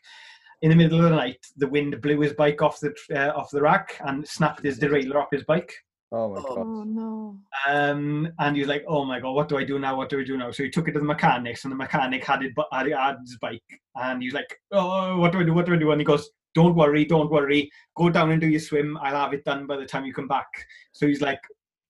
In 0.63 0.71
the 0.71 0.77
middle 0.77 0.99
of 0.99 1.05
the 1.11 1.17
night, 1.17 1.45
the 1.57 1.67
wind 1.67 2.01
blew 2.01 2.21
his 2.21 2.33
bike 2.35 2.63
off 2.63 2.79
the 2.79 2.95
uh, 3.13 3.33
off 3.37 3.51
the 3.51 3.61
rack 3.61 3.97
and 4.05 4.27
snapped 4.27 4.63
his 4.63 4.79
derailleur 4.79 5.17
off 5.17 5.29
his 5.33 5.43
bike. 5.43 5.75
Oh 6.13 6.29
my 6.29 6.37
Oh. 6.41 6.43
god! 6.55 6.59
oh 6.59 6.85
no. 6.85 7.39
Um, 7.67 8.29
and 8.39 8.55
he 8.55 8.63
was 8.63 8.69
like, 8.69 8.85
"Oh 8.87 9.05
my 9.05 9.19
god, 9.19 9.33
what 9.33 9.49
do 9.49 9.59
I 9.59 9.65
do 9.65 9.81
now? 9.81 9.97
What 9.97 10.09
do 10.09 10.21
I 10.21 10.25
do 10.25 10.37
now?" 10.37 10.53
So 10.53 10.63
he 10.63 10.71
took 10.71 10.87
it 10.87 10.93
to 10.93 11.01
the 11.01 11.05
mechanics, 11.05 11.65
and 11.65 11.73
the 11.73 11.77
mechanic 11.77 12.25
had 12.25 12.45
it, 12.45 12.53
had, 12.71 12.87
had 12.93 13.17
his 13.23 13.39
bike, 13.41 13.63
and 13.97 14.23
he 14.23 14.29
was 14.29 14.35
like, 14.35 14.57
"Oh, 14.71 15.19
what 15.19 15.33
do 15.33 15.41
I 15.41 15.43
do? 15.43 15.53
What 15.53 15.67
do 15.67 15.75
I 15.75 15.79
do?" 15.79 15.91
And 15.91 16.01
he 16.01 16.05
goes, 16.05 16.31
"Don't 16.55 16.75
worry, 16.75 17.05
don't 17.05 17.31
worry. 17.31 17.71
Go 17.97 18.11
down 18.11 18.31
and 18.31 18.41
do 18.41 18.49
your 18.49 18.61
swim. 18.61 18.97
I'll 18.99 19.17
have 19.17 19.35
it 19.35 19.45
done 19.45 19.67
by 19.67 19.77
the 19.77 19.87
time 19.87 20.05
you 20.05 20.15
come 20.15 20.29
back." 20.29 20.49
So 20.93 21.07
he's 21.07 21.21
like, 21.21 21.41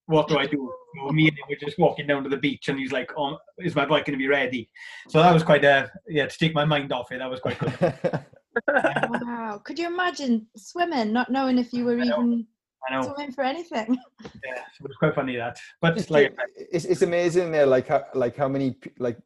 "What 0.06 0.28
do 0.28 0.38
I 0.38 0.46
do?" 0.46 0.72
So 0.96 1.12
me 1.12 1.28
and 1.28 1.38
him 1.38 1.44
were 1.48 1.56
just 1.56 1.78
walking 1.78 2.06
down 2.06 2.22
to 2.24 2.28
the 2.28 2.36
beach, 2.36 2.68
and 2.68 2.78
he's 2.78 2.92
like, 2.92 3.10
"Oh, 3.16 3.38
is 3.58 3.74
my 3.74 3.86
bike 3.86 4.04
going 4.06 4.18
to 4.18 4.22
be 4.22 4.28
ready?" 4.28 4.68
So 5.08 5.22
that 5.22 5.32
was 5.32 5.42
quite 5.42 5.64
a 5.64 5.90
yeah 6.08 6.26
to 6.26 6.38
take 6.38 6.54
my 6.54 6.64
mind 6.64 6.92
off 6.92 7.12
it. 7.12 7.18
That 7.18 7.30
was 7.30 7.40
quite 7.40 7.58
good. 7.58 8.24
Wow. 8.68 9.60
Could 9.64 9.78
you 9.78 9.86
imagine 9.86 10.46
swimming, 10.56 11.12
not 11.12 11.30
knowing 11.30 11.58
if 11.58 11.72
you 11.72 11.84
were 11.84 11.98
I 11.98 12.04
even 12.04 12.46
I 12.88 12.94
know 12.94 13.02
swimming 13.02 13.32
for 13.32 13.44
anything? 13.44 13.98
yeah, 14.24 14.62
it 14.78 14.82
was 14.82 14.96
quite 14.98 15.14
funny 15.14 15.36
that, 15.36 15.58
but 15.80 15.96
It's, 15.96 16.10
like 16.10 16.36
it's, 16.56 16.84
it's 16.84 17.02
amazing 17.02 17.52
there, 17.52 17.66
like 17.66 17.88
how 17.88 18.04
like 18.14 18.36
how 18.36 18.48
many 18.48 18.76
like 18.98 19.18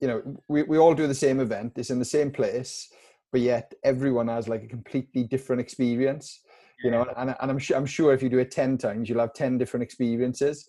you 0.00 0.08
know 0.08 0.22
we, 0.48 0.62
we 0.62 0.78
all 0.78 0.94
do 0.94 1.06
the 1.06 1.14
same 1.14 1.40
event. 1.40 1.72
It's 1.76 1.90
in 1.90 1.98
the 1.98 2.04
same 2.04 2.30
place, 2.30 2.88
but 3.32 3.40
yet 3.40 3.72
everyone 3.84 4.28
has 4.28 4.48
like 4.48 4.62
a 4.64 4.68
completely 4.68 5.24
different 5.24 5.60
experience. 5.60 6.40
You 6.82 6.90
know, 6.90 7.06
and, 7.18 7.36
and 7.38 7.50
I'm 7.50 7.58
sure 7.58 7.76
I'm 7.76 7.84
sure 7.84 8.14
if 8.14 8.22
you 8.22 8.30
do 8.30 8.38
it 8.38 8.50
ten 8.50 8.78
times, 8.78 9.08
you'll 9.08 9.20
have 9.20 9.34
ten 9.34 9.58
different 9.58 9.82
experiences. 9.82 10.66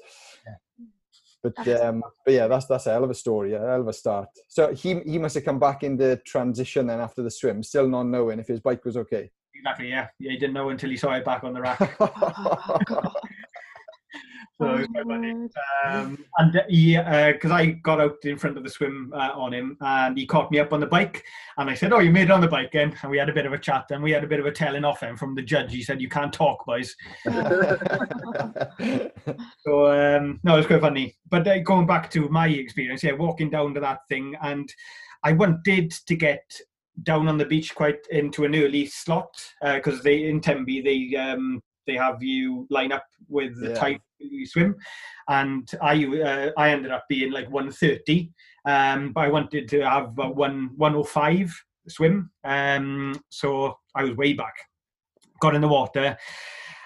But 1.43 1.54
That's 1.56 1.82
um, 1.82 2.04
but 2.26 2.34
yeah, 2.34 2.47
that's 2.47 2.67
that's 2.67 2.86
a 2.86 2.91
hell 2.91 3.04
of 3.04 3.10
a 3.10 3.15
story, 3.15 3.54
a 3.54 3.60
hell 3.60 3.82
of 3.82 3.88
a 3.88 3.93
start. 3.93 4.30
So 4.47 4.74
he 4.74 5.00
he 5.00 5.17
must 5.17 5.36
have 5.36 5.45
come 5.45 5.58
back 5.58 5.84
in 5.84 5.97
the 5.97 6.21
transition 6.26 6.88
then 6.88 7.00
after 7.00 7.24
the 7.24 7.32
swim, 7.32 7.63
still 7.63 7.88
not 7.88 8.04
knowing 8.04 8.39
if 8.39 8.47
his 8.47 8.60
bike 8.60 8.86
was 8.86 8.97
okay. 8.97 9.32
exactly 9.56 9.89
yeah, 9.89 10.08
yeah, 10.19 10.32
he 10.32 10.38
didn't 10.38 10.54
know 10.54 10.69
until 10.69 10.89
he 10.89 10.97
saw 10.97 11.13
it 11.13 11.26
back 11.26 11.43
on 11.43 11.54
the 11.54 11.62
rack. 11.62 11.80
Oh, 14.62 14.65
So 14.65 14.76
it 14.76 14.80
was 14.80 14.88
quite 14.88 15.08
funny. 15.08 15.32
Um, 15.86 16.26
and 16.38 16.62
he, 16.69 16.97
because 16.97 17.52
I 17.52 17.65
got 17.84 18.00
out 18.00 18.17
in 18.24 18.38
front 18.38 18.58
of 18.58 18.63
the 18.63 18.69
swim 18.69 19.12
uh, 19.15 19.32
on 19.34 19.54
him, 19.54 19.78
and 19.82 20.17
he 20.17 20.26
caught 20.26 20.52
me 20.52 20.60
up 20.60 20.71
on 20.71 20.80
the 20.80 20.86
bike, 20.86 21.24
and 21.58 21.69
I 21.69 21.74
said, 21.74 21.93
"Oh, 21.93 22.00
you 22.00 22.12
made 22.12 22.26
it 22.26 22.32
on 22.32 22.41
the 22.41 22.47
bike 22.47 22.71
then?" 22.71 22.95
And 23.02 23.12
we 23.12 23.17
had 23.17 23.30
a 23.30 23.34
bit 23.34 23.45
of 23.45 23.54
a 23.54 23.60
chat, 23.60 23.86
and 23.89 24.04
we 24.04 24.12
had 24.12 24.24
a 24.24 24.28
bit 24.28 24.39
of 24.39 24.45
a 24.45 24.52
telling 24.52 24.86
off 24.86 25.02
him 25.02 25.17
from 25.17 25.36
the 25.36 25.41
judge. 25.41 25.71
He 25.74 25.84
said, 25.84 26.02
"You 26.02 26.10
can't 26.10 26.34
talk, 26.34 26.65
boys." 26.65 26.95
So 29.63 29.91
um, 29.91 30.39
no, 30.43 30.56
it 30.56 30.58
was 30.58 30.65
quite 30.65 30.82
funny. 30.82 31.15
But 31.30 31.47
uh, 31.47 31.60
going 31.60 31.86
back 31.86 32.10
to 32.12 32.28
my 32.30 32.47
experience, 32.47 33.04
yeah, 33.04 33.12
walking 33.12 33.50
down 33.50 33.74
to 33.76 33.80
that 33.80 34.00
thing, 34.10 34.36
and 34.41 34.74
I 35.24 35.34
wanted 35.34 35.91
to 35.91 36.15
get 36.15 36.43
down 37.04 37.28
on 37.28 37.38
the 37.38 37.45
beach 37.45 37.74
quite 37.76 38.00
into 38.10 38.43
an 38.43 38.56
early 38.56 38.86
slot 38.86 39.34
because 39.62 40.00
uh, 40.00 40.04
they 40.04 40.26
in 40.26 40.41
Tenby 40.41 40.82
they 40.82 41.15
um, 41.17 41.62
they 41.88 41.95
have 41.95 42.21
you 42.21 42.67
line 42.69 42.91
up 42.91 43.06
with 43.30 43.60
the 43.60 43.69
yeah. 43.69 43.76
time 43.76 44.00
you 44.29 44.45
swim, 44.45 44.75
and 45.29 45.69
I 45.81 46.05
uh, 46.05 46.51
I 46.57 46.69
ended 46.69 46.91
up 46.91 47.05
being 47.10 47.31
like 47.31 47.49
130, 47.49 48.31
um, 48.65 49.12
but 49.13 49.21
I 49.21 49.29
wanted 49.29 49.67
to 49.69 49.81
have 49.81 50.17
a 50.19 50.29
one 50.29 50.71
105 50.75 51.53
swim, 51.88 52.29
um, 52.43 53.19
so 53.29 53.77
I 53.95 54.03
was 54.03 54.15
way 54.17 54.34
back. 54.34 54.53
Got 55.39 55.55
in 55.55 55.62
the 55.62 55.67
water, 55.67 56.17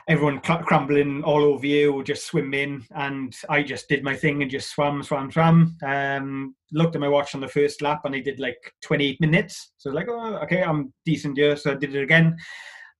everyone 0.08 0.42
cl- 0.44 0.64
crumbling 0.64 1.24
all 1.24 1.44
over 1.44 1.66
you, 1.66 2.04
just 2.04 2.26
swimming, 2.26 2.86
and 2.92 3.36
I 3.50 3.64
just 3.64 3.90
did 3.90 4.04
my 4.04 4.16
thing 4.16 4.42
and 4.42 4.52
just 4.52 4.70
swam, 4.70 5.02
swam, 5.04 5.32
swam. 5.32 5.78
Um, 5.84 6.56
looked 6.72 6.96
at 6.96 7.02
my 7.02 7.10
watch 7.10 7.34
on 7.34 7.42
the 7.42 7.48
first 7.48 7.82
lap, 7.82 8.02
and 8.06 8.16
I 8.16 8.20
did 8.20 8.40
like 8.40 8.74
28 8.84 9.20
minutes. 9.20 9.74
So 9.78 9.90
I 9.90 9.94
was 9.94 9.96
like, 9.96 10.08
oh, 10.10 10.36
okay, 10.44 10.64
I'm 10.64 10.94
decent 11.06 11.38
here. 11.38 11.56
So 11.56 11.72
I 11.72 11.76
did 11.76 11.96
it 11.96 12.04
again. 12.04 12.36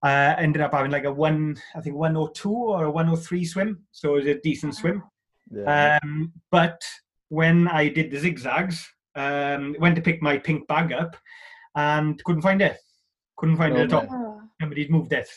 Uh, 0.06 0.36
ended 0.38 0.62
up 0.62 0.72
having 0.72 0.92
like 0.92 1.04
a 1.04 1.12
one, 1.12 1.56
I 1.74 1.80
think 1.80 1.96
102 1.96 2.48
or 2.48 2.84
a 2.84 2.90
103 2.90 3.44
swim. 3.44 3.82
So 3.90 4.14
it 4.14 4.18
was 4.18 4.26
a 4.26 4.40
decent 4.40 4.76
swim. 4.76 5.02
Yeah. 5.50 5.98
Um, 6.00 6.32
but 6.52 6.80
when 7.28 7.66
I 7.66 7.88
did 7.88 8.12
the 8.12 8.18
zigzags, 8.18 8.86
um, 9.16 9.74
went 9.80 9.96
to 9.96 10.02
pick 10.02 10.22
my 10.22 10.38
pink 10.38 10.68
bag 10.68 10.92
up 10.92 11.16
and 11.74 12.22
couldn't 12.22 12.42
find 12.42 12.62
it. 12.62 12.76
Couldn't 13.36 13.56
find 13.56 13.74
oh, 13.74 13.80
it 13.80 13.84
at 13.84 13.92
all. 13.94 14.42
Somebody'd 14.60 14.92
moved 14.92 15.12
it. 15.12 15.28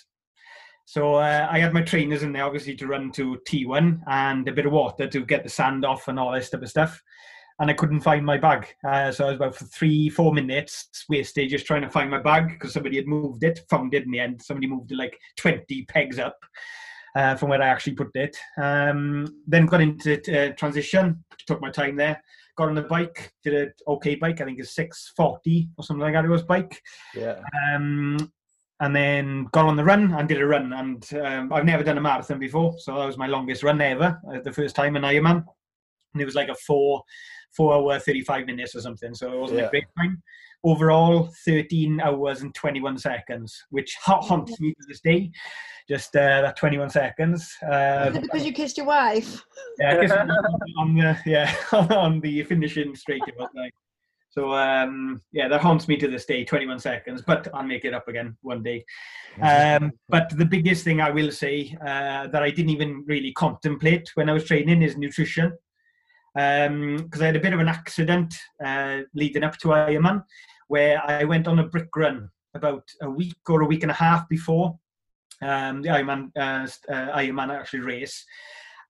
So 0.85 1.15
uh, 1.15 1.47
I 1.49 1.57
had 1.57 1.73
my 1.73 1.81
trainers 1.81 2.21
in 2.21 2.31
there, 2.31 2.45
obviously, 2.45 2.75
to 2.75 2.87
run 2.87 3.11
to 3.13 3.39
T1 3.47 4.01
and 4.05 4.47
a 4.47 4.53
bit 4.53 4.67
of 4.67 4.71
water 4.71 5.07
to 5.07 5.25
get 5.25 5.43
the 5.43 5.49
sand 5.49 5.83
off 5.83 6.07
and 6.09 6.19
all 6.19 6.31
this 6.31 6.51
type 6.51 6.61
of 6.61 6.69
stuff. 6.69 7.01
And 7.59 7.69
I 7.69 7.73
couldn't 7.73 8.01
find 8.01 8.25
my 8.25 8.37
bag. 8.37 8.67
Uh, 8.87 9.11
so 9.11 9.25
I 9.25 9.27
was 9.27 9.35
about 9.35 9.55
for 9.55 9.65
three, 9.65 10.09
four 10.09 10.33
minutes 10.33 10.87
wasted 11.09 11.49
just 11.49 11.65
trying 11.65 11.81
to 11.81 11.89
find 11.89 12.09
my 12.09 12.19
bag 12.21 12.49
because 12.49 12.73
somebody 12.73 12.95
had 12.95 13.07
moved 13.07 13.43
it, 13.43 13.61
found 13.69 13.93
it 13.93 14.05
in 14.05 14.11
the 14.11 14.19
end. 14.19 14.41
Somebody 14.41 14.67
moved 14.67 14.91
it 14.91 14.97
like 14.97 15.17
20 15.37 15.85
pegs 15.85 16.19
up 16.19 16.37
uh, 17.15 17.35
from 17.35 17.49
where 17.49 17.61
I 17.61 17.67
actually 17.67 17.93
put 17.93 18.15
it. 18.15 18.37
Um, 18.57 19.27
then 19.47 19.65
got 19.65 19.81
into 19.81 20.19
uh, 20.33 20.53
transition, 20.53 21.23
took 21.47 21.61
my 21.61 21.69
time 21.69 21.95
there. 21.95 22.21
Got 22.57 22.69
on 22.69 22.75
the 22.75 22.81
bike, 22.83 23.31
did 23.43 23.53
an 23.53 23.73
okay 23.87 24.15
bike. 24.15 24.41
I 24.41 24.45
think 24.45 24.59
it's 24.59 24.75
640 24.75 25.69
or 25.77 25.83
something 25.83 26.01
like 26.01 26.13
that. 26.13 26.25
It 26.25 26.29
was 26.29 26.43
bike. 26.43 26.81
Yeah. 27.15 27.39
Um, 27.73 28.31
and 28.81 28.95
then 28.95 29.47
got 29.51 29.65
on 29.65 29.75
the 29.75 29.83
run 29.83 30.13
and 30.13 30.27
did 30.27 30.41
a 30.41 30.45
run. 30.45 30.73
And 30.73 31.07
um, 31.21 31.53
I've 31.53 31.65
never 31.65 31.83
done 31.83 31.97
a 31.97 32.01
marathon 32.01 32.39
before, 32.39 32.75
so 32.77 32.95
that 32.95 33.05
was 33.05 33.17
my 33.17 33.27
longest 33.27 33.63
run 33.63 33.81
ever. 33.81 34.19
Uh, 34.29 34.39
the 34.43 34.53
first 34.53 34.75
time 34.75 34.95
in 34.95 35.03
Ironman, 35.03 35.43
and 36.13 36.21
it 36.21 36.25
was 36.25 36.35
like 36.35 36.49
a 36.49 36.55
four 36.55 37.03
four 37.51 37.73
hour 37.73 37.99
thirty 37.99 38.21
five 38.21 38.45
minutes 38.45 38.75
or 38.75 38.81
something. 38.81 39.13
So 39.13 39.31
it 39.31 39.39
wasn't 39.39 39.59
yeah. 39.61 39.67
a 39.67 39.69
great 39.69 39.85
time. 39.97 40.21
Overall, 40.63 41.29
thirteen 41.45 42.01
hours 42.01 42.41
and 42.41 42.53
twenty 42.53 42.81
one 42.81 42.97
seconds, 42.97 43.63
which 43.69 43.95
haunts 44.01 44.59
me 44.59 44.71
to 44.71 44.87
this 44.87 45.01
day. 45.01 45.31
Just 45.87 46.15
uh, 46.15 46.41
that 46.41 46.57
twenty 46.57 46.77
one 46.77 46.89
seconds. 46.89 47.55
Uh, 47.69 48.09
because 48.09 48.45
you 48.45 48.51
kissed 48.51 48.77
your 48.77 48.85
wife. 48.85 49.43
Yeah, 49.79 49.95
on 50.77 50.95
the 50.95 51.17
yeah 51.25 51.53
on 51.71 52.19
the 52.19 52.43
finishing 52.43 52.95
straight. 52.95 53.21
It 53.27 53.35
was 53.37 53.49
like 53.55 53.73
so 54.29 54.53
um, 54.53 55.21
yeah, 55.31 55.47
that 55.47 55.61
haunts 55.61 55.87
me 55.87 55.97
to 55.97 56.07
this 56.07 56.25
day. 56.25 56.45
21 56.45 56.79
seconds, 56.79 57.23
but 57.25 57.47
I'll 57.53 57.63
make 57.63 57.83
it 57.83 57.93
up 57.93 58.07
again 58.07 58.37
one 58.41 58.61
day. 58.61 58.85
Um, 59.41 59.91
but 60.07 60.29
the 60.37 60.45
biggest 60.45 60.83
thing 60.83 61.01
I 61.01 61.09
will 61.09 61.31
say 61.31 61.75
uh, 61.81 62.27
that 62.27 62.43
I 62.43 62.51
didn't 62.51 62.69
even 62.69 63.03
really 63.07 63.33
contemplate 63.33 64.09
when 64.13 64.29
I 64.29 64.33
was 64.33 64.45
training 64.45 64.83
is 64.83 64.97
nutrition. 64.97 65.53
Because 66.33 66.67
um, 66.67 67.21
I 67.21 67.25
had 67.25 67.35
a 67.35 67.41
bit 67.41 67.53
of 67.53 67.59
an 67.59 67.67
accident 67.67 68.35
uh, 68.63 68.99
leading 69.13 69.43
up 69.43 69.57
to 69.57 69.69
Ironman, 69.69 70.23
where 70.67 71.01
I 71.03 71.23
went 71.23 71.47
on 71.47 71.59
a 71.59 71.67
brick 71.67 71.95
run 71.95 72.29
about 72.53 72.83
a 73.01 73.09
week 73.09 73.49
or 73.49 73.61
a 73.61 73.65
week 73.65 73.83
and 73.83 73.91
a 73.91 73.95
half 73.95 74.27
before 74.29 74.77
um, 75.41 75.81
the 75.81 75.89
Ironman, 75.89 76.31
uh, 76.37 76.67
uh 76.91 77.17
Ironman 77.17 77.49
actually 77.49 77.81
race 77.81 78.25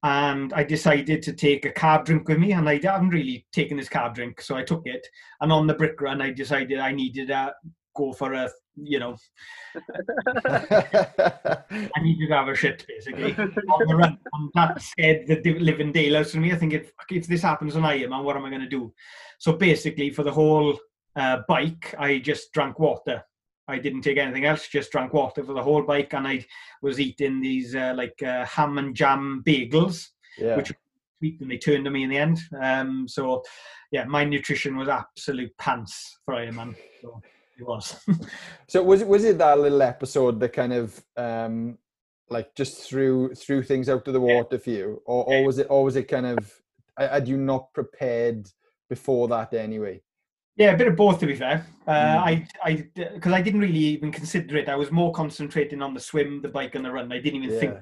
and 0.03 0.53
I 0.53 0.63
decided 0.63 1.21
to 1.23 1.33
take 1.33 1.65
a 1.65 1.71
carb 1.71 2.05
drink 2.05 2.27
with 2.27 2.37
me, 2.37 2.53
and 2.53 2.69
I 2.69 2.79
haven't 2.81 3.09
really 3.09 3.45
taken 3.51 3.77
this 3.77 3.89
carb 3.89 4.15
drink, 4.15 4.41
so 4.41 4.55
I 4.55 4.63
took 4.63 4.83
it. 4.85 5.05
And 5.41 5.51
on 5.51 5.67
the 5.67 5.73
brick 5.73 5.99
run, 5.99 6.21
I 6.21 6.31
decided 6.31 6.79
I 6.79 6.93
needed 6.93 7.27
to 7.27 7.53
go 7.95 8.13
for 8.13 8.33
a, 8.33 8.49
you 8.83 8.99
know, 8.99 9.15
I 10.45 12.01
needed 12.01 12.27
to 12.27 12.33
have 12.33 12.47
a 12.47 12.55
shit 12.55 12.85
basically 12.87 13.33
on 13.37 13.87
the 13.87 13.95
run, 13.95 14.17
and 14.33 14.49
that 14.55 14.81
scared 14.81 15.27
the 15.27 15.59
living 15.59 15.91
daylights 15.91 16.31
from 16.31 16.41
me. 16.41 16.51
I 16.51 16.55
think 16.55 16.73
if 16.73 16.91
if 17.09 17.27
this 17.27 17.41
happens 17.41 17.75
on 17.75 17.83
Ironman, 17.83 18.23
what 18.23 18.37
am 18.37 18.45
I 18.45 18.49
going 18.49 18.61
to 18.61 18.69
do? 18.69 18.93
So 19.37 19.53
basically, 19.53 20.09
for 20.11 20.23
the 20.23 20.31
whole 20.31 20.77
uh, 21.15 21.41
bike, 21.47 21.95
I 21.97 22.19
just 22.19 22.51
drank 22.53 22.79
water 22.79 23.23
I 23.69 23.77
didn't 23.77 24.01
take 24.01 24.17
anything 24.17 24.45
else, 24.45 24.67
just 24.67 24.91
drank 24.91 25.13
water 25.13 25.43
for 25.43 25.53
the 25.53 25.61
whole 25.61 25.83
bike, 25.83 26.13
and 26.13 26.27
I 26.27 26.43
was 26.81 26.99
eating 26.99 27.39
these 27.39 27.75
uh, 27.75 27.93
like 27.95 28.21
uh, 28.23 28.43
ham 28.45 28.79
and 28.79 28.95
jam 28.95 29.43
bagels, 29.45 30.07
yeah. 30.39 30.55
which 30.55 30.73
sweet, 31.19 31.39
and 31.39 31.51
they 31.51 31.57
turned 31.57 31.85
to 31.85 31.91
me 31.91 32.03
in 32.03 32.09
the 32.09 32.17
end. 32.17 32.39
Um, 32.59 33.07
so, 33.07 33.43
yeah, 33.91 34.05
my 34.05 34.23
nutrition 34.23 34.75
was 34.75 34.89
absolute 34.89 35.55
pants 35.57 36.17
for 36.25 36.33
Ironman. 36.33 36.75
So 37.01 37.21
it 37.59 37.67
was. 37.67 37.99
so 38.67 38.83
was 38.83 39.01
it 39.01 39.07
was 39.07 39.23
it 39.23 39.37
that 39.37 39.59
little 39.59 39.81
episode 39.81 40.39
that 40.39 40.53
kind 40.53 40.73
of 40.73 41.03
um, 41.17 41.77
like 42.29 42.53
just 42.55 42.83
threw 42.83 43.33
threw 43.35 43.61
things 43.61 43.89
out 43.89 44.07
of 44.07 44.13
the 44.13 44.21
water 44.21 44.47
yeah. 44.55 44.57
for 44.57 44.69
you, 44.69 45.01
or, 45.05 45.25
or 45.25 45.45
was 45.45 45.57
it 45.57 45.67
or 45.69 45.83
was 45.83 45.95
it 45.95 46.07
kind 46.07 46.25
of 46.25 46.51
had 46.97 47.27
you 47.27 47.37
not 47.37 47.73
prepared 47.73 48.49
before 48.89 49.27
that 49.29 49.53
anyway? 49.53 50.01
Yeah, 50.55 50.71
a 50.71 50.77
bit 50.77 50.87
of 50.87 50.95
both 50.95 51.19
to 51.19 51.25
be 51.25 51.35
fair. 51.35 51.65
Uh, 51.87 51.91
mm. 51.91 52.17
I, 52.17 52.47
I, 52.63 52.87
because 52.95 53.31
I 53.31 53.41
didn't 53.41 53.61
really 53.61 53.79
even 53.79 54.11
consider 54.11 54.57
it. 54.57 54.67
I 54.67 54.75
was 54.75 54.91
more 54.91 55.13
concentrating 55.13 55.81
on 55.81 55.93
the 55.93 56.01
swim, 56.01 56.41
the 56.41 56.49
bike, 56.49 56.75
and 56.75 56.83
the 56.83 56.91
run. 56.91 57.11
I 57.13 57.19
didn't 57.19 57.43
even 57.43 57.55
yeah. 57.55 57.59
think 57.61 57.77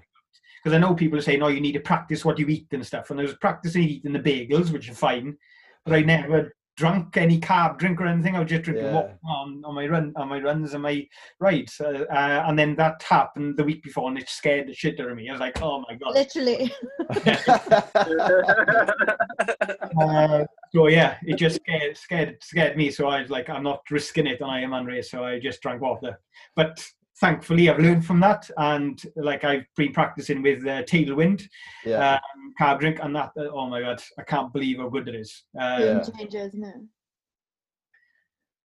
because 0.64 0.76
I 0.76 0.80
know 0.80 0.94
people 0.94 1.18
are 1.18 1.24
saying, 1.24 1.42
"Oh, 1.42 1.48
you 1.48 1.62
need 1.62 1.74
to 1.74 1.80
practice 1.80 2.24
what 2.24 2.40
you 2.40 2.48
eat 2.48 2.68
and 2.72 2.86
stuff." 2.86 3.10
And 3.10 3.20
I 3.20 3.24
was 3.24 3.36
practicing 3.36 3.84
eating 3.84 4.14
the 4.14 4.20
bagels, 4.20 4.72
which 4.72 4.90
are 4.90 4.96
fine, 4.96 5.38
but 5.86 5.96
I 5.96 6.02
never 6.02 6.54
drunk 6.78 7.18
any 7.18 7.40
carb 7.40 7.80
drink 7.80 8.00
or 8.00 8.06
anything. 8.06 8.36
I 8.36 8.40
was 8.40 8.50
just 8.50 8.64
drinking 8.64 8.86
yeah. 8.86 8.94
water 8.94 9.20
on, 9.28 9.64
on 9.66 9.76
my 9.76 9.88
run 9.88 10.14
on 10.16 10.30
my 10.30 10.40
runs 10.40 10.74
and 10.74 10.84
my 10.84 11.06
rides. 11.40 11.82
Uh, 11.82 12.06
uh, 12.10 12.46
and 12.48 12.58
then 12.58 12.76
that 12.76 13.04
happened 13.04 13.58
the 13.58 13.64
week 13.64 13.84
before, 13.84 14.08
and 14.08 14.18
it 14.18 14.30
scared 14.30 14.68
the 14.68 14.74
shit 14.74 15.00
out 15.00 15.10
of 15.10 15.18
me. 15.18 15.28
I 15.28 15.34
was 15.34 15.42
like, 15.42 15.62
"Oh 15.62 15.84
my 15.90 15.96
god!" 15.96 16.14
Literally. 16.14 16.72
uh, 20.00 20.46
so 20.74 20.88
yeah, 20.88 21.18
it 21.24 21.38
just 21.38 21.58
scared 21.58 21.98
scared 21.98 22.38
scared 22.42 22.78
me. 22.78 22.92
So 22.92 23.08
I 23.08 23.22
was 23.22 23.32
like, 23.32 23.50
"I'm 23.50 23.64
not 23.64 23.82
risking 23.90 24.28
it 24.28 24.40
and 24.40 24.50
I 24.50 24.62
am 24.62 24.74
on 24.74 24.86
Ironman 24.86 24.88
race." 24.88 25.12
So 25.12 25.26
I 25.26 25.40
just 25.40 25.62
drank 25.62 25.82
water. 25.82 26.20
But 26.56 26.80
thankfully 27.20 27.70
I've 27.70 27.80
learned 27.80 28.06
from 28.06 28.20
that. 28.22 28.50
And 28.58 29.02
like 29.16 29.44
I've 29.44 29.66
been 29.76 29.94
practicing 29.94 30.42
with 30.42 30.66
uh, 30.66 30.84
Tailwind 30.84 31.48
yeah. 31.86 32.14
um, 32.14 32.54
carb 32.60 32.80
drink 32.80 33.00
and 33.02 33.16
that 33.16 33.32
uh, 33.38 33.50
oh 33.54 33.68
my 33.68 33.82
god 33.82 34.02
I 34.18 34.24
can't 34.24 34.54
believe 34.54 34.78
how 34.78 34.90
good 34.90 35.08
it 35.08 35.16
is. 35.16 35.44
Um, 35.60 35.82
yeah. 35.82 36.04
changes 36.18 36.54
no 36.54 36.74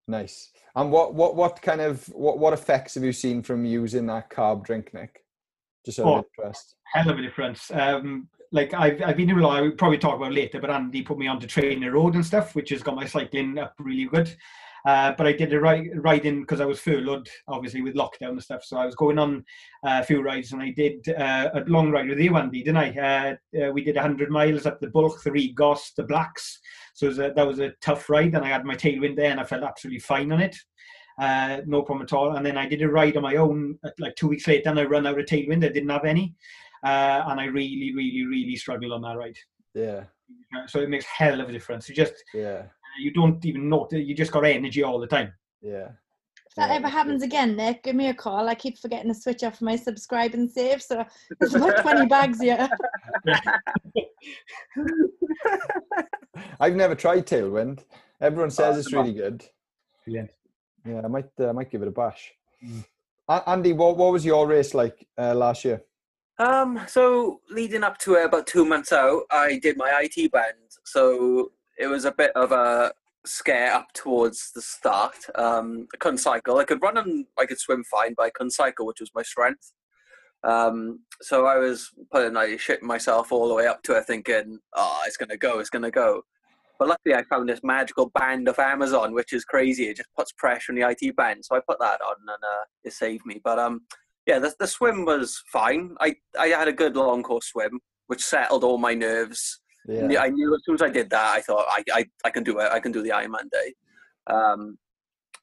nice. 0.08 0.50
And 0.74 0.90
what 0.90 1.14
what 1.14 1.36
what 1.36 1.60
kind 1.62 1.80
of 1.80 2.06
what 2.08 2.38
what 2.38 2.52
effects 2.52 2.94
have 2.94 3.04
you 3.04 3.12
seen 3.12 3.42
from 3.42 3.64
using 3.64 4.06
that 4.06 4.30
carb 4.30 4.64
drink 4.64 4.92
Nick? 4.94 5.24
Just 5.84 5.98
out 5.98 6.06
oh, 6.06 6.18
of 6.18 6.24
interest. 6.38 6.76
hell 6.92 7.10
of 7.10 7.18
a 7.18 7.22
difference. 7.22 7.70
Um 7.70 8.28
like 8.54 8.74
I've, 8.74 9.00
I've 9.02 9.16
been 9.16 9.28
doing 9.28 9.42
a 9.42 9.46
lot, 9.46 9.56
I 9.56 9.62
will 9.62 9.72
probably 9.72 9.96
talk 9.96 10.16
about 10.16 10.32
later, 10.32 10.60
but 10.60 10.70
Andy 10.70 11.00
put 11.00 11.18
me 11.18 11.26
on 11.26 11.40
to 11.40 11.46
TrainerRoad 11.46 12.14
and 12.14 12.24
stuff, 12.24 12.54
which 12.54 12.68
has 12.68 12.82
got 12.82 12.94
my 12.94 13.06
cycling 13.06 13.58
up 13.58 13.74
really 13.78 14.04
good. 14.04 14.36
Uh, 14.84 15.12
but 15.16 15.26
I 15.26 15.32
did 15.32 15.52
a 15.52 15.60
ride, 15.60 15.90
ride 15.94 16.26
in 16.26 16.40
because 16.40 16.60
I 16.60 16.64
was 16.64 16.80
furloughed, 16.80 17.28
obviously 17.46 17.82
with 17.82 17.94
lockdown 17.94 18.30
and 18.30 18.42
stuff. 18.42 18.64
So 18.64 18.76
I 18.76 18.86
was 18.86 18.96
going 18.96 19.18
on 19.18 19.44
uh, 19.84 20.00
a 20.00 20.04
few 20.04 20.22
rides, 20.22 20.52
and 20.52 20.62
I 20.62 20.70
did 20.70 21.08
uh, 21.08 21.50
a 21.54 21.60
long 21.66 21.90
ride 21.90 22.08
with 22.08 22.18
you, 22.18 22.36
Andy, 22.36 22.62
didn't 22.62 22.76
I? 22.78 22.98
Uh, 22.98 23.64
uh, 23.64 23.70
we 23.72 23.84
did 23.84 23.94
100 23.94 24.30
miles 24.30 24.66
up 24.66 24.80
the 24.80 24.88
Bwlch, 24.88 25.22
the 25.22 25.30
Rhigos, 25.30 25.94
the 25.96 26.02
Blacks. 26.02 26.58
So 26.94 27.06
was 27.06 27.18
a, 27.18 27.32
that 27.34 27.46
was 27.46 27.60
a 27.60 27.72
tough 27.80 28.10
ride, 28.10 28.34
and 28.34 28.44
I 28.44 28.48
had 28.48 28.64
my 28.64 28.74
tailwind 28.74 29.16
there, 29.16 29.30
and 29.30 29.40
I 29.40 29.44
felt 29.44 29.62
absolutely 29.62 30.00
fine 30.00 30.32
on 30.32 30.40
it. 30.40 30.56
Uh, 31.20 31.58
no 31.66 31.82
problem 31.82 32.02
at 32.02 32.12
all. 32.12 32.36
And 32.36 32.44
then 32.44 32.58
I 32.58 32.66
did 32.66 32.82
a 32.82 32.88
ride 32.88 33.16
on 33.16 33.22
my 33.22 33.36
own, 33.36 33.78
like 34.00 34.16
two 34.16 34.28
weeks 34.28 34.48
later, 34.48 34.70
and 34.70 34.80
I 34.80 34.84
ran 34.84 35.06
out 35.06 35.18
of 35.18 35.26
tailwind. 35.26 35.64
I 35.64 35.68
didn't 35.68 35.90
have 35.90 36.04
any, 36.04 36.34
and 36.82 37.40
I 37.40 37.44
really, 37.44 37.92
really, 37.94 38.26
really 38.26 38.56
struggled 38.56 38.92
on 38.92 39.02
that 39.02 39.16
ride. 39.16 39.36
Yeah. 39.74 40.04
So 40.66 40.80
it 40.80 40.90
makes 40.90 41.04
hell 41.04 41.40
of 41.40 41.48
a 41.48 41.52
difference. 41.52 41.88
You 41.88 41.94
just 41.94 42.14
yeah 42.34 42.64
you 42.98 43.12
don't 43.12 43.44
even 43.44 43.68
know 43.68 43.88
you 43.90 44.14
just 44.14 44.32
got 44.32 44.44
energy 44.44 44.82
all 44.82 44.98
the 44.98 45.06
time 45.06 45.32
yeah 45.60 45.88
if 46.52 46.56
that 46.56 46.68
yeah, 46.68 46.76
ever 46.76 46.88
happens 46.88 47.22
again, 47.22 47.56
Nick, 47.56 47.82
give 47.82 47.96
me 47.96 48.08
a 48.08 48.14
call. 48.14 48.46
I 48.46 48.54
keep 48.54 48.76
forgetting 48.76 49.10
to 49.10 49.18
switch 49.18 49.42
off 49.42 49.62
my 49.62 49.74
subscribe 49.74 50.34
and 50.34 50.50
save, 50.50 50.82
so 50.82 51.02
there's 51.40 51.54
about 51.54 51.80
20 51.80 52.04
bags 52.08 52.42
here. 52.42 52.68
I've 56.60 56.76
never 56.76 56.94
tried 56.94 57.26
Tailwind. 57.26 57.84
Everyone 58.20 58.50
says 58.50 58.76
oh, 58.76 58.78
it's 58.80 58.92
really 58.92 59.14
good. 59.14 59.42
Yeah, 60.06 60.26
yeah, 60.84 61.00
I 61.02 61.08
might, 61.08 61.30
uh, 61.40 61.48
I 61.48 61.52
might 61.52 61.70
give 61.70 61.80
it 61.80 61.88
a 61.88 61.90
bash. 61.90 62.34
Mm. 62.62 62.84
Andy, 63.46 63.72
what 63.72 63.96
what 63.96 64.12
was 64.12 64.22
your 64.22 64.46
race 64.46 64.74
like 64.74 65.08
uh, 65.16 65.34
last 65.34 65.64
year? 65.64 65.82
Um, 66.38 66.80
so 66.86 67.40
leading 67.50 67.82
up 67.82 67.96
to 67.98 68.16
it, 68.16 68.26
about 68.26 68.46
two 68.46 68.66
months 68.66 68.92
out, 68.92 69.22
I 69.30 69.58
did 69.58 69.78
my 69.78 69.90
IT 70.04 70.30
band. 70.32 70.54
So 70.84 71.52
it 71.82 71.88
was 71.88 72.04
a 72.04 72.12
bit 72.12 72.30
of 72.36 72.52
a 72.52 72.92
scare 73.26 73.72
up 73.72 73.92
towards 73.92 74.52
the 74.54 74.62
start. 74.62 75.16
Um, 75.34 75.88
I 75.92 75.96
couldn't 75.98 76.18
cycle. 76.18 76.58
I 76.58 76.64
could 76.64 76.82
run 76.82 76.96
and 76.96 77.26
I 77.38 77.46
could 77.46 77.58
swim 77.58 77.84
fine, 77.84 78.14
but 78.16 78.24
I 78.24 78.30
couldn't 78.30 78.52
cycle, 78.52 78.86
which 78.86 79.00
was 79.00 79.10
my 79.14 79.22
strength. 79.22 79.72
Um, 80.44 81.00
so 81.20 81.46
I 81.46 81.56
was 81.58 81.90
putting 82.10 82.34
like 82.34 82.50
shitting 82.50 82.82
myself 82.82 83.32
all 83.32 83.48
the 83.48 83.54
way 83.54 83.66
up 83.66 83.82
to 83.84 83.96
it, 83.96 84.06
thinking, 84.06 84.58
"Oh, 84.74 85.02
it's 85.06 85.16
gonna 85.16 85.36
go, 85.36 85.58
it's 85.58 85.70
gonna 85.70 85.90
go." 85.90 86.22
But 86.78 86.88
luckily, 86.88 87.14
I 87.14 87.22
found 87.24 87.48
this 87.48 87.60
magical 87.62 88.10
band 88.10 88.48
of 88.48 88.58
Amazon, 88.58 89.12
which 89.12 89.32
is 89.32 89.44
crazy. 89.44 89.88
It 89.88 89.98
just 89.98 90.08
puts 90.16 90.32
pressure 90.32 90.72
on 90.72 90.76
the 90.76 90.88
IT 90.88 91.14
band, 91.16 91.44
so 91.44 91.54
I 91.56 91.60
put 91.60 91.78
that 91.78 92.00
on, 92.00 92.16
and 92.20 92.30
uh, 92.30 92.64
it 92.84 92.92
saved 92.92 93.24
me. 93.24 93.40
But 93.42 93.58
um, 93.58 93.82
yeah, 94.26 94.40
the, 94.40 94.52
the 94.58 94.66
swim 94.66 95.04
was 95.04 95.40
fine. 95.52 95.94
I 96.00 96.16
I 96.38 96.48
had 96.48 96.68
a 96.68 96.72
good 96.72 96.96
long 96.96 97.22
course 97.22 97.46
swim, 97.46 97.80
which 98.08 98.24
settled 98.24 98.64
all 98.64 98.78
my 98.78 98.94
nerves. 98.94 99.60
Yeah. 99.88 100.20
I 100.20 100.28
knew 100.28 100.54
as 100.54 100.62
soon 100.64 100.76
as 100.76 100.82
I 100.82 100.88
did 100.88 101.10
that, 101.10 101.36
I 101.36 101.40
thought 101.40 101.66
I, 101.68 101.82
I, 101.92 102.04
I 102.24 102.30
can 102.30 102.44
do 102.44 102.58
it. 102.60 102.70
I 102.70 102.80
can 102.80 102.92
do 102.92 103.02
the 103.02 103.10
Ironman 103.10 103.50
day. 103.50 103.74
Um, 104.28 104.78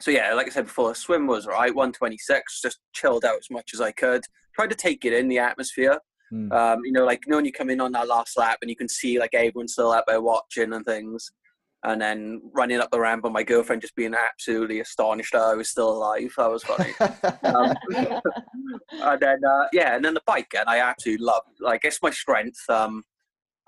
so 0.02 0.12
yeah, 0.12 0.34
like 0.34 0.48
I 0.48 0.50
said 0.50 0.66
before, 0.66 0.96
swim 0.96 1.28
was 1.28 1.46
right. 1.46 1.76
126, 1.76 2.62
just 2.62 2.80
chilled 2.94 3.26
out 3.26 3.38
as 3.38 3.50
much 3.50 3.72
as 3.74 3.82
I 3.82 3.92
could. 3.92 4.24
Tried 4.56 4.70
to 4.70 4.76
take 4.76 5.04
it 5.04 5.14
in 5.14 5.28
the 5.28 5.40
atmosphere. 5.40 6.00
Mm. 6.32 6.52
Um, 6.54 6.80
you 6.86 6.92
know, 6.92 7.06
like 7.06 7.22
you 7.26 7.32
know 7.32 7.38
when 7.38 7.46
you 7.46 7.52
come 7.52 7.70
in 7.70 7.82
on 7.82 7.92
that 7.94 8.08
last 8.08 8.38
lap 8.38 8.60
and 8.62 8.70
you 8.70 8.76
can 8.76 8.88
see 8.88 9.20
like 9.20 9.34
everyone's 9.34 9.74
still 9.74 9.92
out 9.92 10.06
there 10.08 10.22
watching 10.22 10.74
and 10.74 10.86
things, 10.86 11.32
and 11.84 12.02
then 12.02 12.42
running 12.54 12.80
up 12.80 12.92
the 12.92 13.00
ramp 13.00 13.26
and 13.26 13.34
my 13.34 13.44
girlfriend 13.44 13.82
just 13.82 13.96
being 13.96 14.14
absolutely 14.14 14.80
astonished 14.80 15.34
that 15.34 15.42
I 15.42 15.56
was 15.56 15.70
still 15.70 15.90
alive. 15.90 16.32
That 16.38 16.52
was 16.52 16.64
funny. 16.64 16.94
um, 17.44 17.74
and 19.02 19.22
then 19.22 19.40
uh, 19.44 19.68
yeah, 19.74 19.96
and 19.96 20.06
then 20.06 20.14
the 20.14 20.22
bike, 20.26 20.54
and 20.58 20.70
I 20.70 20.80
absolutely 20.80 21.26
love. 21.26 21.44
Like 21.60 21.82
it's 21.84 22.02
my 22.02 22.12
strength. 22.12 22.62
Um, 22.70 23.04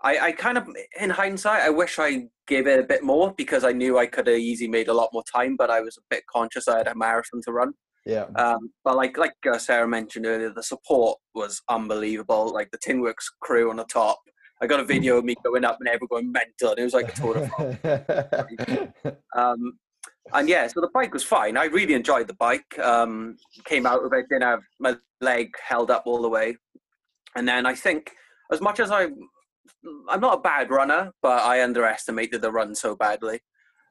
I, 0.04 0.20
I 0.20 0.32
kind 0.32 0.58
of, 0.58 0.68
in 1.00 1.10
hindsight, 1.10 1.62
I 1.62 1.70
wish 1.70 2.00
I 2.00 2.28
gave 2.48 2.68
it 2.68 2.80
a 2.80 2.84
bit 2.84 3.04
more 3.04 3.34
because 3.38 3.64
I 3.64 3.72
knew 3.72 4.00
I 4.00 4.08
could 4.08 4.28
have 4.28 4.38
easily 4.38 4.68
made 4.68 4.88
a 4.88 4.94
lot 4.94 5.10
more 5.14 5.24
time, 5.34 5.56
but 5.56 5.70
I 5.70 5.82
was 5.82 5.98
a 5.98 6.02
bit 6.10 6.24
conscious 6.28 6.68
I 6.68 6.80
had 6.80 6.88
a 6.88 6.96
marathon 6.96 7.42
to 7.46 7.52
run. 7.52 7.74
Yeah. 8.06 8.26
Um, 8.36 8.72
but 8.84 8.96
like 8.96 9.18
like 9.18 9.34
uh, 9.48 9.60
Sarah 9.60 9.88
mentioned 9.88 10.26
earlier, 10.26 10.52
the 10.52 10.64
support 10.64 11.20
was 11.36 11.62
unbelievable. 11.70 12.52
Like 12.52 12.72
the 12.72 12.80
Tinworks 12.80 13.26
crew 13.42 13.70
on 13.70 13.78
the 13.78 13.86
top. 13.86 14.20
I 14.62 14.68
got 14.68 14.80
a 14.80 14.84
video 14.84 15.18
of 15.18 15.26
me 15.26 15.36
going 15.44 15.66
up 15.66 15.78
and 15.80 15.88
everyone 15.88 16.08
going 16.10 16.32
mental, 16.32 16.72
and 16.72 16.80
it 16.80 16.84
was 16.84 16.94
like 16.94 17.10
a 17.10 17.22
tour 17.22 17.38
of 17.38 19.14
um, 19.36 19.74
and 20.34 20.50
yeah, 20.50 20.68
so 20.68 20.82
the 20.82 20.90
bike 20.94 21.14
was 21.14 21.24
fine. 21.24 21.58
I 21.58 21.66
really 21.66 21.94
enjoyed 21.94 22.28
the 22.28 22.36
bike. 22.36 22.78
Um, 22.80 23.38
came 23.66 23.86
out 23.86 24.04
of 24.04 24.14
it, 24.14 24.26
didn't 24.30 24.44
have 24.44 24.62
my 24.80 24.96
leg 25.20 25.52
held 25.68 25.90
up 25.90 26.04
all 26.06 26.22
the 26.22 26.30
way, 26.30 26.58
and 27.36 27.48
then 27.48 27.66
I 27.66 27.74
think 27.74 28.12
as 28.52 28.62
much 28.62 28.80
as 28.80 28.92
I, 28.92 29.08
I'm 30.10 30.22
not 30.22 30.40
a 30.40 30.42
bad 30.42 30.70
runner, 30.70 31.12
but 31.22 31.42
I 31.42 31.64
underestimated 31.64 32.42
the 32.42 32.52
run 32.52 32.76
so 32.76 32.96
badly. 32.96 33.40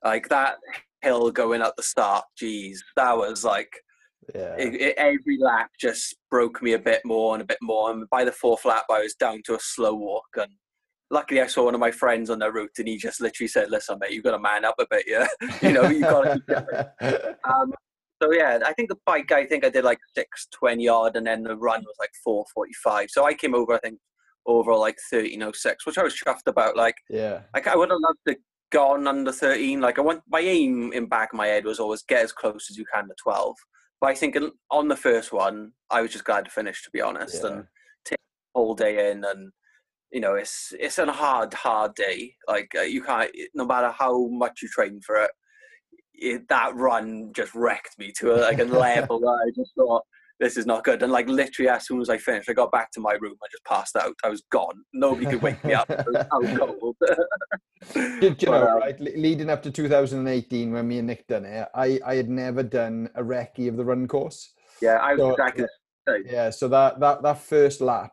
Like 0.04 0.28
that 0.28 0.56
hill 1.02 1.30
going 1.30 1.62
up 1.62 1.74
the 1.76 1.82
start, 1.82 2.24
geez, 2.36 2.82
that 2.96 3.16
was 3.16 3.44
like 3.44 3.72
yeah. 4.34 4.54
It, 4.56 4.74
it, 4.74 4.94
every 4.96 5.38
lap 5.38 5.70
just 5.78 6.16
broke 6.30 6.62
me 6.62 6.74
a 6.74 6.78
bit 6.78 7.02
more 7.04 7.34
and 7.34 7.42
a 7.42 7.46
bit 7.46 7.58
more. 7.62 7.90
And 7.90 8.08
by 8.10 8.24
the 8.24 8.32
fourth 8.32 8.64
lap, 8.64 8.84
I 8.90 9.00
was 9.00 9.14
down 9.14 9.42
to 9.46 9.54
a 9.54 9.60
slow 9.60 9.94
walk. 9.94 10.26
And 10.36 10.52
luckily, 11.10 11.40
I 11.40 11.46
saw 11.46 11.64
one 11.64 11.74
of 11.74 11.80
my 11.80 11.90
friends 11.90 12.30
on 12.30 12.38
the 12.38 12.52
route, 12.52 12.70
and 12.78 12.88
he 12.88 12.96
just 12.96 13.20
literally 13.20 13.48
said, 13.48 13.70
"Listen, 13.70 13.98
mate, 14.00 14.12
you've 14.12 14.24
got 14.24 14.32
to 14.32 14.38
man 14.38 14.64
up 14.64 14.76
a 14.78 14.86
bit, 14.90 15.04
yeah. 15.06 15.26
you 15.62 15.72
know, 15.72 15.88
you've 15.88 16.02
got 16.02 16.22
to." 16.22 17.36
um, 17.44 17.72
so 18.22 18.32
yeah, 18.32 18.58
I 18.64 18.72
think 18.74 18.90
the 18.90 18.98
bike, 19.06 19.32
I 19.32 19.46
think 19.46 19.64
I 19.64 19.70
did 19.70 19.84
like 19.84 19.98
six 20.14 20.46
twenty 20.52 20.84
yard, 20.84 21.16
and 21.16 21.26
then 21.26 21.42
the 21.42 21.56
run 21.56 21.80
was 21.80 21.96
like 21.98 22.10
four 22.22 22.44
forty 22.54 22.74
five. 22.84 23.08
So 23.10 23.24
I 23.24 23.34
came 23.34 23.54
over, 23.54 23.74
I 23.74 23.78
think, 23.78 23.98
over 24.46 24.74
like 24.74 24.98
thirteen 25.10 25.42
oh 25.42 25.52
six, 25.52 25.86
which 25.86 25.98
I 25.98 26.02
was 26.02 26.14
chuffed 26.14 26.46
about. 26.46 26.76
Like, 26.76 26.96
yeah, 27.08 27.42
like 27.54 27.66
I 27.66 27.76
would 27.76 27.90
have 27.90 28.00
loved 28.00 28.18
to 28.28 28.36
gone 28.72 29.08
under 29.08 29.32
13 29.32 29.80
like 29.80 29.98
i 29.98 30.00
want 30.00 30.22
my 30.28 30.38
aim 30.38 30.92
in 30.92 31.04
back 31.06 31.32
of 31.32 31.36
my 31.36 31.48
head 31.48 31.64
was 31.64 31.80
always 31.80 32.04
get 32.04 32.22
as 32.22 32.30
close 32.30 32.68
as 32.70 32.78
you 32.78 32.84
can 32.94 33.08
to 33.08 33.14
12 33.20 33.56
but 34.00 34.10
I 34.10 34.14
think 34.14 34.36
on 34.70 34.88
the 34.88 34.96
first 34.96 35.32
one, 35.32 35.72
I 35.90 36.00
was 36.00 36.10
just 36.10 36.24
glad 36.24 36.46
to 36.46 36.50
finish, 36.50 36.82
to 36.84 36.90
be 36.90 37.02
honest, 37.02 37.42
yeah. 37.42 37.50
and 37.50 37.64
take 38.04 38.18
the 38.18 38.58
whole 38.58 38.74
day 38.74 39.10
in. 39.10 39.24
And 39.24 39.52
you 40.10 40.20
know, 40.20 40.34
it's 40.34 40.72
it's 40.78 40.98
a 40.98 41.12
hard, 41.12 41.52
hard 41.52 41.94
day. 41.94 42.34
Like 42.48 42.72
uh, 42.76 42.82
you 42.82 43.02
can't, 43.02 43.30
no 43.54 43.66
matter 43.66 43.90
how 43.90 44.28
much 44.28 44.60
you 44.62 44.68
train 44.68 45.00
for 45.04 45.16
it, 45.16 45.30
it 46.14 46.48
that 46.48 46.74
run 46.74 47.32
just 47.34 47.54
wrecked 47.54 47.98
me 47.98 48.10
to 48.18 48.34
a, 48.34 48.36
like 48.40 48.58
a 48.58 48.64
level 48.64 49.20
where 49.20 49.34
I 49.34 49.50
just 49.54 49.74
thought 49.74 50.02
this 50.40 50.56
is 50.56 50.66
not 50.66 50.84
good. 50.84 51.02
And 51.02 51.12
like 51.12 51.28
literally, 51.28 51.68
as 51.68 51.86
soon 51.86 52.00
as 52.00 52.08
I 52.08 52.16
finished, 52.16 52.48
I 52.48 52.54
got 52.54 52.72
back 52.72 52.90
to 52.92 53.00
my 53.00 53.12
room. 53.12 53.34
I 53.42 53.46
just 53.52 53.64
passed 53.64 53.94
out. 53.94 54.14
I 54.24 54.30
was 54.30 54.42
gone. 54.50 54.82
Nobody 54.92 55.26
could 55.26 55.42
wake 55.42 55.62
me 55.62 55.74
up. 55.74 55.88
I 55.90 56.38
was 56.38 56.58
cold. 56.58 56.96
you, 57.94 58.36
you 58.38 58.46
know, 58.46 58.68
um, 58.68 58.78
right? 58.78 58.98
Leading 59.00 59.50
up 59.50 59.62
to 59.62 59.70
2018, 59.70 60.72
when 60.72 60.88
me 60.88 60.98
and 60.98 61.06
Nick 61.06 61.26
done 61.28 61.44
it, 61.44 61.68
I 61.74 62.00
I 62.04 62.14
had 62.14 62.30
never 62.30 62.62
done 62.62 63.10
a 63.14 63.22
recce 63.22 63.68
of 63.68 63.76
the 63.76 63.84
run 63.84 64.08
course. 64.08 64.54
Yeah, 64.80 64.96
I 64.96 65.12
was 65.12 65.20
so, 65.20 65.30
exactly. 65.30 65.66
Yeah, 66.26 66.50
so 66.50 66.68
that 66.68 66.98
that 67.00 67.22
that 67.22 67.38
first 67.38 67.82
lap, 67.82 68.12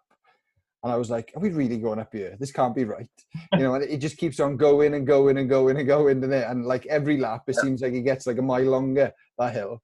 and 0.84 0.92
I 0.92 0.98
was 0.98 1.10
like, 1.10 1.32
"Are 1.36 1.40
we 1.40 1.50
really 1.50 1.78
going 1.78 2.00
up 2.00 2.14
here? 2.14 2.36
This 2.40 2.52
can't 2.52 2.76
be 2.76 2.84
right." 2.84 3.08
You 3.54 3.60
know, 3.60 3.76
and 3.76 3.84
it 3.86 3.98
just 3.98 4.18
keeps 4.18 4.42
on 4.42 4.58
going 4.58 4.94
and 4.94 5.08
going 5.08 5.38
and 5.38 5.50
going 5.50 5.78
and 5.78 5.88
going, 5.88 6.24
and 6.24 6.34
it, 6.34 6.46
and 6.48 6.66
like 6.66 6.86
every 6.88 7.18
lap, 7.18 7.44
it 7.48 7.56
yeah. 7.56 7.64
seems 7.64 7.82
like 7.82 7.94
it 7.94 8.02
gets 8.02 8.28
like 8.28 8.38
a 8.38 8.42
mile 8.42 8.64
longer 8.64 9.14
that 9.40 9.54
hill. 9.54 9.82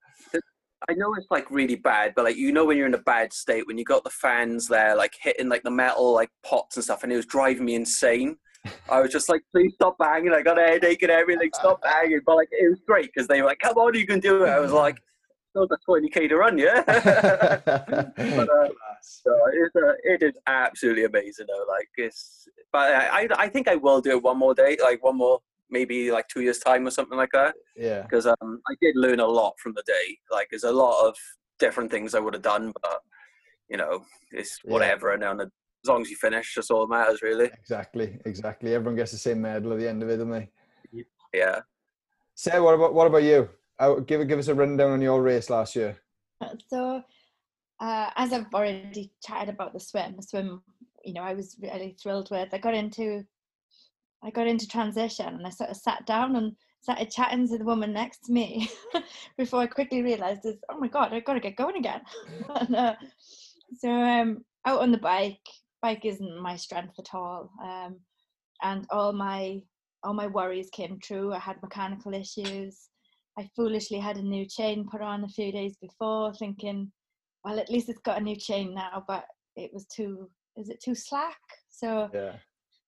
I 0.90 0.94
know 0.94 1.14
it's 1.16 1.28
like 1.32 1.50
really 1.50 1.76
bad, 1.76 2.14
but 2.16 2.26
like 2.26 2.36
you 2.36 2.52
know 2.52 2.66
when 2.66 2.78
you're 2.78 2.88
in 2.88 2.94
a 2.94 3.00
bad 3.00 3.32
state 3.32 3.66
when 3.68 3.78
you 3.78 3.86
got 3.86 4.04
the 4.04 4.10
fans 4.10 4.68
there 4.68 4.96
like 4.96 5.14
hitting 5.22 5.50
like 5.50 5.64
the 5.64 5.72
metal 5.72 6.14
like 6.14 6.30
pots 6.44 6.76
and 6.76 6.84
stuff, 6.84 7.04
and 7.04 7.12
it 7.12 7.16
was 7.16 7.26
driving 7.26 7.66
me 7.66 7.76
insane. 7.76 8.38
I 8.90 9.02
was 9.02 9.12
just 9.12 9.28
like, 9.28 9.42
please 9.52 9.74
stop 9.76 9.98
banging. 9.98 10.34
I 10.34 10.42
got 10.42 10.58
a 10.58 10.62
headache 10.62 11.02
and 11.02 11.12
everything. 11.12 11.50
Stop 11.54 11.82
banging. 11.84 12.22
But 12.26 12.36
like 12.38 12.50
it 12.52 12.70
was 12.70 12.80
great 12.86 13.12
because 13.14 13.28
they 13.28 13.42
were 13.42 13.48
like, 13.48 13.60
come 13.60 13.78
on, 13.78 13.94
you 13.94 14.06
can 14.06 14.20
do 14.20 14.44
it. 14.44 14.50
I 14.50 14.60
was 14.60 14.72
like, 14.72 14.98
still 15.52 15.68
got 15.68 15.80
20k 15.88 16.30
to 16.30 16.38
run, 16.38 16.58
yeah. 16.58 16.82
but 16.86 18.50
uh, 18.50 18.70
so 19.02 19.38
it's, 19.54 19.76
uh, 19.76 19.94
it 20.04 20.24
is 20.24 20.34
absolutely 20.48 21.06
amazing 21.06 21.46
though. 21.48 21.66
Like 21.68 21.90
it's, 21.98 22.48
but 22.72 22.92
I 22.92 23.28
I 23.38 23.48
think 23.48 23.68
I 23.68 23.76
will 23.76 24.02
do 24.02 24.12
it 24.12 24.24
one 24.24 24.38
more 24.38 24.56
day, 24.56 24.78
like 24.82 25.04
one 25.04 25.18
more 25.18 25.40
maybe 25.74 26.12
like 26.12 26.28
two 26.30 26.42
years 26.42 26.60
time 26.60 26.88
or 26.88 26.92
something 26.92 27.18
like 27.18 27.32
that. 27.34 27.56
Yeah. 27.76 28.04
Because 28.04 28.26
um, 28.28 28.62
I 28.70 28.76
did 28.82 28.96
learn 28.96 29.20
a 29.20 29.28
lot 29.28 29.54
from 29.62 29.74
the 29.76 29.84
day. 29.86 30.18
Like 30.32 30.48
there's 30.50 30.64
a 30.64 30.72
lot 30.72 31.06
of 31.06 31.16
different 31.60 31.92
things 31.92 32.16
I 32.16 32.20
would 32.20 32.36
have 32.36 32.44
done, 32.44 32.72
but 32.82 33.00
you 33.70 33.78
know, 33.78 34.06
it's 34.32 34.60
whatever. 34.64 35.08
Yeah. 35.10 35.14
And 35.14 35.40
then 35.40 35.42
as 35.42 35.90
long 35.90 36.02
as 36.02 36.10
you 36.10 36.16
finish, 36.16 36.54
that's 36.56 36.72
all 36.72 36.86
that 36.86 36.96
matters, 36.96 37.22
really. 37.22 37.46
Exactly, 37.46 38.20
exactly. 38.26 38.74
Everyone 38.74 38.96
gets 38.96 39.12
the 39.12 39.18
same 39.18 39.42
medal 39.42 39.74
at 39.74 39.80
the 39.80 39.90
end 39.90 40.04
of 40.04 40.10
it, 40.10 40.18
don't 40.18 40.30
they? 40.30 40.50
Yeah. 41.34 41.60
Sarah, 42.36 42.64
what 42.64 42.76
about 42.76 42.94
what 42.94 43.08
about 43.08 43.24
you? 43.24 43.50
Uh, 43.80 43.96
give 43.96 44.28
give 44.28 44.40
us 44.40 44.48
a 44.48 44.56
rundown 44.56 44.92
on 44.92 45.02
your 45.02 45.22
race 45.22 45.50
last 45.50 45.76
year. 45.76 45.98
So, 46.68 47.02
uh, 47.80 48.10
as 48.16 48.34
I've 48.34 48.54
already 48.54 49.12
chatted 49.24 49.54
about 49.54 49.74
the 49.74 49.80
swim, 49.80 50.16
the 50.16 50.24
swim, 50.24 50.62
you 51.04 51.14
know, 51.14 51.22
I 51.22 51.34
was 51.34 51.58
really 51.60 51.96
thrilled 52.02 52.30
with. 52.32 52.50
I 52.54 52.58
got 52.58 52.76
into 52.76 53.26
I 54.26 54.30
got 54.30 54.48
into 54.48 54.68
transition 54.68 55.28
and 55.28 55.46
I 55.46 55.50
sort 55.50 55.70
of 55.70 55.78
sat 55.78 56.06
down 56.06 56.36
and 56.36 56.56
started 56.82 57.12
chatting 57.12 57.48
to 57.48 57.58
the 57.58 57.66
woman 57.66 57.94
next 57.94 58.26
to 58.26 58.32
me 58.32 58.70
before 59.38 59.62
I 59.62 59.68
quickly 59.68 60.02
realised, 60.02 60.46
is 60.46 60.58
oh 60.70 60.80
my 60.80 60.88
god, 60.88 61.14
I've 61.14 61.26
got 61.26 61.34
to 61.34 61.40
get 61.40 61.56
going 61.56 61.78
again. 61.78 62.02
and, 62.56 62.76
uh, 62.76 62.96
so 63.78 63.90
um, 63.90 64.44
out 64.66 64.82
on 64.82 64.92
the 64.92 64.98
bike, 64.98 65.40
bike 65.82 66.06
isn't 66.06 66.42
my 66.42 66.56
strength 66.56 66.98
at 67.00 67.14
all, 67.14 67.52
um, 67.64 67.98
and 68.62 68.86
all 68.92 69.14
my 69.14 69.62
all 70.04 70.14
my 70.14 70.28
worries 70.28 70.70
came 70.72 71.00
true. 71.00 71.34
I 71.34 71.40
had 71.40 71.62
mechanical 71.64 72.14
issues. 72.14 72.90
I 73.38 73.50
foolishly 73.56 74.00
had 74.00 74.18
a 74.18 74.22
new 74.22 74.46
chain 74.46 74.86
put 74.90 75.02
on 75.02 75.24
a 75.24 75.30
few 75.30 75.52
days 75.52 75.78
before, 75.82 76.34
thinking, 76.34 76.92
well, 77.44 77.58
at 77.58 77.70
least 77.70 77.90
it's 77.90 78.00
got 78.00 78.20
a 78.20 78.24
new 78.24 78.36
chain 78.36 78.74
now, 78.76 79.04
but 79.08 79.26
it 79.56 79.72
was 79.74 79.86
too. 79.86 80.30
Is 80.58 80.70
it 80.70 80.82
too 80.84 80.94
slack? 80.94 81.40
So 81.70 82.10
yeah 82.14 82.34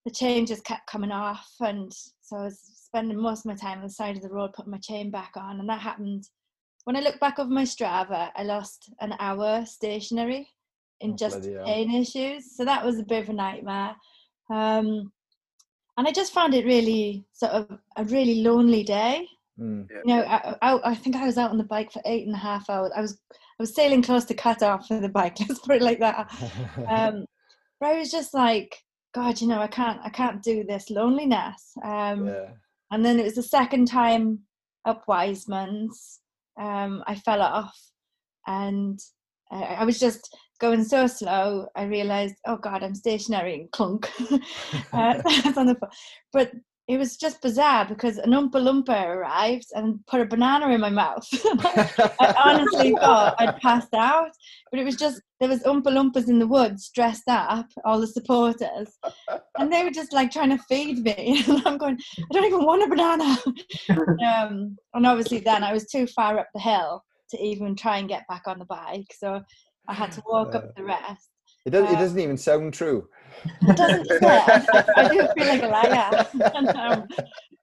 the 0.06 0.12
chain 0.12 0.46
just 0.46 0.64
kept 0.64 0.88
coming 0.88 1.12
off 1.12 1.50
and 1.62 1.92
so 2.22 2.38
I 2.38 2.44
was 2.44 2.60
spending 2.62 3.20
most 3.20 3.40
of 3.40 3.46
my 3.48 3.56
time 3.56 3.80
on 3.80 3.84
the 3.84 3.90
side 3.90 4.16
of 4.16 4.22
the 4.22 4.30
road 4.30 4.54
putting 4.54 4.72
my 4.72 4.78
chain 4.78 5.10
back 5.10 5.32
on 5.36 5.60
and 5.60 5.68
that 5.68 5.82
happened. 5.82 6.30
When 6.86 6.96
I 6.96 7.00
look 7.00 7.20
back 7.20 7.40
over 7.40 7.50
my 7.50 7.64
Strava 7.64 8.30
I 8.36 8.44
lost 8.44 8.92
an 9.02 9.16
hour 9.20 9.66
stationary 9.66 10.48
in 11.02 11.12
oh, 11.12 11.16
just 11.16 11.44
chain 11.44 11.94
issues 11.94 12.56
so 12.56 12.64
that 12.64 12.86
was 12.86 13.00
a 13.00 13.04
bit 13.04 13.24
of 13.24 13.30
a 13.30 13.34
nightmare. 13.34 13.96
Um, 14.52 15.12
and 15.98 16.08
I 16.08 16.12
just 16.12 16.34
found 16.34 16.54
it 16.54 16.66
really 16.66 17.26
sort 17.34 17.54
of 17.54 17.80
a 17.98 18.04
really 18.06 18.42
lonely 18.44 18.84
day. 18.84 19.28
Mm. 19.60 19.88
you 19.90 20.14
know 20.14 20.22
I, 20.22 20.54
I, 20.62 20.92
I, 20.92 20.96
think 20.96 21.16
I 21.16 21.26
was 21.26 21.38
out 21.38 21.50
on 21.50 21.58
the 21.58 21.64
bike 21.64 21.90
for 21.90 22.02
eight 22.06 22.28
and 22.28 22.36
a 22.36 22.40
half 22.40 22.70
hours. 22.70 22.92
I 22.96 23.02
was 23.02 23.18
I 23.32 23.64
was 23.64 23.74
sailing 23.74 24.02
close 24.02 24.26
to 24.26 24.34
cut 24.34 24.62
off 24.62 24.88
for 24.88 25.00
the 25.00 25.08
bike 25.08 25.40
let's 25.48 25.62
put 25.62 25.78
it 25.78 25.82
like 25.82 26.00
that. 26.00 26.30
Um, 26.90 27.26
but 27.80 27.88
I 27.88 28.00
was 28.00 28.12
just 28.12 28.34
like 28.34 28.76
God, 29.16 29.40
you 29.40 29.48
know, 29.48 29.62
I 29.62 29.68
can't, 29.68 30.00
I 30.04 30.10
can't 30.10 30.44
do 30.44 30.66
this 30.66 30.90
loneliness. 30.90 31.72
Um, 31.84 32.28
yeah. 32.28 32.50
And 32.92 33.04
then 33.04 33.18
it 33.18 33.24
was 33.24 33.36
the 33.36 33.44
second 33.44 33.88
time 33.88 34.40
up 34.84 35.06
Wiseman's. 35.08 36.20
Um, 36.60 37.02
I 37.08 37.16
fell 37.16 37.42
off, 37.42 37.78
and 38.46 39.00
uh, 39.52 39.76
I 39.80 39.86
was 39.86 40.00
just 40.00 40.38
going 40.60 40.84
so 40.84 41.08
slow. 41.08 41.68
I 41.76 41.84
realized, 41.84 42.36
oh 42.46 42.58
God, 42.58 42.84
I'm 42.84 42.94
stationary 42.94 43.56
and 43.56 43.72
clunk. 43.72 44.10
uh, 44.94 45.22
on 45.58 45.68
the, 45.68 45.78
but 46.34 46.52
it 46.88 46.98
was 46.98 47.18
just 47.18 47.42
bizarre 47.42 47.86
because 47.86 48.18
an 48.20 48.32
Oompa 48.32 48.56
Loompa 48.56 49.08
arrived 49.08 49.66
and 49.74 50.06
put 50.06 50.22
a 50.22 50.26
banana 50.26 50.70
in 50.70 50.80
my 50.80 50.90
mouth. 50.90 51.28
I 51.34 52.36
honestly 52.44 52.92
thought 53.00 53.36
I'd 53.40 53.60
passed 53.60 53.94
out, 53.96 54.30
but 54.70 54.80
it 54.80 54.84
was 54.84 54.96
just 54.96 55.20
there 55.40 55.50
was 55.50 55.64
Oompa 55.64 55.88
Loompas 55.88 56.30
in 56.30 56.38
the 56.38 56.48
woods 56.48 56.92
dressed 56.94 57.28
up, 57.28 57.68
all 57.86 58.00
the 58.00 58.08
supporters, 58.08 59.00
and 59.58 59.74
they 59.74 59.84
were 59.84 59.90
just 59.90 60.14
like 60.14 60.32
trying 60.32 60.56
to 60.56 60.64
feed 60.70 61.04
me. 61.04 61.44
And 61.48 61.66
I'm 61.66 61.78
going, 61.78 61.98
I 62.20 62.34
don't 62.34 62.46
even 62.46 62.66
want 62.66 62.84
a 62.84 62.88
banana. 62.88 63.38
um, 64.26 64.78
and 64.94 65.08
obviously, 65.08 65.40
then 65.40 65.64
I 65.64 65.74
was 65.74 65.88
too 65.88 66.06
far 66.08 66.38
up 66.38 66.48
the 66.54 66.60
hill 66.60 67.04
to 67.32 67.42
even 67.42 67.76
try 67.76 67.98
and 67.98 68.10
get 68.10 68.28
back 68.28 68.44
on 68.48 68.60
the 68.60 68.66
bike, 68.66 69.12
so 69.18 69.42
I 69.88 69.94
had 69.94 70.12
to 70.14 70.24
walk 70.28 70.54
up 70.54 70.76
the 70.76 70.84
rest. 70.84 71.30
It, 71.66 71.72
doesn't. 71.72 71.96
it 71.96 72.00
doesn't 72.00 72.20
even 72.20 72.38
sound 72.38 72.74
true. 72.74 73.08
It 73.62 73.76
doesn't 73.76 74.08
I 74.24 75.10
do 75.12 75.28
feel 75.36 75.48
like 75.48 75.64
a 75.64 75.68
liar. 75.68 76.74
um, 76.78 77.08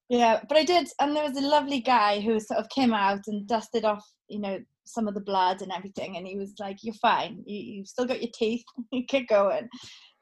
yeah, 0.09 0.41
but 0.49 0.59
I 0.59 0.65
did, 0.65 0.89
and 1.01 1.17
there 1.17 1.25
was 1.25 1.37
a 1.37 1.47
lovely 1.47 1.81
guy 1.81 2.21
who 2.21 2.39
sort 2.41 2.61
of 2.61 2.69
came 2.69 2.93
out 2.93 3.21
and 3.29 3.47
dusted 3.47 3.85
off, 3.85 4.05
you 4.29 4.41
know, 4.41 4.59
some 4.85 5.07
of 5.07 5.15
the 5.15 5.21
blood 5.21 5.63
and 5.63 5.73
everything, 5.73 6.17
and 6.17 6.27
he 6.27 6.37
was 6.37 6.55
like, 6.59 6.79
"You're 6.83 6.95
fine. 6.95 7.43
You, 7.47 7.81
have 7.81 7.87
still 7.87 8.07
got 8.07 8.21
your 8.21 8.31
teeth. 8.35 8.65
you 8.91 9.05
keep 9.07 9.29
going." 9.29 9.69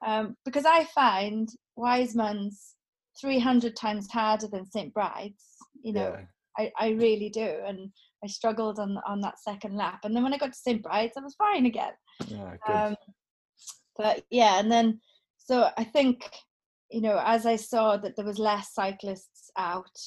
Um, 0.07 0.37
because 0.45 0.65
I 0.67 0.85
find 0.95 1.49
Wiseman's 1.77 2.75
300 3.21 3.77
times 3.77 4.09
harder 4.11 4.47
than 4.47 4.71
St. 4.71 4.93
Bride's. 4.95 5.45
You 5.83 5.95
know, 5.95 6.17
yeah. 6.59 6.71
I, 6.79 6.87
I 6.87 6.91
really 6.91 7.31
do, 7.31 7.59
and 7.67 7.91
I 8.23 8.27
struggled 8.27 8.79
on 8.79 8.99
on 9.07 9.21
that 9.23 9.41
second 9.41 9.77
lap, 9.77 10.01
and 10.05 10.15
then 10.15 10.23
when 10.23 10.35
I 10.35 10.39
got 10.39 10.53
to 10.53 10.59
St. 10.59 10.83
Bride's, 10.83 11.17
I 11.17 11.21
was 11.21 11.35
fine 11.35 11.65
again. 11.67 11.93
Yeah, 12.29 12.57
um, 12.69 12.97
but 14.01 14.25
yeah, 14.31 14.59
and 14.59 14.73
then 14.73 15.01
so 15.37 15.69
I 15.77 15.85
think 15.85 16.29
you 16.91 17.03
know 17.03 17.21
as 17.25 17.45
I 17.45 17.57
saw 17.57 17.97
that 17.99 18.17
there 18.17 18.25
was 18.25 18.39
less 18.39 18.73
cyclists 18.73 19.51
out, 19.59 19.99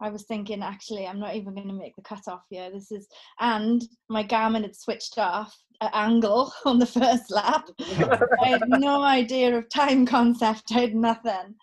I 0.00 0.08
was 0.08 0.24
thinking 0.24 0.62
actually 0.62 1.06
I'm 1.06 1.20
not 1.20 1.34
even 1.34 1.54
going 1.54 1.68
to 1.68 1.74
make 1.74 1.94
the 1.96 2.02
cut 2.02 2.26
off 2.26 2.44
here. 2.48 2.70
This 2.70 2.90
is 2.90 3.06
and 3.38 3.82
my 4.08 4.24
Garmin 4.24 4.62
had 4.62 4.74
switched 4.74 5.18
off 5.18 5.54
at 5.82 5.90
angle 5.94 6.52
on 6.64 6.78
the 6.78 6.86
first 6.86 7.30
lap. 7.30 7.68
I 7.80 8.48
had 8.48 8.62
no 8.68 9.02
idea 9.02 9.56
of 9.56 9.68
time 9.68 10.06
concept. 10.16 10.72
I 10.72 10.80
had 10.80 10.94
nothing. 10.94 11.54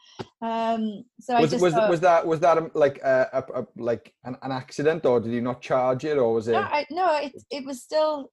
Um, 0.41 1.03
so 1.19 1.39
was, 1.39 1.45
I 1.45 1.47
just 1.47 1.63
was, 1.63 1.73
thought, 1.73 1.89
was 1.89 1.99
that 2.01 2.27
was 2.27 2.39
that 2.41 2.57
um, 2.59 2.71
like 2.75 2.99
a, 2.99 3.27
a, 3.33 3.61
a 3.61 3.67
like 3.75 4.13
an, 4.23 4.37
an, 4.43 4.51
accident 4.51 5.05
or 5.05 5.19
did 5.19 5.31
you 5.31 5.41
not 5.41 5.61
charge 5.61 6.05
it 6.05 6.17
or 6.17 6.33
was 6.33 6.47
it? 6.47 6.53
No, 6.53 6.59
I, 6.59 6.85
no, 6.91 7.17
it 7.17 7.33
it 7.49 7.65
was 7.65 7.81
still 7.81 8.31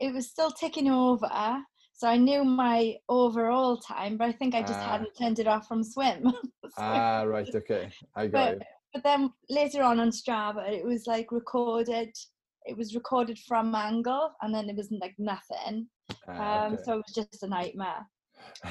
it 0.00 0.14
was 0.14 0.30
still 0.30 0.50
ticking 0.50 0.88
over. 0.88 1.30
So 1.96 2.06
I 2.06 2.18
knew 2.18 2.44
my 2.44 2.96
overall 3.08 3.78
time, 3.78 4.18
but 4.18 4.28
I 4.28 4.32
think 4.32 4.54
I 4.54 4.60
just 4.60 4.74
ah. 4.74 4.90
hadn't 4.90 5.16
turned 5.18 5.38
it 5.38 5.46
off 5.46 5.66
from 5.66 5.82
swim. 5.82 6.24
so, 6.64 6.70
ah, 6.76 7.22
right, 7.22 7.48
okay, 7.54 7.88
I 8.14 8.26
got 8.26 8.32
but, 8.32 8.52
it. 8.56 8.62
But 8.92 9.02
then 9.02 9.32
later 9.48 9.82
on 9.82 9.98
on 9.98 10.10
Strava, 10.10 10.70
it 10.70 10.84
was 10.84 11.06
like 11.06 11.32
recorded. 11.32 12.14
It 12.66 12.76
was 12.76 12.94
recorded 12.94 13.38
from 13.38 13.74
angle, 13.74 14.30
and 14.42 14.54
then 14.54 14.68
it 14.68 14.76
was 14.76 14.90
like 14.90 15.14
nothing. 15.16 15.88
Ah, 16.28 16.66
um, 16.66 16.74
okay. 16.74 16.82
So 16.84 16.92
it 16.92 17.04
was 17.06 17.14
just 17.14 17.42
a 17.42 17.46
nightmare. 17.46 18.06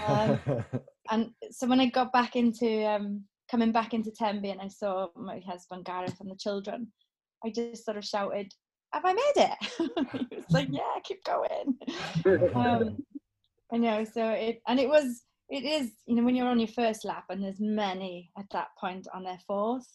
Um, 0.05 0.39
and 1.09 1.31
so 1.49 1.65
when 1.65 1.79
I 1.79 1.87
got 1.87 2.13
back 2.13 2.35
into 2.35 2.87
um, 2.87 3.23
coming 3.49 3.71
back 3.71 3.95
into 3.95 4.11
Tenby, 4.11 4.51
and 4.51 4.61
I 4.61 4.67
saw 4.67 5.07
my 5.15 5.41
husband 5.47 5.85
Gareth 5.85 6.19
and 6.19 6.29
the 6.29 6.35
children, 6.35 6.91
I 7.43 7.49
just 7.49 7.85
sort 7.85 7.97
of 7.97 8.05
shouted, 8.05 8.53
have 8.93 9.03
I 9.03 9.13
made 9.13 9.33
it? 9.37 9.57
he 10.29 10.35
was 10.35 10.51
like, 10.51 10.67
yeah, 10.69 10.99
keep 11.03 11.23
going. 11.23 11.75
Um, 12.53 12.97
I 13.75 13.77
know. 13.77 14.05
So 14.05 14.29
it 14.29 14.61
and 14.69 14.79
it 14.79 14.87
was 14.87 15.23
it 15.49 15.65
is 15.65 15.91
you 16.05 16.15
know 16.15 16.23
when 16.23 16.33
you're 16.33 16.47
on 16.47 16.61
your 16.61 16.69
first 16.69 17.03
lap 17.03 17.25
and 17.29 17.43
there's 17.43 17.59
many 17.59 18.31
at 18.37 18.45
that 18.53 18.69
point 18.79 19.05
on 19.13 19.23
their 19.25 19.39
fourth, 19.45 19.85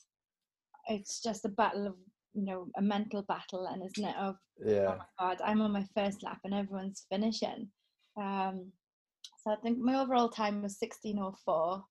it's 0.89 1.23
just 1.23 1.47
a 1.47 1.49
battle 1.49 1.87
of 1.87 1.95
you 2.35 2.45
know 2.45 2.69
a 2.77 2.83
mental 2.83 3.23
battle 3.23 3.67
and 3.67 3.83
isn't 3.83 4.09
it 4.09 4.17
of 4.17 4.37
yeah 4.63 4.93
oh 4.93 4.99
my 4.99 5.05
god 5.19 5.39
I'm 5.43 5.63
on 5.63 5.73
my 5.73 5.87
first 5.97 6.23
lap 6.23 6.41
and 6.45 6.53
everyone's 6.53 7.07
finishing. 7.11 7.71
Um, 8.21 8.71
so 9.39 9.53
I 9.53 9.57
think 9.63 9.79
my 9.79 9.99
overall 9.99 10.29
time 10.29 10.57
was 10.57 10.77
1604. 10.79 11.83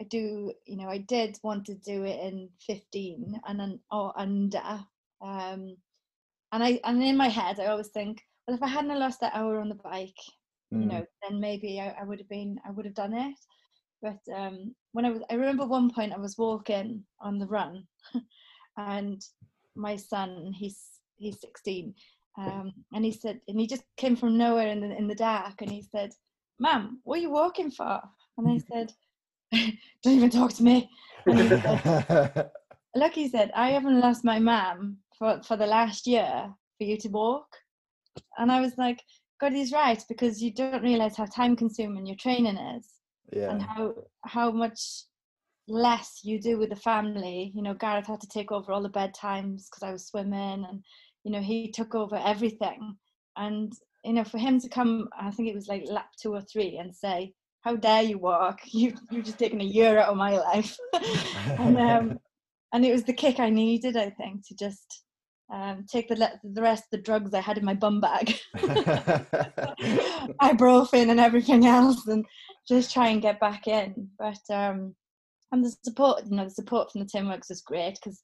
I 0.00 0.02
do, 0.02 0.52
you 0.66 0.76
know, 0.76 0.88
I 0.88 0.98
did 0.98 1.38
want 1.44 1.66
to 1.66 1.76
do 1.76 2.02
it 2.02 2.18
in 2.20 2.48
15 2.66 3.40
and 3.46 3.60
then 3.60 3.78
or 3.92 4.12
under. 4.18 4.84
Um, 5.24 5.76
and 6.50 6.64
I 6.64 6.80
and 6.82 7.00
in 7.00 7.16
my 7.16 7.28
head 7.28 7.60
I 7.60 7.66
always 7.66 7.90
think, 7.90 8.20
well, 8.48 8.56
if 8.56 8.62
I 8.64 8.66
hadn't 8.66 8.98
lost 8.98 9.20
that 9.20 9.36
hour 9.36 9.60
on 9.60 9.68
the 9.68 9.76
bike, 9.76 10.18
mm. 10.74 10.82
you 10.82 10.86
know, 10.86 11.04
then 11.22 11.40
maybe 11.40 11.80
I, 11.80 11.94
I 12.00 12.04
would 12.04 12.18
have 12.18 12.28
been 12.28 12.58
I 12.66 12.70
would 12.70 12.84
have 12.84 12.94
done 12.94 13.14
it. 13.14 13.36
But 14.02 14.20
um, 14.34 14.74
when 14.92 15.06
I 15.06 15.10
was, 15.10 15.22
I 15.30 15.34
remember 15.34 15.66
one 15.66 15.90
point 15.90 16.12
I 16.12 16.18
was 16.18 16.36
walking 16.36 17.04
on 17.20 17.38
the 17.38 17.46
run, 17.46 17.86
and 18.76 19.22
my 19.74 19.96
son, 19.96 20.52
he's 20.54 20.78
he's 21.16 21.40
16, 21.40 21.94
um, 22.36 22.72
and 22.92 23.04
he 23.04 23.12
said, 23.12 23.40
and 23.48 23.58
he 23.58 23.66
just 23.66 23.84
came 23.96 24.16
from 24.16 24.36
nowhere 24.36 24.68
in 24.68 24.80
the 24.80 24.96
in 24.96 25.08
the 25.08 25.14
dark, 25.14 25.62
and 25.62 25.70
he 25.70 25.82
said, 25.82 26.12
"Mom, 26.58 27.00
what 27.04 27.18
are 27.18 27.22
you 27.22 27.30
walking 27.30 27.70
for?" 27.70 28.00
And 28.36 28.48
I 28.48 28.58
said, 28.58 28.92
"Don't 30.02 30.16
even 30.16 30.30
talk 30.30 30.52
to 30.54 30.62
me." 30.62 30.90
Said, 31.26 32.50
Look, 32.94 33.14
he 33.14 33.28
said, 33.28 33.52
"I 33.54 33.70
haven't 33.70 34.00
lost 34.00 34.24
my 34.24 34.38
mom 34.38 34.98
for 35.18 35.40
for 35.42 35.56
the 35.56 35.66
last 35.66 36.06
year 36.06 36.52
for 36.76 36.84
you 36.84 36.98
to 36.98 37.08
walk," 37.08 37.46
and 38.36 38.52
I 38.52 38.60
was 38.60 38.76
like, 38.76 39.00
Is 39.52 39.72
right 39.72 40.02
because 40.08 40.42
you 40.42 40.52
don't 40.52 40.82
realize 40.82 41.16
how 41.16 41.26
time 41.26 41.56
consuming 41.56 42.06
your 42.06 42.16
training 42.16 42.56
is 42.56 42.88
yeah. 43.32 43.50
and 43.50 43.62
how 43.62 43.94
how 44.24 44.50
much 44.50 45.04
less 45.68 46.20
you 46.22 46.40
do 46.40 46.58
with 46.58 46.70
the 46.70 46.76
family. 46.76 47.52
You 47.54 47.62
know 47.62 47.74
gareth 47.74 48.06
had 48.06 48.20
to 48.20 48.28
take 48.28 48.52
over 48.52 48.72
all 48.72 48.82
the 48.82 48.88
bedtimes 48.88 49.66
because 49.68 49.82
i 49.82 49.92
was 49.92 50.06
swimming 50.06 50.64
and 50.68 50.82
you 51.24 51.32
know 51.32 51.40
he 51.40 51.70
took 51.70 51.94
over 51.94 52.16
everything. 52.16 52.96
And 53.36 53.72
you 54.04 54.12
know 54.12 54.24
for 54.24 54.38
him 54.38 54.60
to 54.60 54.68
come 54.68 55.08
i 55.18 55.30
think 55.30 55.48
it 55.48 55.54
was 55.54 55.68
like 55.68 55.84
lap 55.86 56.10
two 56.20 56.32
or 56.32 56.42
three 56.42 56.78
and 56.78 56.94
say 56.94 57.32
how 57.62 57.76
dare 57.76 58.02
you 58.02 58.18
walk? 58.18 58.60
You 58.66 58.94
you've 59.10 59.24
just 59.24 59.38
taken 59.38 59.60
a 59.60 59.64
year 59.64 59.98
out 59.98 60.10
of 60.10 60.16
my 60.16 60.36
life. 60.38 60.76
And 61.58 61.78
um 61.78 62.18
and 62.72 62.84
it 62.84 62.92
was 62.92 63.04
the 63.04 63.12
kick 63.12 63.38
i 63.38 63.48
needed 63.50 63.96
i 63.96 64.10
think 64.10 64.46
to 64.48 64.54
just 64.56 65.04
um, 65.52 65.84
take 65.90 66.08
the 66.08 66.30
the 66.42 66.62
rest 66.62 66.84
of 66.84 66.90
the 66.92 67.02
drugs 67.02 67.34
I 67.34 67.40
had 67.40 67.58
in 67.58 67.64
my 67.64 67.74
bum 67.74 68.00
bag, 68.00 68.34
ibuprofen 70.42 71.10
and 71.10 71.20
everything 71.20 71.66
else, 71.66 72.06
and 72.06 72.24
just 72.66 72.92
try 72.92 73.08
and 73.08 73.22
get 73.22 73.40
back 73.40 73.66
in. 73.66 74.08
But 74.18 74.40
um, 74.50 74.94
and 75.52 75.64
the 75.64 75.74
support, 75.84 76.24
you 76.28 76.36
know, 76.36 76.44
the 76.44 76.50
support 76.50 76.90
from 76.90 77.02
the 77.02 77.06
Tinworks 77.06 77.48
was 77.48 77.60
great 77.60 77.98
because 78.02 78.20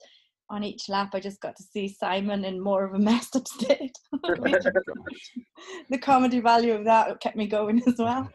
on 0.49 0.65
each 0.65 0.89
lap 0.89 1.11
I 1.15 1.21
just 1.21 1.41
got 1.41 1.57
to 1.57 1.63
see 1.63 1.89
Simon 1.89 2.45
in 2.45 2.61
more 2.61 2.85
of 2.85 2.95
a 2.95 2.99
messed 2.99 3.37
up 3.37 3.47
state. 3.47 3.97
the 4.13 5.99
comedy 6.01 6.41
value 6.41 6.75
of 6.75 6.85
that 6.85 7.21
kept 7.21 7.37
me 7.37 7.47
going 7.47 7.81
as 7.87 7.95
well. 7.99 8.29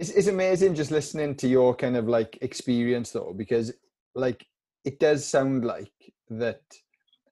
it's, 0.00 0.10
it's 0.10 0.26
amazing 0.26 0.74
just 0.74 0.90
listening 0.90 1.36
to 1.36 1.46
your 1.46 1.76
kind 1.76 1.96
of 1.96 2.08
like 2.08 2.38
experience 2.40 3.12
though, 3.12 3.32
because 3.36 3.72
like 4.14 4.44
it 4.84 4.98
does 4.98 5.24
sound 5.24 5.64
like 5.64 5.92
that 6.30 6.62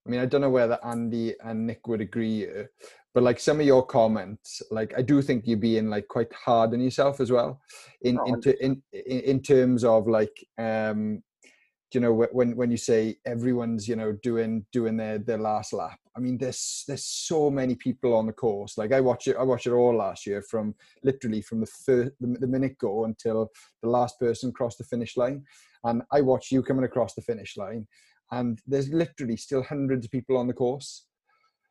I 0.07 0.11
mean, 0.11 0.21
I 0.21 0.27
don't 0.27 0.43
know 0.43 0.51
whether 0.51 0.79
Andy 0.85 1.35
and 1.43 1.67
Nick 1.67 1.87
would 1.87 2.01
agree, 2.01 2.47
but 3.15 3.23
like 3.23 3.41
some 3.41 3.61
of 3.61 3.67
your 3.67 3.85
comments, 3.87 4.61
like 4.71 4.93
I 4.99 5.03
do 5.03 5.23
think 5.23 5.47
you're 5.47 5.57
being 5.57 5.89
like 5.89 6.09
quite 6.09 6.33
hard 6.33 6.75
on 6.75 6.81
yourself 6.81 7.21
as 7.21 7.31
well, 7.31 7.61
in 8.03 8.19
oh, 8.19 8.41
in, 8.61 8.83
in 8.93 9.21
in 9.21 9.41
terms 9.41 9.85
of 9.85 10.07
like 10.07 10.37
um, 10.59 11.23
you 11.93 12.01
know 12.01 12.13
when 12.33 12.57
when 12.57 12.71
you 12.71 12.77
say 12.77 13.17
everyone's 13.25 13.89
you 13.89 13.97
know 13.97 14.13
doing 14.23 14.67
doing 14.73 14.97
their 14.97 15.19
their 15.19 15.39
last 15.39 15.73
lap. 15.73 15.99
I 16.17 16.21
mean, 16.21 16.37
there's 16.37 16.85
there's 16.87 17.05
so 17.05 17.51
many 17.51 17.77
people 17.77 18.15
on 18.15 18.27
the 18.27 18.33
course. 18.33 18.77
Like 18.77 18.93
I 18.93 19.01
watch 19.01 19.27
it, 19.27 19.37
I 19.39 19.43
watched 19.43 19.67
it 19.67 19.73
all 19.73 19.97
last 19.97 20.27
year 20.27 20.43
from 20.43 20.75
literally 21.03 21.41
from 21.41 21.61
the 21.61 21.67
first 21.67 22.13
the, 22.21 22.37
the 22.41 22.47
minute 22.47 22.77
go 22.79 23.05
until 23.05 23.51
the 23.83 23.89
last 23.89 24.19
person 24.19 24.53
crossed 24.53 24.79
the 24.79 24.85
finish 24.85 25.17
line, 25.17 25.45
and 25.85 26.03
I 26.13 26.21
watched 26.21 26.53
you 26.53 26.63
coming 26.63 26.85
across 26.85 27.15
the 27.15 27.23
finish 27.23 27.57
line 27.57 27.87
and 28.31 28.61
there's 28.66 28.89
literally 28.89 29.37
still 29.37 29.62
hundreds 29.62 30.07
of 30.07 30.11
people 30.11 30.37
on 30.37 30.47
the 30.47 30.53
course. 30.53 31.07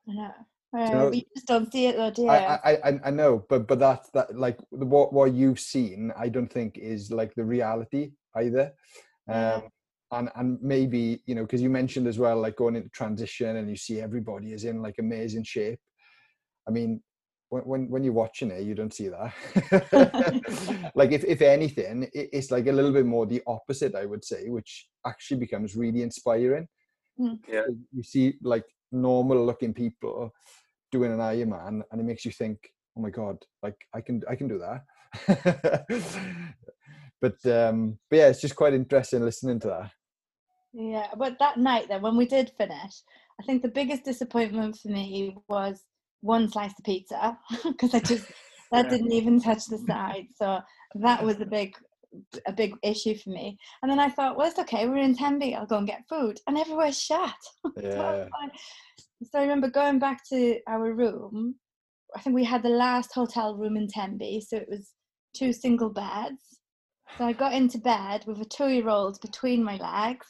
I 0.09 0.13
know. 0.13 0.31
you 0.73 0.93
know, 0.93 1.09
we 1.09 1.27
just 1.35 1.47
don't 1.47 1.71
see 1.71 1.87
it 1.87 1.97
though, 1.97 2.11
do? 2.11 2.27
I, 2.27 2.71
I, 2.73 2.99
I 3.05 3.09
know, 3.11 3.45
but 3.49 3.67
but 3.67 3.79
that's 3.79 4.09
that 4.11 4.35
like 4.35 4.59
what 4.69 5.13
what 5.13 5.33
you've 5.33 5.59
seen, 5.59 6.11
I 6.17 6.29
don't 6.29 6.51
think 6.51 6.77
is 6.77 7.11
like 7.11 7.33
the 7.35 7.45
reality 7.45 8.11
either. 8.35 8.73
Yeah. 9.27 9.53
Um, 9.53 9.63
and 10.13 10.29
and 10.35 10.61
maybe 10.61 11.21
you 11.25 11.35
know 11.35 11.41
because 11.43 11.61
you 11.61 11.69
mentioned 11.69 12.07
as 12.07 12.19
well 12.19 12.39
like 12.39 12.55
going 12.55 12.75
into 12.75 12.89
transition 12.89 13.57
and 13.57 13.69
you 13.69 13.75
see 13.75 13.99
everybody 13.99 14.53
is 14.53 14.63
in 14.63 14.81
like 14.81 14.95
amazing 14.99 15.43
shape. 15.43 15.79
I 16.67 16.71
mean, 16.71 17.01
when 17.53 17.63
when, 17.63 17.89
when 17.89 18.03
you're 18.03 18.13
watching 18.13 18.49
it, 18.51 18.63
you 18.63 18.73
don't 18.73 18.93
see 18.93 19.09
that. 19.09 20.91
like 20.95 21.11
if 21.11 21.23
if 21.23 21.41
anything, 21.41 22.03
it, 22.13 22.29
it's 22.33 22.51
like 22.51 22.67
a 22.67 22.71
little 22.71 22.91
bit 22.91 23.05
more 23.05 23.25
the 23.25 23.43
opposite, 23.45 23.93
I 23.95 24.05
would 24.05 24.25
say, 24.25 24.49
which 24.49 24.87
actually 25.05 25.37
becomes 25.37 25.75
really 25.75 26.01
inspiring. 26.01 26.67
Mm. 27.19 27.39
Yeah. 27.47 27.67
You 27.91 28.03
see 28.03 28.33
like 28.41 28.65
normal 28.91 29.45
looking 29.45 29.73
people 29.73 30.31
doing 30.91 31.11
an 31.11 31.19
Ironman, 31.19 31.83
and 31.91 32.01
it 32.01 32.05
makes 32.05 32.25
you 32.25 32.31
think, 32.31 32.57
oh 32.97 33.01
my 33.01 33.11
god, 33.11 33.37
like 33.61 33.77
I 33.93 34.01
can 34.01 34.23
I 34.27 34.35
can 34.35 34.47
do 34.47 34.59
that. 34.59 34.81
but 37.21 37.45
um, 37.45 37.99
but 38.09 38.17
yeah, 38.17 38.29
it's 38.29 38.41
just 38.41 38.55
quite 38.55 38.73
interesting 38.73 39.23
listening 39.23 39.59
to 39.61 39.67
that. 39.67 39.91
Yeah, 40.73 41.09
but 41.15 41.37
that 41.37 41.57
night 41.57 41.87
then, 41.87 42.01
when 42.01 42.17
we 42.17 42.25
did 42.25 42.51
finish, 42.57 43.03
I 43.39 43.43
think 43.43 43.61
the 43.61 43.67
biggest 43.67 44.05
disappointment 44.05 44.77
for 44.77 44.87
me 44.87 45.37
was 45.47 45.83
one 46.23 46.49
slice 46.49 46.71
of 46.71 46.85
pizza 46.85 47.37
because 47.63 47.93
I 47.93 47.99
just 47.99 48.25
that 48.71 48.89
didn't 48.89 49.11
even 49.11 49.39
touch 49.39 49.65
the 49.67 49.77
side. 49.77 50.27
So 50.35 50.59
that 50.95 51.23
was 51.23 51.39
a 51.39 51.45
big 51.45 51.75
a 52.47 52.53
big 52.53 52.75
issue 52.83 53.15
for 53.15 53.31
me. 53.31 53.57
And 53.81 53.91
then 53.91 53.99
I 53.99 54.09
thought, 54.09 54.37
well, 54.37 54.47
it's 54.47 54.59
okay. 54.59 54.87
We're 54.87 54.97
in 54.97 55.15
Tenby. 55.15 55.55
I'll 55.55 55.65
go 55.65 55.77
and 55.77 55.87
get 55.87 56.07
food, 56.07 56.39
and 56.47 56.57
everywhere's 56.57 56.99
shut. 56.99 57.35
Yeah. 57.81 58.25
so 59.23 59.39
I 59.39 59.41
remember 59.41 59.69
going 59.69 59.99
back 59.99 60.21
to 60.29 60.59
our 60.67 60.93
room. 60.93 61.55
I 62.15 62.19
think 62.19 62.35
we 62.35 62.43
had 62.43 62.61
the 62.61 62.69
last 62.69 63.11
hotel 63.13 63.55
room 63.55 63.75
in 63.75 63.87
Tenby, 63.87 64.41
so 64.41 64.57
it 64.57 64.67
was 64.69 64.91
two 65.35 65.51
single 65.51 65.89
beds. 65.89 66.59
So 67.17 67.25
I 67.25 67.33
got 67.33 67.53
into 67.53 67.79
bed 67.79 68.25
with 68.27 68.39
a 68.41 68.45
two-year-old 68.45 69.19
between 69.21 69.63
my 69.63 69.77
legs, 69.77 70.27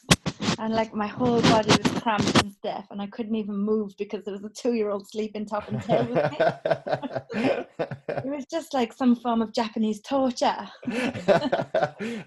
and 0.58 0.74
like 0.74 0.94
my 0.94 1.06
whole 1.06 1.40
body 1.42 1.70
was 1.70 2.02
cramped 2.02 2.42
and 2.42 2.52
stiff, 2.52 2.84
and 2.90 3.00
I 3.00 3.06
couldn't 3.06 3.34
even 3.34 3.56
move 3.56 3.94
because 3.98 4.24
there 4.24 4.32
was 4.32 4.44
a 4.44 4.48
two-year-old 4.48 5.08
sleeping 5.08 5.46
top 5.46 5.68
and 5.68 5.82
tail 5.82 6.04
with 6.04 6.30
me. 6.30 6.38
it 8.08 8.24
was 8.24 8.44
just 8.50 8.74
like 8.74 8.92
some 8.92 9.16
form 9.16 9.42
of 9.42 9.52
Japanese 9.52 10.00
torture. 10.00 10.68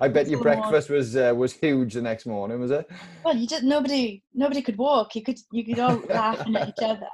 I 0.02 0.08
bet 0.08 0.28
your 0.28 0.42
breakfast 0.42 0.90
was 0.90 1.16
uh, 1.16 1.34
was 1.36 1.54
huge 1.54 1.94
the 1.94 2.02
next 2.02 2.26
morning, 2.26 2.60
was 2.60 2.72
it? 2.72 2.90
Well, 3.24 3.36
you 3.36 3.48
just 3.48 3.64
nobody 3.64 4.24
nobody 4.34 4.62
could 4.62 4.78
walk. 4.78 5.16
You 5.16 5.24
could 5.24 5.40
you 5.52 5.66
could 5.66 5.80
all 5.80 6.02
laughing 6.10 6.56
at 6.56 6.70
each 6.70 6.76
other. 6.84 7.08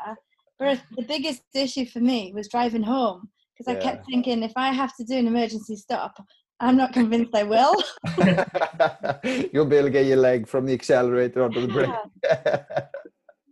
But 0.59 0.81
the 0.95 1.03
biggest 1.03 1.43
issue 1.53 1.85
for 1.85 1.99
me 1.99 2.31
was 2.33 2.47
driving 2.47 2.83
home 2.83 3.29
because 3.57 3.73
I 3.73 3.79
kept 3.79 4.05
thinking 4.05 4.43
if 4.43 4.53
I 4.55 4.71
have 4.71 4.95
to 4.97 5.03
do 5.03 5.15
an 5.15 5.27
emergency 5.27 5.75
stop, 5.75 6.15
I'm 6.59 6.77
not 6.77 6.93
convinced 6.93 7.35
I 7.35 7.43
will. 7.43 7.75
You'll 9.53 9.65
be 9.65 9.75
able 9.75 9.87
to 9.87 9.91
get 9.91 10.05
your 10.05 10.17
leg 10.17 10.47
from 10.47 10.65
the 10.65 10.73
accelerator 10.73 11.43
onto 11.43 11.61
the 11.61 11.73
brake. 11.73 11.89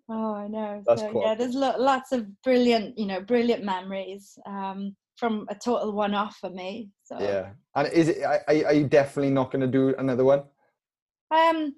oh, 0.09 0.33
I 0.35 0.47
know. 0.47 0.83
That's 0.85 1.01
so, 1.01 1.11
cool. 1.11 1.23
Yeah, 1.23 1.35
there's 1.35 1.55
lo- 1.55 1.75
lots 1.77 2.11
of 2.11 2.27
brilliant, 2.43 2.97
you 2.97 3.05
know, 3.05 3.21
brilliant 3.21 3.63
memories 3.63 4.37
um, 4.45 4.95
from 5.17 5.45
a 5.49 5.55
total 5.55 5.93
one-off 5.93 6.37
for 6.39 6.49
me. 6.49 6.89
So 7.03 7.19
yeah, 7.19 7.49
and 7.75 7.91
is 7.91 8.09
it? 8.09 8.23
Are, 8.23 8.41
are 8.47 8.73
you 8.73 8.87
definitely 8.87 9.31
not 9.31 9.51
going 9.51 9.61
to 9.61 9.67
do 9.67 9.93
another 9.97 10.23
one? 10.23 10.43
Um, 11.31 11.75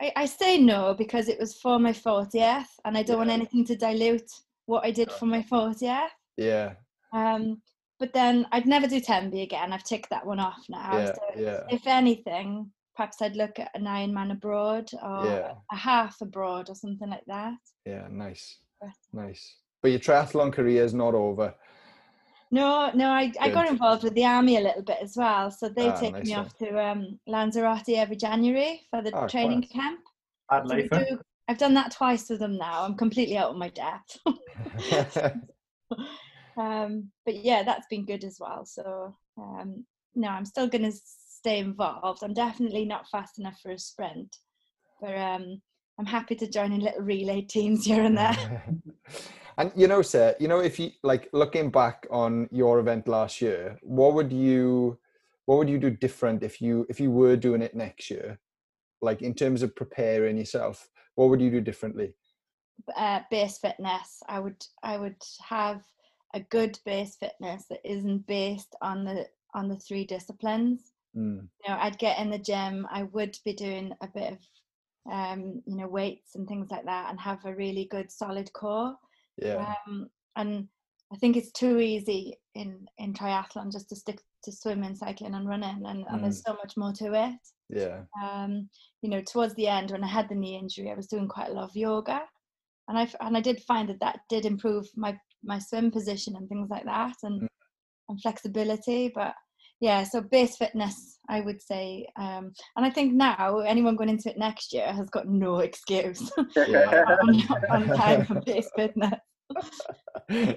I, 0.00 0.12
I 0.16 0.26
say 0.26 0.58
no 0.58 0.94
because 0.94 1.28
it 1.28 1.38
was 1.38 1.54
for 1.54 1.78
my 1.78 1.92
40th, 1.92 2.64
and 2.84 2.96
I 2.96 3.02
don't 3.02 3.14
yeah. 3.14 3.18
want 3.18 3.30
anything 3.30 3.64
to 3.66 3.76
dilute 3.76 4.30
what 4.66 4.84
I 4.84 4.90
did 4.90 5.10
for 5.12 5.26
my 5.26 5.42
40th. 5.42 6.08
Yeah. 6.36 6.74
Um, 7.12 7.60
but 8.00 8.14
then 8.14 8.46
I'd 8.50 8.66
never 8.66 8.86
do 8.86 8.98
Tenby 8.98 9.42
again. 9.42 9.72
I've 9.72 9.84
ticked 9.84 10.08
that 10.10 10.26
one 10.26 10.40
off 10.40 10.64
now. 10.70 10.98
Yeah, 10.98 11.12
so 11.12 11.20
yeah. 11.36 11.60
If 11.68 11.86
anything, 11.86 12.72
perhaps 12.96 13.20
I'd 13.20 13.36
look 13.36 13.58
at 13.58 13.70
an 13.74 13.84
Ironman 13.84 14.32
abroad 14.32 14.90
or 15.02 15.26
yeah. 15.26 15.52
a 15.70 15.76
half 15.76 16.20
abroad 16.22 16.70
or 16.70 16.74
something 16.74 17.10
like 17.10 17.24
that. 17.26 17.58
Yeah, 17.84 18.08
nice, 18.10 18.56
but, 18.80 18.90
nice. 19.12 19.56
But 19.82 19.90
your 19.90 20.00
triathlon 20.00 20.52
career 20.52 20.82
is 20.82 20.94
not 20.94 21.14
over. 21.14 21.54
No, 22.50 22.90
no, 22.94 23.10
I, 23.10 23.30
I 23.38 23.50
got 23.50 23.68
involved 23.68 24.02
with 24.02 24.14
the 24.14 24.24
army 24.24 24.56
a 24.56 24.60
little 24.60 24.82
bit 24.82 24.98
as 25.00 25.14
well. 25.16 25.50
So 25.50 25.68
they 25.68 25.88
ah, 25.88 26.00
take 26.00 26.14
nice 26.14 26.24
me 26.24 26.32
one. 26.32 26.40
off 26.40 26.58
to 26.58 26.84
um, 26.84 27.20
Lanzarote 27.28 27.90
every 27.90 28.16
January 28.16 28.80
for 28.90 29.02
the 29.02 29.12
oh, 29.12 29.28
training 29.28 29.68
class. 29.70 29.72
camp. 29.72 30.00
So 30.66 30.98
do, 30.98 31.18
I've 31.48 31.58
done 31.58 31.74
that 31.74 31.92
twice 31.92 32.28
with 32.28 32.40
them 32.40 32.56
now. 32.56 32.82
I'm 32.82 32.96
completely 32.96 33.36
out 33.36 33.50
of 33.50 33.56
my 33.56 33.68
depth. 33.68 34.18
um, 36.60 37.10
but 37.24 37.36
yeah, 37.36 37.62
that's 37.62 37.86
been 37.88 38.04
good 38.04 38.24
as 38.24 38.38
well. 38.38 38.64
So 38.64 39.16
um, 39.38 39.84
no, 40.14 40.28
I'm 40.28 40.44
still 40.44 40.68
going 40.68 40.90
to 40.90 40.92
stay 40.92 41.58
involved. 41.58 42.22
I'm 42.22 42.34
definitely 42.34 42.84
not 42.84 43.08
fast 43.08 43.38
enough 43.38 43.58
for 43.62 43.70
a 43.70 43.78
sprint, 43.78 44.36
but 45.00 45.16
um, 45.16 45.60
I'm 45.98 46.06
happy 46.06 46.34
to 46.36 46.50
join 46.50 46.72
in 46.72 46.80
little 46.80 47.02
relay 47.02 47.42
teams 47.48 47.84
here 47.84 48.02
and 48.02 48.16
there. 48.16 48.64
and 49.58 49.72
you 49.74 49.88
know, 49.88 50.02
sir, 50.02 50.34
you 50.38 50.48
know, 50.48 50.60
if 50.60 50.78
you 50.78 50.90
like 51.02 51.28
looking 51.32 51.70
back 51.70 52.06
on 52.10 52.48
your 52.52 52.78
event 52.78 53.08
last 53.08 53.40
year, 53.40 53.78
what 53.82 54.14
would 54.14 54.32
you, 54.32 54.98
what 55.46 55.58
would 55.58 55.68
you 55.68 55.78
do 55.78 55.90
different 55.90 56.42
if 56.42 56.60
you 56.60 56.86
if 56.88 57.00
you 57.00 57.10
were 57.10 57.36
doing 57.36 57.62
it 57.62 57.74
next 57.74 58.10
year, 58.10 58.38
like 59.00 59.22
in 59.22 59.34
terms 59.34 59.62
of 59.62 59.74
preparing 59.74 60.36
yourself? 60.36 60.88
What 61.14 61.30
would 61.30 61.40
you 61.40 61.50
do 61.50 61.60
differently? 61.60 62.14
Uh, 62.96 63.20
base 63.30 63.58
fitness. 63.58 64.22
I 64.28 64.40
would 64.40 64.62
I 64.82 64.96
would 64.96 65.22
have 65.48 65.82
a 66.34 66.40
good 66.40 66.78
base 66.84 67.16
fitness 67.16 67.64
that 67.70 67.80
isn't 67.84 68.26
based 68.26 68.74
on 68.82 69.04
the 69.04 69.26
on 69.54 69.68
the 69.68 69.76
three 69.76 70.04
disciplines. 70.04 70.92
Mm. 71.16 71.48
You 71.64 71.68
know, 71.68 71.78
I'd 71.80 71.98
get 71.98 72.18
in 72.18 72.30
the 72.30 72.38
gym. 72.38 72.86
I 72.90 73.04
would 73.04 73.36
be 73.44 73.52
doing 73.52 73.92
a 74.00 74.08
bit 74.08 74.32
of 74.32 74.38
um, 75.12 75.62
you 75.66 75.76
know 75.76 75.88
weights 75.88 76.34
and 76.34 76.46
things 76.46 76.70
like 76.70 76.84
that, 76.84 77.10
and 77.10 77.20
have 77.20 77.44
a 77.44 77.54
really 77.54 77.88
good 77.90 78.10
solid 78.10 78.52
core. 78.52 78.94
Yeah. 79.36 79.74
Um, 79.86 80.08
and 80.36 80.68
I 81.12 81.16
think 81.16 81.36
it's 81.36 81.52
too 81.52 81.78
easy 81.78 82.36
in 82.54 82.86
in 82.98 83.12
triathlon 83.12 83.72
just 83.72 83.88
to 83.88 83.96
stick 83.96 84.20
to 84.44 84.52
swimming, 84.52 84.94
cycling, 84.94 85.34
and 85.34 85.48
running, 85.48 85.82
and, 85.84 86.04
and 86.08 86.24
there's 86.24 86.40
mm. 86.40 86.46
so 86.46 86.54
much 86.54 86.76
more 86.76 86.92
to 86.94 87.12
it. 87.12 87.34
Yeah. 87.68 88.02
Um, 88.22 88.68
you 89.02 89.10
know, 89.10 89.20
towards 89.20 89.54
the 89.54 89.66
end 89.66 89.90
when 89.90 90.04
I 90.04 90.08
had 90.08 90.28
the 90.28 90.34
knee 90.34 90.58
injury, 90.58 90.90
I 90.90 90.94
was 90.94 91.08
doing 91.08 91.28
quite 91.28 91.48
a 91.48 91.52
lot 91.52 91.68
of 91.68 91.76
yoga, 91.76 92.22
and 92.88 92.98
I 92.98 93.08
and 93.20 93.36
I 93.36 93.40
did 93.40 93.62
find 93.62 93.88
that 93.88 94.00
that 94.00 94.20
did 94.28 94.46
improve 94.46 94.86
my 94.96 95.18
my 95.44 95.58
swim 95.58 95.90
position 95.90 96.36
and 96.36 96.48
things 96.48 96.68
like 96.70 96.84
that 96.84 97.14
and, 97.22 97.42
mm. 97.42 97.48
and 98.08 98.20
flexibility 98.20 99.10
but 99.14 99.34
yeah 99.80 100.02
so 100.02 100.20
base 100.20 100.56
fitness 100.56 101.18
i 101.28 101.40
would 101.40 101.60
say 101.60 102.06
um, 102.18 102.52
and 102.76 102.84
i 102.84 102.90
think 102.90 103.12
now 103.12 103.58
anyone 103.60 103.96
going 103.96 104.10
into 104.10 104.30
it 104.30 104.38
next 104.38 104.72
year 104.72 104.92
has 104.92 105.08
got 105.10 105.28
no 105.28 105.58
excuse 105.68 106.30
on, 106.36 107.42
on 107.70 107.86
time 107.96 108.24
for 108.24 108.40
base 108.42 108.70
fitness. 108.76 109.18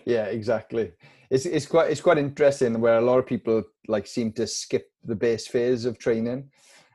Yeah 0.05 0.25
exactly. 0.25 0.91
It's, 1.31 1.47
it's 1.47 1.65
quite 1.65 1.89
it's 1.89 2.01
quite 2.01 2.19
interesting 2.19 2.79
where 2.79 2.99
a 2.99 3.01
lot 3.01 3.17
of 3.17 3.25
people 3.25 3.63
like 3.87 4.05
seem 4.05 4.31
to 4.33 4.45
skip 4.45 4.91
the 5.03 5.15
base 5.15 5.47
phase 5.47 5.85
of 5.85 5.97
training 5.97 6.51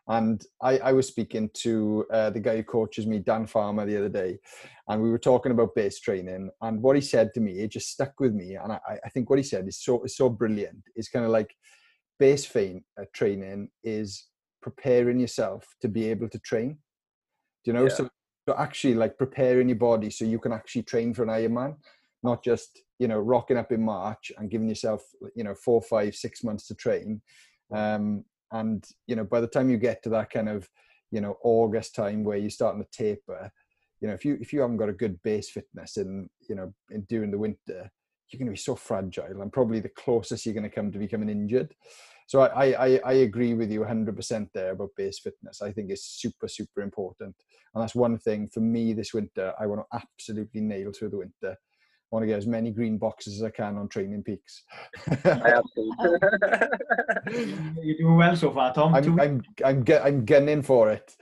and 0.08 0.44
I, 0.62 0.78
I 0.78 0.92
was 0.92 1.06
speaking 1.06 1.50
to 1.54 2.06
uh, 2.10 2.30
the 2.30 2.40
guy 2.40 2.56
who 2.56 2.62
coaches 2.62 3.06
me, 3.06 3.18
Dan 3.18 3.46
Farmer, 3.46 3.84
the 3.84 3.98
other 3.98 4.08
day, 4.08 4.38
and 4.88 5.02
we 5.02 5.10
were 5.10 5.18
talking 5.18 5.52
about 5.52 5.74
base 5.74 6.00
training. 6.00 6.50
And 6.62 6.82
what 6.82 6.96
he 6.96 7.02
said 7.02 7.34
to 7.34 7.40
me, 7.40 7.60
it 7.60 7.72
just 7.72 7.90
stuck 7.90 8.18
with 8.18 8.32
me. 8.32 8.54
And 8.54 8.72
I, 8.72 8.80
I 9.04 9.08
think 9.10 9.28
what 9.28 9.38
he 9.38 9.42
said 9.42 9.68
is 9.68 9.82
so 9.82 10.02
is 10.04 10.16
so 10.16 10.30
brilliant. 10.30 10.82
It's 10.96 11.10
kind 11.10 11.26
of 11.26 11.30
like 11.30 11.54
base 12.18 12.46
fein, 12.46 12.84
uh, 13.00 13.04
training 13.12 13.68
is 13.84 14.28
preparing 14.62 15.20
yourself 15.20 15.66
to 15.82 15.88
be 15.88 16.08
able 16.08 16.28
to 16.30 16.38
train. 16.38 16.78
Do 17.64 17.70
you 17.70 17.72
know? 17.74 17.84
Yeah. 17.84 17.94
So, 17.94 18.08
so 18.48 18.54
actually, 18.56 18.94
like 18.94 19.18
preparing 19.18 19.68
your 19.68 19.78
body 19.78 20.08
so 20.08 20.24
you 20.24 20.38
can 20.38 20.52
actually 20.52 20.84
train 20.84 21.12
for 21.12 21.22
an 21.22 21.28
Ironman, 21.28 21.76
not 22.22 22.42
just 22.42 22.80
you 22.98 23.08
know 23.08 23.18
rocking 23.18 23.58
up 23.58 23.72
in 23.72 23.82
March 23.84 24.32
and 24.38 24.50
giving 24.50 24.70
yourself 24.70 25.02
you 25.34 25.44
know 25.44 25.54
four, 25.54 25.82
five, 25.82 26.14
six 26.14 26.42
months 26.42 26.66
to 26.68 26.74
train. 26.74 27.20
Um, 27.74 28.24
and 28.52 28.84
you 29.06 29.16
know 29.16 29.24
by 29.24 29.40
the 29.40 29.46
time 29.46 29.70
you 29.70 29.76
get 29.76 30.02
to 30.02 30.08
that 30.08 30.30
kind 30.30 30.48
of 30.48 30.68
you 31.10 31.20
know 31.20 31.36
august 31.42 31.94
time 31.94 32.24
where 32.24 32.36
you're 32.36 32.50
starting 32.50 32.82
to 32.82 32.90
taper 32.90 33.50
you 34.00 34.08
know 34.08 34.14
if 34.14 34.24
you 34.24 34.38
if 34.40 34.52
you 34.52 34.60
haven't 34.60 34.76
got 34.76 34.88
a 34.88 34.94
good 34.94 35.20
base 35.22 35.50
fitness 35.50 35.96
in 35.96 36.28
you 36.48 36.54
know 36.54 36.72
in 36.90 37.02
during 37.02 37.30
the 37.30 37.38
winter 37.38 37.90
you're 38.30 38.38
going 38.38 38.46
to 38.46 38.52
be 38.52 38.58
so 38.58 38.74
fragile 38.74 39.42
and 39.42 39.52
probably 39.52 39.80
the 39.80 39.88
closest 39.88 40.44
you're 40.44 40.54
going 40.54 40.68
to 40.68 40.74
come 40.74 40.92
to 40.92 40.98
becoming 40.98 41.30
injured. 41.30 41.74
So 42.26 42.42
I, 42.42 42.86
I 42.86 43.00
i 43.06 43.12
agree 43.12 43.54
with 43.54 43.70
you 43.72 43.80
100% 43.80 44.48
there 44.52 44.72
about 44.72 44.90
base 44.96 45.18
fitness. 45.18 45.62
I 45.62 45.72
think 45.72 45.90
it's 45.90 46.04
super 46.04 46.46
super 46.46 46.82
important. 46.82 47.34
And 47.74 47.82
that's 47.82 47.94
one 47.94 48.18
thing 48.18 48.48
for 48.48 48.60
me 48.60 48.92
this 48.92 49.14
winter 49.14 49.52
i 49.58 49.66
want 49.66 49.80
to 49.80 49.98
absolutely 49.98 50.60
nail 50.60 50.92
through 50.92 51.10
the 51.10 51.18
winter 51.18 51.56
want 52.10 52.22
to 52.22 52.26
get 52.26 52.38
as 52.38 52.46
many 52.46 52.70
green 52.70 52.98
boxes 52.98 53.34
as 53.36 53.42
I 53.42 53.50
can 53.50 53.76
on 53.76 53.88
Training 53.88 54.22
Peaks. 54.22 54.62
You're 57.82 57.98
doing 57.98 58.16
well 58.16 58.36
so 58.36 58.50
far, 58.52 58.72
Tom. 58.72 58.94
I'm 58.94 59.20
I'm 59.20 59.42
I'm, 59.64 59.84
I'm 60.02 60.24
gunning 60.24 60.62
for 60.62 60.90
it. 60.90 61.16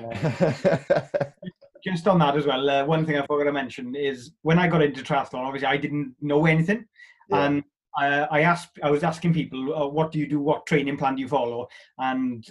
Yeah. 0.00 1.08
Just 1.84 2.06
on 2.06 2.20
that 2.20 2.36
as 2.36 2.46
well, 2.46 2.70
uh, 2.70 2.84
one 2.84 3.04
thing 3.04 3.18
I 3.18 3.26
forgot 3.26 3.44
to 3.44 3.52
mention 3.52 3.96
is 3.96 4.30
when 4.42 4.56
I 4.56 4.68
got 4.68 4.82
into 4.82 5.02
triathlon, 5.02 5.44
obviously 5.44 5.66
I 5.66 5.76
didn't 5.76 6.14
know 6.20 6.46
anything, 6.46 6.84
yeah. 7.28 7.44
and 7.44 7.64
I, 7.96 8.06
I 8.20 8.40
asked, 8.42 8.78
I 8.82 8.90
was 8.90 9.02
asking 9.02 9.34
people, 9.34 9.74
uh, 9.74 9.86
what 9.86 10.12
do 10.12 10.18
you 10.18 10.28
do? 10.28 10.40
What 10.40 10.66
training 10.66 10.96
plan 10.96 11.16
do 11.16 11.22
you 11.22 11.28
follow? 11.28 11.68
And 11.98 12.46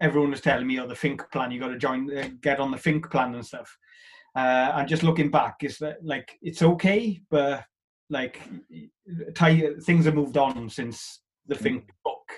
everyone 0.00 0.30
was 0.30 0.40
telling 0.40 0.66
me, 0.66 0.78
oh, 0.80 0.86
the 0.86 0.94
Fink 0.94 1.22
plan. 1.30 1.50
You 1.50 1.60
got 1.60 1.68
to 1.68 1.78
join, 1.78 2.16
uh, 2.16 2.28
get 2.40 2.60
on 2.60 2.70
the 2.70 2.78
Fink 2.78 3.10
plan 3.10 3.34
and 3.34 3.44
stuff. 3.44 3.76
Uh, 4.38 4.72
and 4.76 4.88
just 4.88 5.02
looking 5.02 5.30
back, 5.30 5.56
is 5.62 5.78
that 5.78 5.96
like 6.04 6.38
it's 6.40 6.62
okay, 6.62 7.20
but 7.28 7.64
like 8.08 8.40
things 9.84 10.04
have 10.04 10.14
moved 10.14 10.36
on 10.36 10.70
since 10.70 11.22
the 11.48 11.56
mm. 11.56 11.60
Fink 11.60 11.90
book, 12.04 12.28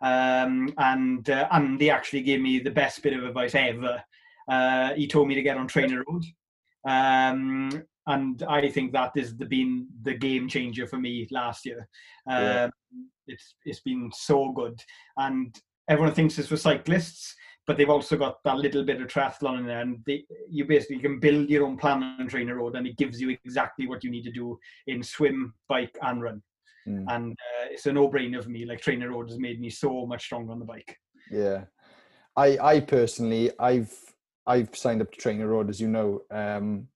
um, 0.00 0.72
and 0.78 1.28
uh, 1.28 1.48
and 1.50 1.78
they 1.78 1.90
actually 1.90 2.22
gave 2.22 2.40
me 2.40 2.58
the 2.58 2.70
best 2.70 3.02
bit 3.02 3.12
of 3.12 3.24
advice 3.24 3.54
ever. 3.54 4.02
Uh, 4.48 4.94
he 4.94 5.06
told 5.06 5.28
me 5.28 5.34
to 5.34 5.42
get 5.42 5.58
on 5.58 5.68
Trainer 5.68 6.02
Road, 6.08 6.24
um, 6.88 7.84
and 8.06 8.42
I 8.44 8.70
think 8.70 8.92
that 8.92 9.12
has 9.16 9.34
been 9.34 9.88
the 10.04 10.14
game 10.14 10.48
changer 10.48 10.86
for 10.86 10.98
me 10.98 11.28
last 11.30 11.66
year. 11.66 11.86
Um, 12.26 12.42
yeah. 12.42 12.68
It's 13.26 13.56
it's 13.66 13.80
been 13.80 14.10
so 14.14 14.52
good, 14.52 14.80
and 15.18 15.54
everyone 15.86 16.14
thinks 16.14 16.38
it's 16.38 16.48
for 16.48 16.56
cyclists, 16.56 17.34
but 17.66 17.76
they've 17.76 17.90
also 17.90 18.16
got 18.16 18.42
that 18.44 18.58
little 18.58 18.84
bit 18.84 19.00
of 19.00 19.08
triathlon 19.08 19.60
in 19.60 19.66
there, 19.66 19.80
and 19.80 19.98
they, 20.06 20.24
you 20.48 20.64
basically 20.64 20.98
can 20.98 21.20
build 21.20 21.48
your 21.48 21.66
own 21.66 21.76
plan 21.76 22.02
on 22.02 22.26
Trainer 22.26 22.56
Road, 22.56 22.74
and 22.74 22.86
it 22.86 22.96
gives 22.96 23.20
you 23.20 23.36
exactly 23.44 23.86
what 23.86 24.02
you 24.02 24.10
need 24.10 24.24
to 24.24 24.32
do 24.32 24.58
in 24.86 25.02
swim, 25.02 25.54
bike, 25.68 25.96
and 26.02 26.22
run. 26.22 26.42
Mm. 26.88 27.04
And 27.08 27.32
uh, 27.32 27.68
it's 27.70 27.86
a 27.86 27.92
no-brainer 27.92 28.42
for 28.42 28.50
me. 28.50 28.64
Like 28.64 28.80
Trainer 28.80 29.10
Road 29.10 29.28
has 29.28 29.38
made 29.38 29.60
me 29.60 29.70
so 29.70 30.06
much 30.06 30.24
stronger 30.24 30.52
on 30.52 30.58
the 30.58 30.64
bike. 30.64 30.96
Yeah, 31.30 31.64
I 32.36 32.58
I 32.58 32.80
personally 32.80 33.52
I've 33.58 33.96
I've 34.46 34.74
signed 34.76 35.00
up 35.00 35.12
to 35.12 35.18
Trainer 35.18 35.46
Road 35.46 35.70
as 35.70 35.80
you 35.80 35.88
know, 35.88 36.22
um, 36.30 36.88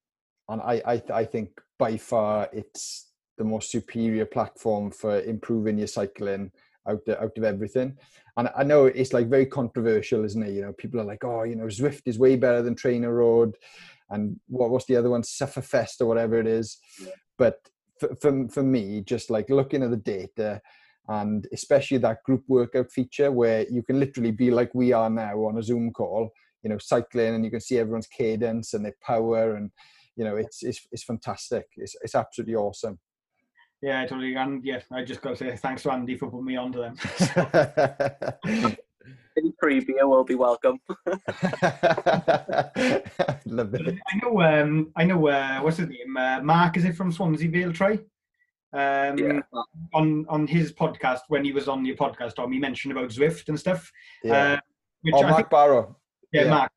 and 0.48 0.60
I 0.60 0.82
I 0.86 1.02
I 1.14 1.24
think 1.24 1.50
by 1.78 1.96
far 1.96 2.48
it's 2.52 3.12
the 3.38 3.44
most 3.44 3.70
superior 3.70 4.24
platform 4.24 4.90
for 4.90 5.20
improving 5.20 5.78
your 5.78 5.86
cycling 5.86 6.50
out 6.88 7.00
of, 7.06 7.16
out 7.16 7.36
of 7.36 7.44
everything. 7.44 7.96
And 8.36 8.50
I 8.56 8.64
know 8.64 8.86
it's 8.86 9.12
like 9.12 9.28
very 9.28 9.46
controversial, 9.46 10.24
isn't 10.24 10.42
it? 10.42 10.52
You 10.52 10.62
know, 10.62 10.72
people 10.72 11.00
are 11.00 11.04
like, 11.04 11.24
oh, 11.24 11.44
you 11.44 11.56
know, 11.56 11.64
Zwift 11.64 12.02
is 12.06 12.18
way 12.18 12.36
better 12.36 12.62
than 12.62 12.74
Trainer 12.74 13.14
Road, 13.14 13.56
and 14.10 14.38
what 14.48 14.70
what's 14.70 14.86
the 14.86 14.96
other 14.96 15.10
one, 15.10 15.22
Sufferfest 15.22 16.00
or 16.00 16.06
whatever 16.06 16.38
it 16.38 16.46
is. 16.46 16.78
Yeah. 17.00 17.10
But 17.38 17.58
for, 17.98 18.14
for 18.16 18.48
for 18.48 18.62
me, 18.62 19.00
just 19.00 19.30
like 19.30 19.48
looking 19.50 19.82
at 19.82 19.90
the 19.90 19.96
data, 19.96 20.60
and 21.08 21.46
especially 21.52 21.98
that 21.98 22.22
group 22.24 22.44
workout 22.48 22.90
feature 22.90 23.32
where 23.32 23.66
you 23.70 23.82
can 23.82 23.98
literally 23.98 24.32
be 24.32 24.50
like 24.50 24.74
we 24.74 24.92
are 24.92 25.10
now 25.10 25.36
on 25.44 25.58
a 25.58 25.62
Zoom 25.62 25.92
call, 25.92 26.30
you 26.62 26.70
know, 26.70 26.78
cycling, 26.78 27.34
and 27.34 27.44
you 27.44 27.50
can 27.50 27.60
see 27.60 27.78
everyone's 27.78 28.06
cadence 28.06 28.74
and 28.74 28.84
their 28.84 28.96
power, 29.02 29.56
and 29.56 29.70
you 30.16 30.24
know, 30.24 30.36
it's 30.36 30.62
it's 30.62 30.86
it's 30.92 31.04
fantastic. 31.04 31.66
It's 31.76 31.96
it's 32.02 32.14
absolutely 32.14 32.54
awesome. 32.54 32.98
Yeah, 33.82 34.00
I 34.00 34.06
totally. 34.06 34.34
And 34.34 34.64
yeah, 34.64 34.80
I 34.90 35.04
just 35.04 35.20
got 35.20 35.30
to 35.30 35.36
say 35.36 35.54
thanks 35.56 35.82
to 35.82 35.92
Andy 35.92 36.16
for 36.16 36.30
putting 36.30 36.46
me 36.46 36.56
onto 36.56 36.80
them. 36.80 36.96
Any 39.38 39.52
free 39.60 39.80
beer 39.80 40.08
will 40.08 40.24
be 40.24 40.34
welcome. 40.34 40.78
Love 41.06 41.20
it. 43.74 43.98
I 44.08 44.16
know. 44.22 44.40
Um, 44.40 44.90
I 44.96 45.04
know. 45.04 45.28
Uh, 45.28 45.60
what's 45.60 45.76
his 45.76 45.88
name? 45.88 46.16
Uh, 46.16 46.40
Mark. 46.42 46.78
Is 46.78 46.86
it 46.86 46.96
from 46.96 47.12
Swansea 47.12 47.50
Vale 47.50 47.72
Tri? 47.72 47.98
Um, 48.72 49.18
yeah. 49.18 49.40
On 49.92 50.24
on 50.30 50.46
his 50.46 50.72
podcast 50.72 51.20
when 51.28 51.44
he 51.44 51.52
was 51.52 51.68
on 51.68 51.84
your 51.84 51.96
podcast, 51.96 52.36
Tom, 52.36 52.52
he 52.52 52.58
mentioned 52.58 52.92
about 52.92 53.10
Zwift 53.10 53.48
and 53.48 53.60
stuff. 53.60 53.92
Yeah. 54.24 54.54
Uh, 54.54 54.58
oh, 55.12 55.22
Mark 55.22 55.36
think, 55.36 55.50
Barrow. 55.50 55.98
Yeah, 56.32 56.44
yeah, 56.44 56.50
Mark. 56.50 56.72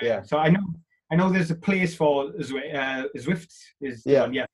Yeah. 0.00 0.08
yeah. 0.08 0.22
So 0.22 0.38
I 0.38 0.50
know. 0.50 0.62
I 1.10 1.16
know 1.16 1.30
there's 1.30 1.50
a 1.50 1.56
place 1.56 1.96
for 1.96 2.30
Zwift. 2.34 2.74
Uh, 2.74 3.08
Zwift 3.16 3.52
is 3.80 4.04
yeah. 4.06 4.20
One, 4.20 4.34
yeah 4.34 4.46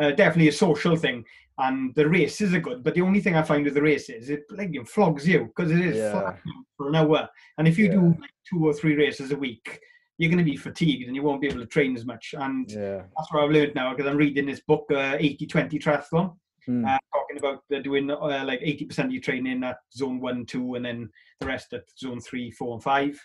uh, 0.00 0.10
definitely 0.12 0.48
a 0.48 0.52
social 0.52 0.96
thing. 0.96 1.24
And 1.58 1.94
the 1.94 2.06
races 2.06 2.52
are 2.52 2.60
good, 2.60 2.84
but 2.84 2.94
the 2.94 3.00
only 3.00 3.20
thing 3.20 3.34
I 3.34 3.42
find 3.42 3.64
with 3.64 3.72
the 3.72 3.82
races, 3.82 4.28
it 4.28 4.44
like 4.50 4.74
it 4.74 4.86
flogs 4.86 5.26
you 5.26 5.46
because 5.46 5.70
it 5.70 5.80
is 5.80 5.96
yeah. 5.96 6.34
for 6.76 6.88
an 6.88 6.96
hour. 6.96 7.28
And 7.56 7.66
if 7.66 7.78
you 7.78 7.86
yeah. 7.86 7.92
do 7.92 8.06
like 8.20 8.30
two 8.46 8.66
or 8.66 8.74
three 8.74 8.94
races 8.94 9.32
a 9.32 9.36
week, 9.36 9.80
you're 10.18 10.30
going 10.30 10.44
to 10.44 10.50
be 10.50 10.56
fatigued 10.56 11.06
and 11.06 11.16
you 11.16 11.22
won't 11.22 11.40
be 11.40 11.46
able 11.46 11.60
to 11.60 11.66
train 11.66 11.96
as 11.96 12.04
much. 12.04 12.34
And 12.38 12.70
yeah. 12.70 13.02
that's 13.16 13.32
what 13.32 13.42
I've 13.42 13.50
learned 13.50 13.74
now 13.74 13.94
because 13.94 14.10
I'm 14.10 14.18
reading 14.18 14.46
this 14.46 14.60
book, 14.60 14.84
uh, 14.90 15.16
80 15.18 15.46
20 15.46 15.78
Triathlon, 15.78 16.36
hmm. 16.66 16.84
uh, 16.84 16.98
talking 17.14 17.38
about 17.38 17.62
uh, 17.74 17.80
doing 17.80 18.10
uh, 18.10 18.44
like 18.44 18.60
80% 18.60 19.06
of 19.06 19.12
your 19.12 19.22
training 19.22 19.64
at 19.64 19.78
zone 19.94 20.20
one, 20.20 20.44
two, 20.44 20.74
and 20.74 20.84
then 20.84 21.10
the 21.40 21.46
rest 21.46 21.72
at 21.72 21.84
zone 21.98 22.20
three, 22.20 22.50
four, 22.50 22.74
and 22.74 22.82
five. 22.82 23.18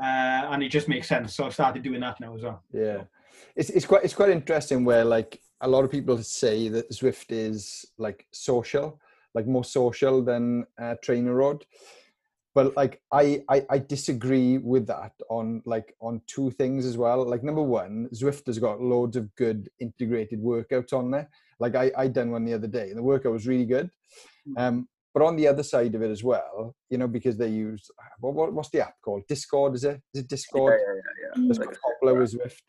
Uh, 0.00 0.50
and 0.50 0.62
it 0.62 0.68
just 0.68 0.88
makes 0.88 1.08
sense. 1.08 1.34
So 1.34 1.46
I've 1.46 1.54
started 1.54 1.82
doing 1.82 2.00
that 2.00 2.20
now 2.20 2.34
as 2.34 2.42
well. 2.42 2.62
Yeah. 2.72 3.04
It's, 3.54 3.70
it's 3.70 3.86
quite 3.86 4.04
it's 4.04 4.14
quite 4.14 4.30
interesting 4.30 4.84
where 4.84 5.04
like 5.04 5.40
a 5.60 5.68
lot 5.68 5.84
of 5.84 5.90
people 5.90 6.22
say 6.22 6.68
that 6.68 6.90
Zwift 6.90 7.26
is 7.30 7.86
like 7.98 8.26
social, 8.32 9.00
like 9.34 9.46
more 9.46 9.64
social 9.64 10.22
than 10.22 10.66
uh, 10.80 10.96
Trainer 11.02 11.34
Road. 11.34 11.64
But 12.54 12.74
like 12.74 13.02
I, 13.12 13.42
I, 13.50 13.66
I 13.68 13.78
disagree 13.78 14.56
with 14.56 14.86
that 14.86 15.12
on 15.28 15.62
like 15.66 15.94
on 16.00 16.22
two 16.26 16.50
things 16.52 16.86
as 16.86 16.96
well. 16.96 17.22
Like 17.28 17.44
number 17.44 17.62
one, 17.62 18.08
Zwift 18.14 18.46
has 18.46 18.58
got 18.58 18.80
loads 18.80 19.16
of 19.16 19.34
good 19.34 19.68
integrated 19.78 20.40
workouts 20.40 20.92
on 20.92 21.10
there. 21.10 21.28
Like 21.60 21.74
I 21.74 21.92
I 21.96 22.08
done 22.08 22.30
one 22.30 22.44
the 22.44 22.54
other 22.54 22.66
day, 22.66 22.88
and 22.88 22.98
the 22.98 23.02
workout 23.02 23.32
was 23.32 23.46
really 23.46 23.66
good. 23.66 23.90
Hmm. 24.46 24.58
Um, 24.58 24.88
but 25.16 25.24
on 25.24 25.36
the 25.36 25.48
other 25.48 25.62
side 25.62 25.94
of 25.94 26.02
it 26.02 26.10
as 26.10 26.22
well, 26.22 26.76
you 26.90 26.98
know, 26.98 27.08
because 27.08 27.38
they 27.38 27.48
use 27.48 27.90
what, 28.20 28.34
what 28.34 28.52
what's 28.52 28.68
the 28.68 28.80
app 28.80 28.96
called? 29.02 29.22
Discord 29.28 29.74
is 29.74 29.84
it? 29.84 30.00
Is 30.12 30.20
it 30.20 30.28
Discord? 30.28 30.78
Yeah, 30.78 30.94
yeah, 30.94 31.40
yeah. 31.42 31.48
That's 31.48 31.58
like 31.58 31.76
popular 31.80 32.20
with 32.20 32.34
Zwift. 32.34 32.60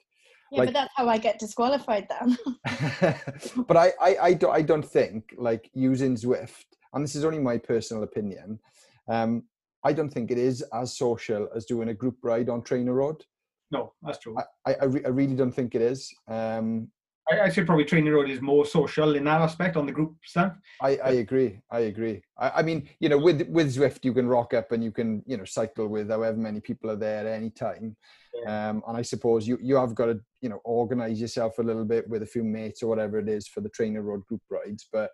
Yeah, 0.51 0.59
like, 0.59 0.67
but 0.67 0.73
that's 0.73 0.93
how 0.95 1.09
I 1.09 1.17
get 1.17 1.39
disqualified 1.39 2.07
then. 2.09 2.37
but 3.67 3.77
I, 3.77 3.91
I, 4.01 4.17
I, 4.21 4.33
don't, 4.33 4.53
I 4.53 4.61
don't 4.61 4.85
think 4.85 5.33
like 5.37 5.69
using 5.73 6.15
Zwift, 6.15 6.65
and 6.93 7.03
this 7.03 7.15
is 7.15 7.25
only 7.25 7.39
my 7.39 7.57
personal 7.57 8.03
opinion. 8.03 8.59
Um, 9.07 9.43
I 9.83 9.93
don't 9.93 10.09
think 10.09 10.31
it 10.31 10.37
is 10.37 10.61
as 10.73 10.97
social 10.97 11.47
as 11.55 11.65
doing 11.65 11.89
a 11.89 11.93
group 11.93 12.17
ride 12.23 12.49
on 12.49 12.61
Trainer 12.61 12.93
Road. 12.93 13.23
No, 13.71 13.93
that's 14.01 14.19
true. 14.19 14.37
I, 14.65 14.71
I, 14.71 14.75
I 14.81 15.09
really 15.09 15.35
don't 15.35 15.51
think 15.51 15.75
it 15.75 15.81
is. 15.81 16.13
Um, 16.27 16.89
I, 17.29 17.41
I 17.41 17.49
should 17.49 17.65
probably 17.65 17.85
Trainer 17.85 18.13
Road 18.13 18.29
is 18.29 18.41
more 18.41 18.65
social 18.65 19.15
in 19.15 19.25
that 19.25 19.41
aspect 19.41 19.75
on 19.75 19.85
the 19.85 19.91
group 19.91 20.15
stuff. 20.23 20.53
I, 20.81 20.97
I 20.97 21.09
agree. 21.11 21.59
I 21.69 21.79
agree. 21.81 22.21
I, 22.37 22.49
I 22.57 22.61
mean, 22.61 22.89
you 22.99 23.09
know, 23.09 23.17
with 23.17 23.47
with 23.49 23.75
Zwift, 23.75 24.05
you 24.05 24.13
can 24.13 24.27
rock 24.27 24.53
up 24.53 24.71
and 24.71 24.83
you 24.83 24.91
can, 24.91 25.23
you 25.25 25.37
know, 25.37 25.45
cycle 25.45 25.87
with 25.87 26.09
however 26.09 26.37
many 26.37 26.61
people 26.61 26.89
are 26.89 26.95
there 26.95 27.27
at 27.27 27.33
any 27.33 27.49
time. 27.49 27.95
Yeah. 28.33 28.69
Um, 28.69 28.83
and 28.87 28.95
I 28.95 29.01
suppose 29.01 29.47
you 29.47 29.57
you 29.61 29.75
have 29.75 29.95
got 29.95 30.07
to 30.07 30.19
you 30.41 30.49
know 30.49 30.61
organize 30.63 31.19
yourself 31.19 31.57
a 31.59 31.63
little 31.63 31.85
bit 31.85 32.07
with 32.07 32.23
a 32.23 32.25
few 32.25 32.43
mates 32.43 32.83
or 32.83 32.87
whatever 32.87 33.19
it 33.19 33.29
is 33.29 33.47
for 33.47 33.61
the 33.61 33.69
trainer 33.69 34.01
road 34.01 34.25
group 34.27 34.41
rides 34.49 34.87
but 34.91 35.09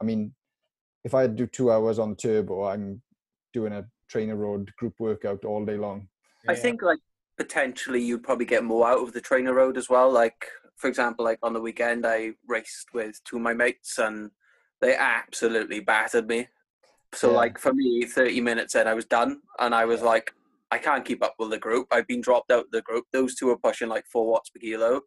i 0.00 0.04
mean 0.04 0.32
if 1.04 1.14
i 1.14 1.26
do 1.26 1.46
two 1.46 1.70
hours 1.70 1.98
on 1.98 2.10
the 2.10 2.16
turbo 2.16 2.64
i'm 2.64 3.00
doing 3.52 3.72
a 3.72 3.84
trainer 4.08 4.36
road 4.36 4.70
group 4.78 4.94
workout 4.98 5.44
all 5.44 5.64
day 5.64 5.76
long 5.76 6.08
i 6.48 6.54
think 6.54 6.82
like 6.82 6.98
potentially 7.36 8.02
you'd 8.02 8.22
probably 8.22 8.46
get 8.46 8.64
more 8.64 8.88
out 8.88 9.02
of 9.02 9.12
the 9.12 9.20
trainer 9.20 9.52
road 9.52 9.76
as 9.76 9.88
well 9.88 10.10
like 10.10 10.46
for 10.76 10.88
example 10.88 11.24
like 11.24 11.38
on 11.42 11.52
the 11.52 11.60
weekend 11.60 12.06
i 12.06 12.30
raced 12.46 12.88
with 12.92 13.22
two 13.24 13.36
of 13.36 13.42
my 13.42 13.54
mates 13.54 13.98
and 13.98 14.30
they 14.80 14.94
absolutely 14.94 15.80
battered 15.80 16.26
me 16.26 16.46
so 17.14 17.30
yeah. 17.30 17.36
like 17.36 17.58
for 17.58 17.72
me 17.72 18.04
30 18.04 18.40
minutes 18.40 18.74
in 18.74 18.86
i 18.86 18.94
was 18.94 19.06
done 19.06 19.40
and 19.58 19.74
i 19.74 19.84
was 19.84 20.02
like 20.02 20.32
I 20.70 20.78
can't 20.78 21.04
keep 21.04 21.22
up 21.24 21.34
with 21.38 21.50
the 21.50 21.58
group. 21.58 21.86
I've 21.92 22.06
been 22.06 22.20
dropped 22.20 22.50
out 22.50 22.64
of 22.64 22.70
the 22.72 22.82
group. 22.82 23.04
Those 23.12 23.34
two 23.34 23.50
are 23.50 23.58
pushing 23.58 23.88
like 23.88 24.04
four 24.06 24.26
watts 24.26 24.50
per 24.50 24.58
kilo. 24.58 25.00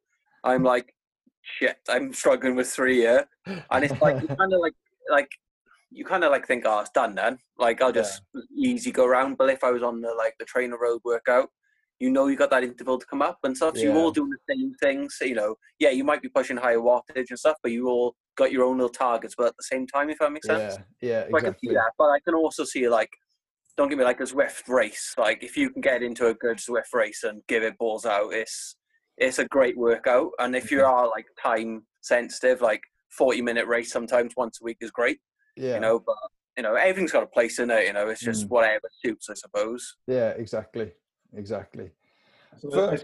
I'm 0.44 0.64
like, 0.74 0.94
shit, 1.42 1.78
I'm 1.90 2.14
struggling 2.14 2.56
with 2.56 2.70
three 2.70 2.98
here. 2.98 3.26
And 3.46 3.84
it's 3.84 4.02
like, 4.02 4.22
you 4.22 4.28
kind 4.36 4.54
of 4.54 4.60
like, 4.60 4.74
like, 5.10 5.30
you 5.92 6.06
kind 6.06 6.24
of 6.24 6.32
like 6.32 6.48
think, 6.48 6.64
oh, 6.66 6.80
it's 6.80 6.92
done 6.92 7.16
then. 7.16 7.40
Like, 7.58 7.82
I'll 7.82 7.92
just 7.92 8.22
yeah. 8.34 8.42
easy 8.56 8.92
go 8.92 9.06
around. 9.06 9.38
But 9.38 9.50
if 9.50 9.64
I 9.64 9.72
was 9.72 9.84
on 9.84 10.02
the 10.02 10.14
like 10.16 10.36
the 10.40 10.46
trainer 10.46 10.78
road 10.80 11.02
workout, 11.04 11.50
you 12.00 12.10
know, 12.10 12.28
you 12.28 12.36
got 12.36 12.50
that 12.52 12.64
interval 12.64 12.98
to 12.98 13.06
come 13.06 13.22
up 13.22 13.40
and 13.44 13.56
stuff. 13.56 13.76
So 13.76 13.82
yeah. 13.82 13.90
you're 13.90 13.98
all 13.98 14.12
doing 14.12 14.30
the 14.30 14.56
same 14.56 14.74
things. 14.76 15.18
So, 15.18 15.26
you 15.26 15.36
know, 15.36 15.56
yeah, 15.80 15.90
you 15.90 16.04
might 16.04 16.22
be 16.22 16.30
pushing 16.30 16.58
higher 16.58 16.80
wattage 16.80 17.30
and 17.30 17.38
stuff, 17.38 17.58
but 17.62 17.72
you 17.72 17.90
all 17.90 18.16
got 18.38 18.52
your 18.52 18.64
own 18.64 18.78
little 18.78 18.90
targets, 18.90 19.36
but 19.38 19.48
at 19.48 19.58
the 19.58 19.64
same 19.64 19.86
time, 19.86 20.10
if 20.10 20.20
that 20.20 20.32
makes 20.32 20.48
sense. 20.48 20.78
Yeah, 21.02 21.10
yeah, 21.10 21.22
so 21.22 21.28
exactly. 21.28 21.38
I 21.38 21.42
can 21.42 21.60
see 21.60 21.74
that, 21.74 21.92
but 21.98 22.06
I 22.06 22.20
can 22.26 22.36
also 22.36 22.64
see 22.64 22.88
like 22.88 23.10
don't 23.80 23.88
give 23.88 23.98
me 23.98 24.04
like 24.04 24.20
a 24.20 24.24
Zwift 24.24 24.68
race. 24.68 25.16
Like 25.18 25.42
if 25.42 25.56
you 25.56 25.70
can 25.70 25.82
get 25.82 26.04
into 26.04 26.28
a 26.28 26.34
good 26.34 26.58
Zwift 26.58 26.94
race 26.94 27.24
and 27.24 27.42
give 27.48 27.64
it 27.64 27.78
balls 27.78 28.06
out, 28.06 28.34
it's 28.34 28.76
it's 29.18 29.40
a 29.40 29.46
great 29.46 29.78
workout. 29.78 30.32
And 30.40 30.54
if 30.54 30.70
you 30.70 30.84
are 30.86 31.08
like 31.08 31.26
time 31.42 31.84
sensitive, 32.02 32.62
like 32.62 32.82
forty 33.18 33.42
minute 33.42 33.68
race 33.68 33.92
sometimes 33.92 34.34
once 34.36 34.60
a 34.62 34.66
week 34.66 34.78
is 34.82 34.92
great. 34.92 35.20
Yeah. 35.56 35.76
You 35.76 35.80
know, 35.80 36.00
but 36.00 36.16
you 36.58 36.64
know 36.64 36.76
everything's 36.76 37.14
got 37.14 37.24
a 37.24 37.28
place 37.28 37.60
in 37.60 37.72
it. 37.72 37.88
You 37.88 37.94
know, 37.94 38.10
it's 38.10 38.22
just 38.22 38.48
mm. 38.48 38.50
whatever 38.50 38.90
suits, 39.04 39.30
I 39.30 39.36
suppose. 39.36 39.96
Yeah, 40.08 40.32
exactly, 40.32 40.92
exactly. 41.36 41.92
So, 42.58 42.70
so, 42.70 42.98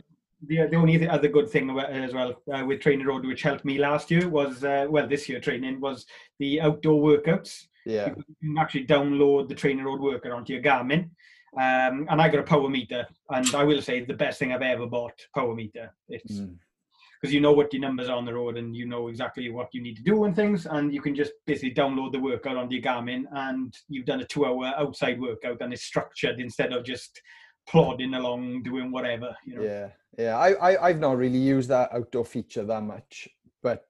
the, 0.48 0.68
the 0.68 0.76
only 0.76 1.08
other 1.08 1.28
good 1.28 1.50
thing 1.50 1.70
as 1.80 2.14
well 2.14 2.42
uh, 2.54 2.64
with 2.66 2.82
Trainer 2.82 3.08
Road, 3.08 3.26
which 3.26 3.42
helped 3.42 3.66
me 3.66 3.78
last 3.78 4.12
year, 4.12 4.28
was 4.28 4.64
uh, 4.64 4.86
well 4.90 5.08
this 5.08 5.28
year 5.30 5.40
training 5.40 5.80
was 5.80 6.06
the 6.40 6.62
outdoor 6.62 7.02
workouts. 7.02 7.68
Yeah. 7.86 8.08
You 8.08 8.24
can 8.42 8.58
actually 8.58 8.88
download 8.88 9.48
the 9.48 9.56
Trainer 9.56 9.86
Road 9.86 10.02
Worker 10.02 10.34
onto 10.34 10.54
your 10.54 10.62
Garmin. 10.62 11.10
Um, 11.56 12.06
and 12.10 12.22
I 12.22 12.28
got 12.28 12.42
a 12.42 12.44
power 12.44 12.68
meter, 12.68 13.08
and 13.30 13.56
I 13.56 13.64
will 13.64 13.82
say 13.82 14.04
the 14.04 14.14
best 14.14 14.40
thing 14.40 14.52
I've 14.52 14.62
ever 14.62 14.88
bought 14.88 15.14
power 15.34 15.56
meter. 15.56 15.94
It's 16.10 16.34
because 16.34 17.32
mm. 17.32 17.34
you 17.34 17.40
know 17.40 17.54
what 17.54 17.72
your 17.72 17.82
numbers 17.82 18.10
are 18.10 18.18
on 18.18 18.26
the 18.26 18.34
road, 18.34 18.58
and 18.58 18.76
you 18.76 18.86
know 18.86 19.08
exactly 19.08 19.50
what 19.50 19.70
you 19.72 19.82
need 19.82 19.96
to 19.96 20.04
do 20.04 20.26
and 20.26 20.36
things, 20.36 20.66
and 20.66 20.94
you 20.94 21.02
can 21.02 21.16
just 21.16 21.32
basically 21.48 21.74
download 21.74 22.12
the 22.12 22.20
workout 22.20 22.58
onto 22.58 22.76
your 22.76 22.84
Garmin, 22.84 23.24
and 23.32 23.74
you've 23.88 24.06
done 24.06 24.20
a 24.20 24.26
two-hour 24.26 24.74
outside 24.78 25.22
workout, 25.22 25.62
and 25.62 25.72
it's 25.72 25.84
structured 25.84 26.42
instead 26.42 26.74
of 26.74 26.84
just 26.84 27.22
plodding 27.68 28.14
along 28.14 28.64
doing 28.64 28.92
whatever. 28.92 29.36
You 29.46 29.56
know? 29.56 29.64
Yeah, 29.64 29.90
yeah. 30.18 30.38
I, 30.38 30.54
I 30.54 30.88
I've 30.88 31.00
not 31.00 31.18
really 31.18 31.40
used 31.40 31.70
that 31.70 31.94
outdoor 31.94 32.26
feature 32.26 32.64
that 32.64 32.84
much, 32.84 33.28
but 33.62 33.86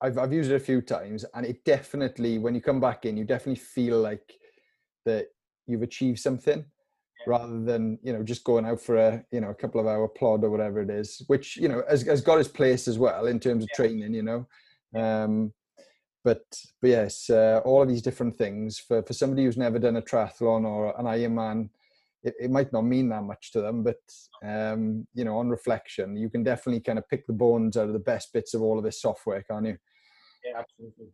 I've 0.00 0.18
I've 0.18 0.32
used 0.32 0.50
it 0.50 0.56
a 0.56 0.60
few 0.60 0.80
times, 0.80 1.24
and 1.34 1.46
it 1.46 1.64
definitely 1.64 2.38
when 2.38 2.54
you 2.54 2.60
come 2.60 2.80
back 2.80 3.04
in, 3.04 3.16
you 3.16 3.24
definitely 3.24 3.60
feel 3.60 4.00
like 4.00 4.34
that 5.04 5.28
you've 5.66 5.82
achieved 5.82 6.18
something 6.18 6.64
rather 7.26 7.60
than 7.60 7.98
you 8.02 8.12
know 8.12 8.22
just 8.22 8.44
going 8.44 8.64
out 8.64 8.80
for 8.80 8.96
a 8.96 9.24
you 9.32 9.40
know 9.40 9.50
a 9.50 9.54
couple 9.54 9.80
of 9.80 9.86
hour 9.86 10.06
plod 10.06 10.44
or 10.44 10.50
whatever 10.50 10.80
it 10.80 10.88
is 10.88 11.20
which 11.26 11.56
you 11.56 11.68
know 11.68 11.82
has, 11.90 12.02
has 12.02 12.20
got 12.20 12.38
its 12.38 12.48
place 12.48 12.86
as 12.86 12.96
well 12.96 13.26
in 13.26 13.40
terms 13.40 13.64
of 13.64 13.68
yeah. 13.72 13.76
training 13.76 14.14
you 14.14 14.22
know 14.22 14.46
um 14.94 15.52
but 16.24 16.44
but 16.82 16.90
yes, 16.90 17.30
uh, 17.30 17.60
all 17.64 17.82
of 17.82 17.88
these 17.88 18.02
different 18.02 18.36
things 18.36 18.78
for 18.78 19.02
for 19.02 19.12
somebody 19.12 19.44
who's 19.44 19.56
never 19.56 19.78
done 19.78 19.96
a 19.96 20.02
triathlon 20.02 20.64
or 20.64 20.98
an 20.98 21.06
Ironman, 21.06 21.70
it, 22.22 22.34
it 22.40 22.50
might 22.50 22.72
not 22.72 22.82
mean 22.82 23.08
that 23.10 23.22
much 23.22 23.52
to 23.52 23.60
them. 23.60 23.82
But 23.82 24.00
um, 24.44 25.06
you 25.14 25.24
know, 25.24 25.36
on 25.38 25.48
reflection, 25.48 26.16
you 26.16 26.30
can 26.30 26.42
definitely 26.42 26.80
kind 26.80 26.98
of 26.98 27.08
pick 27.08 27.26
the 27.26 27.32
bones 27.32 27.76
out 27.76 27.88
of 27.88 27.92
the 27.92 27.98
best 27.98 28.32
bits 28.32 28.54
of 28.54 28.62
all 28.62 28.78
of 28.78 28.84
this 28.84 29.00
software, 29.00 29.42
can't 29.42 29.66
you? 29.66 29.76
Yeah, 30.44 30.60
absolutely. 30.60 31.06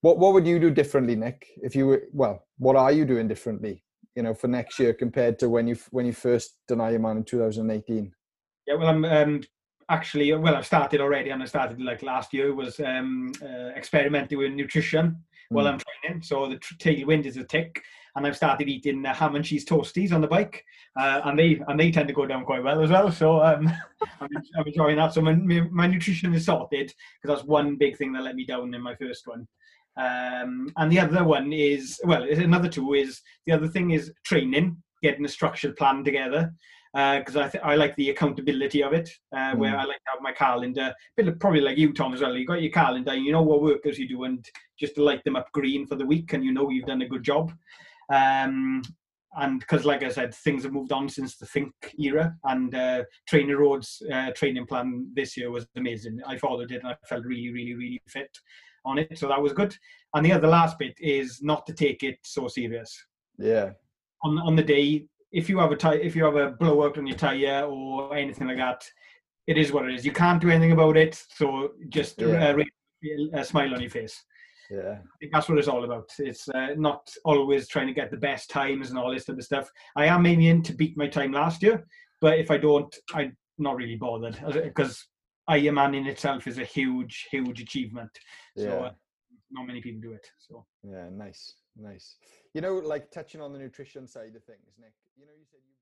What 0.00 0.18
what 0.18 0.32
would 0.32 0.46
you 0.46 0.58
do 0.58 0.70
differently, 0.70 1.16
Nick? 1.16 1.46
If 1.62 1.74
you 1.74 1.86
were 1.86 2.02
well, 2.12 2.44
what 2.58 2.76
are 2.76 2.92
you 2.92 3.04
doing 3.04 3.28
differently? 3.28 3.84
You 4.14 4.22
know, 4.22 4.34
for 4.34 4.48
next 4.48 4.78
year 4.78 4.94
compared 4.94 5.38
to 5.40 5.48
when 5.48 5.66
you 5.66 5.76
when 5.90 6.06
you 6.06 6.12
first 6.12 6.56
done 6.66 6.78
Ironman 6.78 7.18
in 7.18 7.24
2018. 7.24 8.12
Yeah, 8.66 8.74
well, 8.74 8.88
I'm 8.88 9.04
um, 9.04 9.40
actually 9.90 10.32
well 10.34 10.54
i've 10.54 10.66
started 10.66 11.00
already 11.00 11.30
and 11.30 11.42
i 11.42 11.46
started 11.46 11.80
like 11.80 12.02
last 12.02 12.34
year 12.34 12.54
was 12.54 12.78
um, 12.80 13.32
uh, 13.42 13.70
experimenting 13.76 14.38
with 14.38 14.52
nutrition 14.52 15.16
while 15.48 15.64
mm. 15.64 15.72
i'm 15.72 15.78
training 15.78 16.22
so 16.22 16.48
the 16.48 16.56
tailwind 16.78 17.24
is 17.24 17.36
a 17.36 17.44
tick 17.44 17.82
and 18.16 18.26
i've 18.26 18.36
started 18.36 18.68
eating 18.68 19.04
uh, 19.04 19.14
ham 19.14 19.34
and 19.34 19.44
cheese 19.44 19.64
toasties 19.64 20.12
on 20.12 20.20
the 20.20 20.26
bike 20.26 20.64
uh, 20.98 21.20
and 21.24 21.38
they 21.38 21.60
and 21.68 21.78
they 21.78 21.90
tend 21.90 22.08
to 22.08 22.14
go 22.14 22.26
down 22.26 22.44
quite 22.44 22.62
well 22.62 22.82
as 22.82 22.90
well 22.90 23.10
so 23.10 23.42
um, 23.42 23.70
I'm, 24.20 24.28
I'm, 24.56 24.66
enjoying 24.66 24.96
that 24.96 25.14
so 25.14 25.20
my, 25.20 25.32
my 25.34 25.86
nutrition 25.86 26.34
is 26.34 26.46
sorted 26.46 26.92
because 27.20 27.36
that's 27.36 27.48
one 27.48 27.76
big 27.76 27.96
thing 27.96 28.12
that 28.12 28.22
let 28.22 28.36
me 28.36 28.44
down 28.44 28.74
in 28.74 28.82
my 28.82 28.94
first 28.96 29.26
one 29.26 29.46
um, 29.96 30.72
and 30.76 30.92
the 30.92 31.00
other 31.00 31.24
one 31.24 31.52
is 31.52 32.00
well 32.04 32.22
another 32.22 32.68
two 32.68 32.94
is 32.94 33.20
the 33.46 33.52
other 33.52 33.68
thing 33.68 33.90
is 33.90 34.12
training 34.24 34.76
getting 35.02 35.24
a 35.24 35.28
structured 35.28 35.76
plan 35.76 36.04
together 36.04 36.52
because 36.92 37.36
uh, 37.36 37.42
I 37.42 37.48
th- 37.48 37.64
I 37.64 37.74
like 37.76 37.94
the 37.96 38.10
accountability 38.10 38.82
of 38.82 38.92
it, 38.92 39.10
uh, 39.32 39.52
mm. 39.52 39.58
where 39.58 39.76
I 39.76 39.84
like 39.84 39.98
to 39.98 40.10
have 40.12 40.22
my 40.22 40.32
calendar. 40.32 40.94
Bit 41.16 41.38
probably 41.38 41.60
like 41.60 41.76
you, 41.76 41.92
Tom, 41.92 42.14
as 42.14 42.20
well. 42.20 42.34
You 42.34 42.46
got 42.46 42.62
your 42.62 42.72
calendar, 42.72 43.14
you 43.14 43.32
know 43.32 43.42
what 43.42 43.62
workers 43.62 43.98
you 43.98 44.08
do, 44.08 44.24
and 44.24 44.44
just 44.78 44.94
to 44.94 45.04
light 45.04 45.22
them 45.24 45.36
up 45.36 45.52
green 45.52 45.86
for 45.86 45.96
the 45.96 46.06
week, 46.06 46.32
and 46.32 46.44
you 46.44 46.52
know 46.52 46.70
you've 46.70 46.86
done 46.86 47.02
a 47.02 47.08
good 47.08 47.22
job. 47.22 47.52
Um, 48.12 48.82
and 49.36 49.60
because, 49.60 49.84
like 49.84 50.02
I 50.02 50.08
said, 50.08 50.34
things 50.34 50.64
have 50.64 50.72
moved 50.72 50.92
on 50.92 51.08
since 51.08 51.36
the 51.36 51.46
Fink 51.46 51.72
era, 51.98 52.34
and 52.44 52.74
uh, 52.74 53.04
Trainer 53.28 53.58
Road's 53.58 54.02
uh, 54.12 54.30
training 54.32 54.66
plan 54.66 55.10
this 55.14 55.36
year 55.36 55.50
was 55.50 55.66
amazing. 55.76 56.18
I 56.26 56.38
followed 56.38 56.72
it, 56.72 56.82
and 56.82 56.88
I 56.88 56.96
felt 57.06 57.24
really, 57.24 57.52
really, 57.52 57.74
really 57.74 58.02
fit 58.08 58.30
on 58.84 58.98
it, 58.98 59.18
so 59.18 59.28
that 59.28 59.40
was 59.40 59.52
good. 59.52 59.76
And 60.14 60.24
the 60.24 60.32
other 60.32 60.48
last 60.48 60.78
bit 60.78 60.94
is 60.98 61.40
not 61.42 61.66
to 61.66 61.74
take 61.74 62.02
it 62.02 62.18
so 62.22 62.48
serious. 62.48 62.96
Yeah. 63.38 63.70
On 64.24 64.38
on 64.38 64.56
the 64.56 64.62
day, 64.62 65.06
if 65.30 65.48
you 65.48 65.58
have 65.58 65.72
a 65.72 65.76
tire, 65.76 65.98
if 65.98 66.16
you 66.16 66.24
have 66.24 66.36
a 66.36 66.50
blowout 66.52 66.98
on 66.98 67.06
your 67.06 67.16
tire 67.16 67.64
or 67.64 68.16
anything 68.16 68.48
like 68.48 68.56
that, 68.56 68.82
it 69.46 69.58
is 69.58 69.72
what 69.72 69.88
it 69.88 69.94
is. 69.94 70.04
You 70.04 70.12
can't 70.12 70.40
do 70.40 70.50
anything 70.50 70.72
about 70.72 70.96
it. 70.96 71.22
So 71.34 71.72
just 71.88 72.20
yeah. 72.20 72.54
uh, 72.56 72.64
a 73.34 73.44
smile 73.44 73.74
on 73.74 73.80
your 73.80 73.90
face. 73.90 74.22
Yeah, 74.70 74.98
I 74.98 75.16
think 75.18 75.32
that's 75.32 75.48
what 75.48 75.58
it's 75.58 75.68
all 75.68 75.84
about. 75.84 76.10
It's 76.18 76.48
uh, 76.50 76.68
not 76.76 77.08
always 77.24 77.68
trying 77.68 77.86
to 77.86 77.94
get 77.94 78.10
the 78.10 78.18
best 78.18 78.50
times 78.50 78.90
and 78.90 78.98
all 78.98 79.12
this 79.12 79.24
type 79.24 79.38
of 79.38 79.44
stuff. 79.44 79.70
I 79.96 80.06
am 80.06 80.26
aiming 80.26 80.62
to 80.64 80.74
beat 80.74 80.96
my 80.96 81.08
time 81.08 81.32
last 81.32 81.62
year, 81.62 81.86
but 82.20 82.38
if 82.38 82.50
I 82.50 82.58
don't, 82.58 82.94
I'm 83.14 83.36
not 83.56 83.76
really 83.76 83.96
bothered 83.96 84.38
because 84.62 85.06
Ironman 85.48 85.96
in 85.96 86.06
itself 86.06 86.46
is 86.46 86.58
a 86.58 86.64
huge, 86.64 87.28
huge 87.30 87.60
achievement. 87.62 88.10
Yeah. 88.56 88.64
So 88.64 88.84
uh, 88.84 88.92
not 89.50 89.66
many 89.66 89.80
people 89.80 90.02
do 90.02 90.12
it. 90.12 90.26
So 90.38 90.66
yeah, 90.82 91.08
nice, 91.10 91.54
nice. 91.76 92.16
You 92.52 92.60
know, 92.60 92.74
like 92.74 93.10
touching 93.10 93.40
on 93.40 93.52
the 93.52 93.58
nutrition 93.58 94.06
side 94.06 94.36
of 94.36 94.44
things, 94.44 94.74
Nick. 94.78 94.92
You 95.16 95.24
know, 95.24 95.32
you 95.38 95.46
said 95.50 95.60
you 95.66 95.74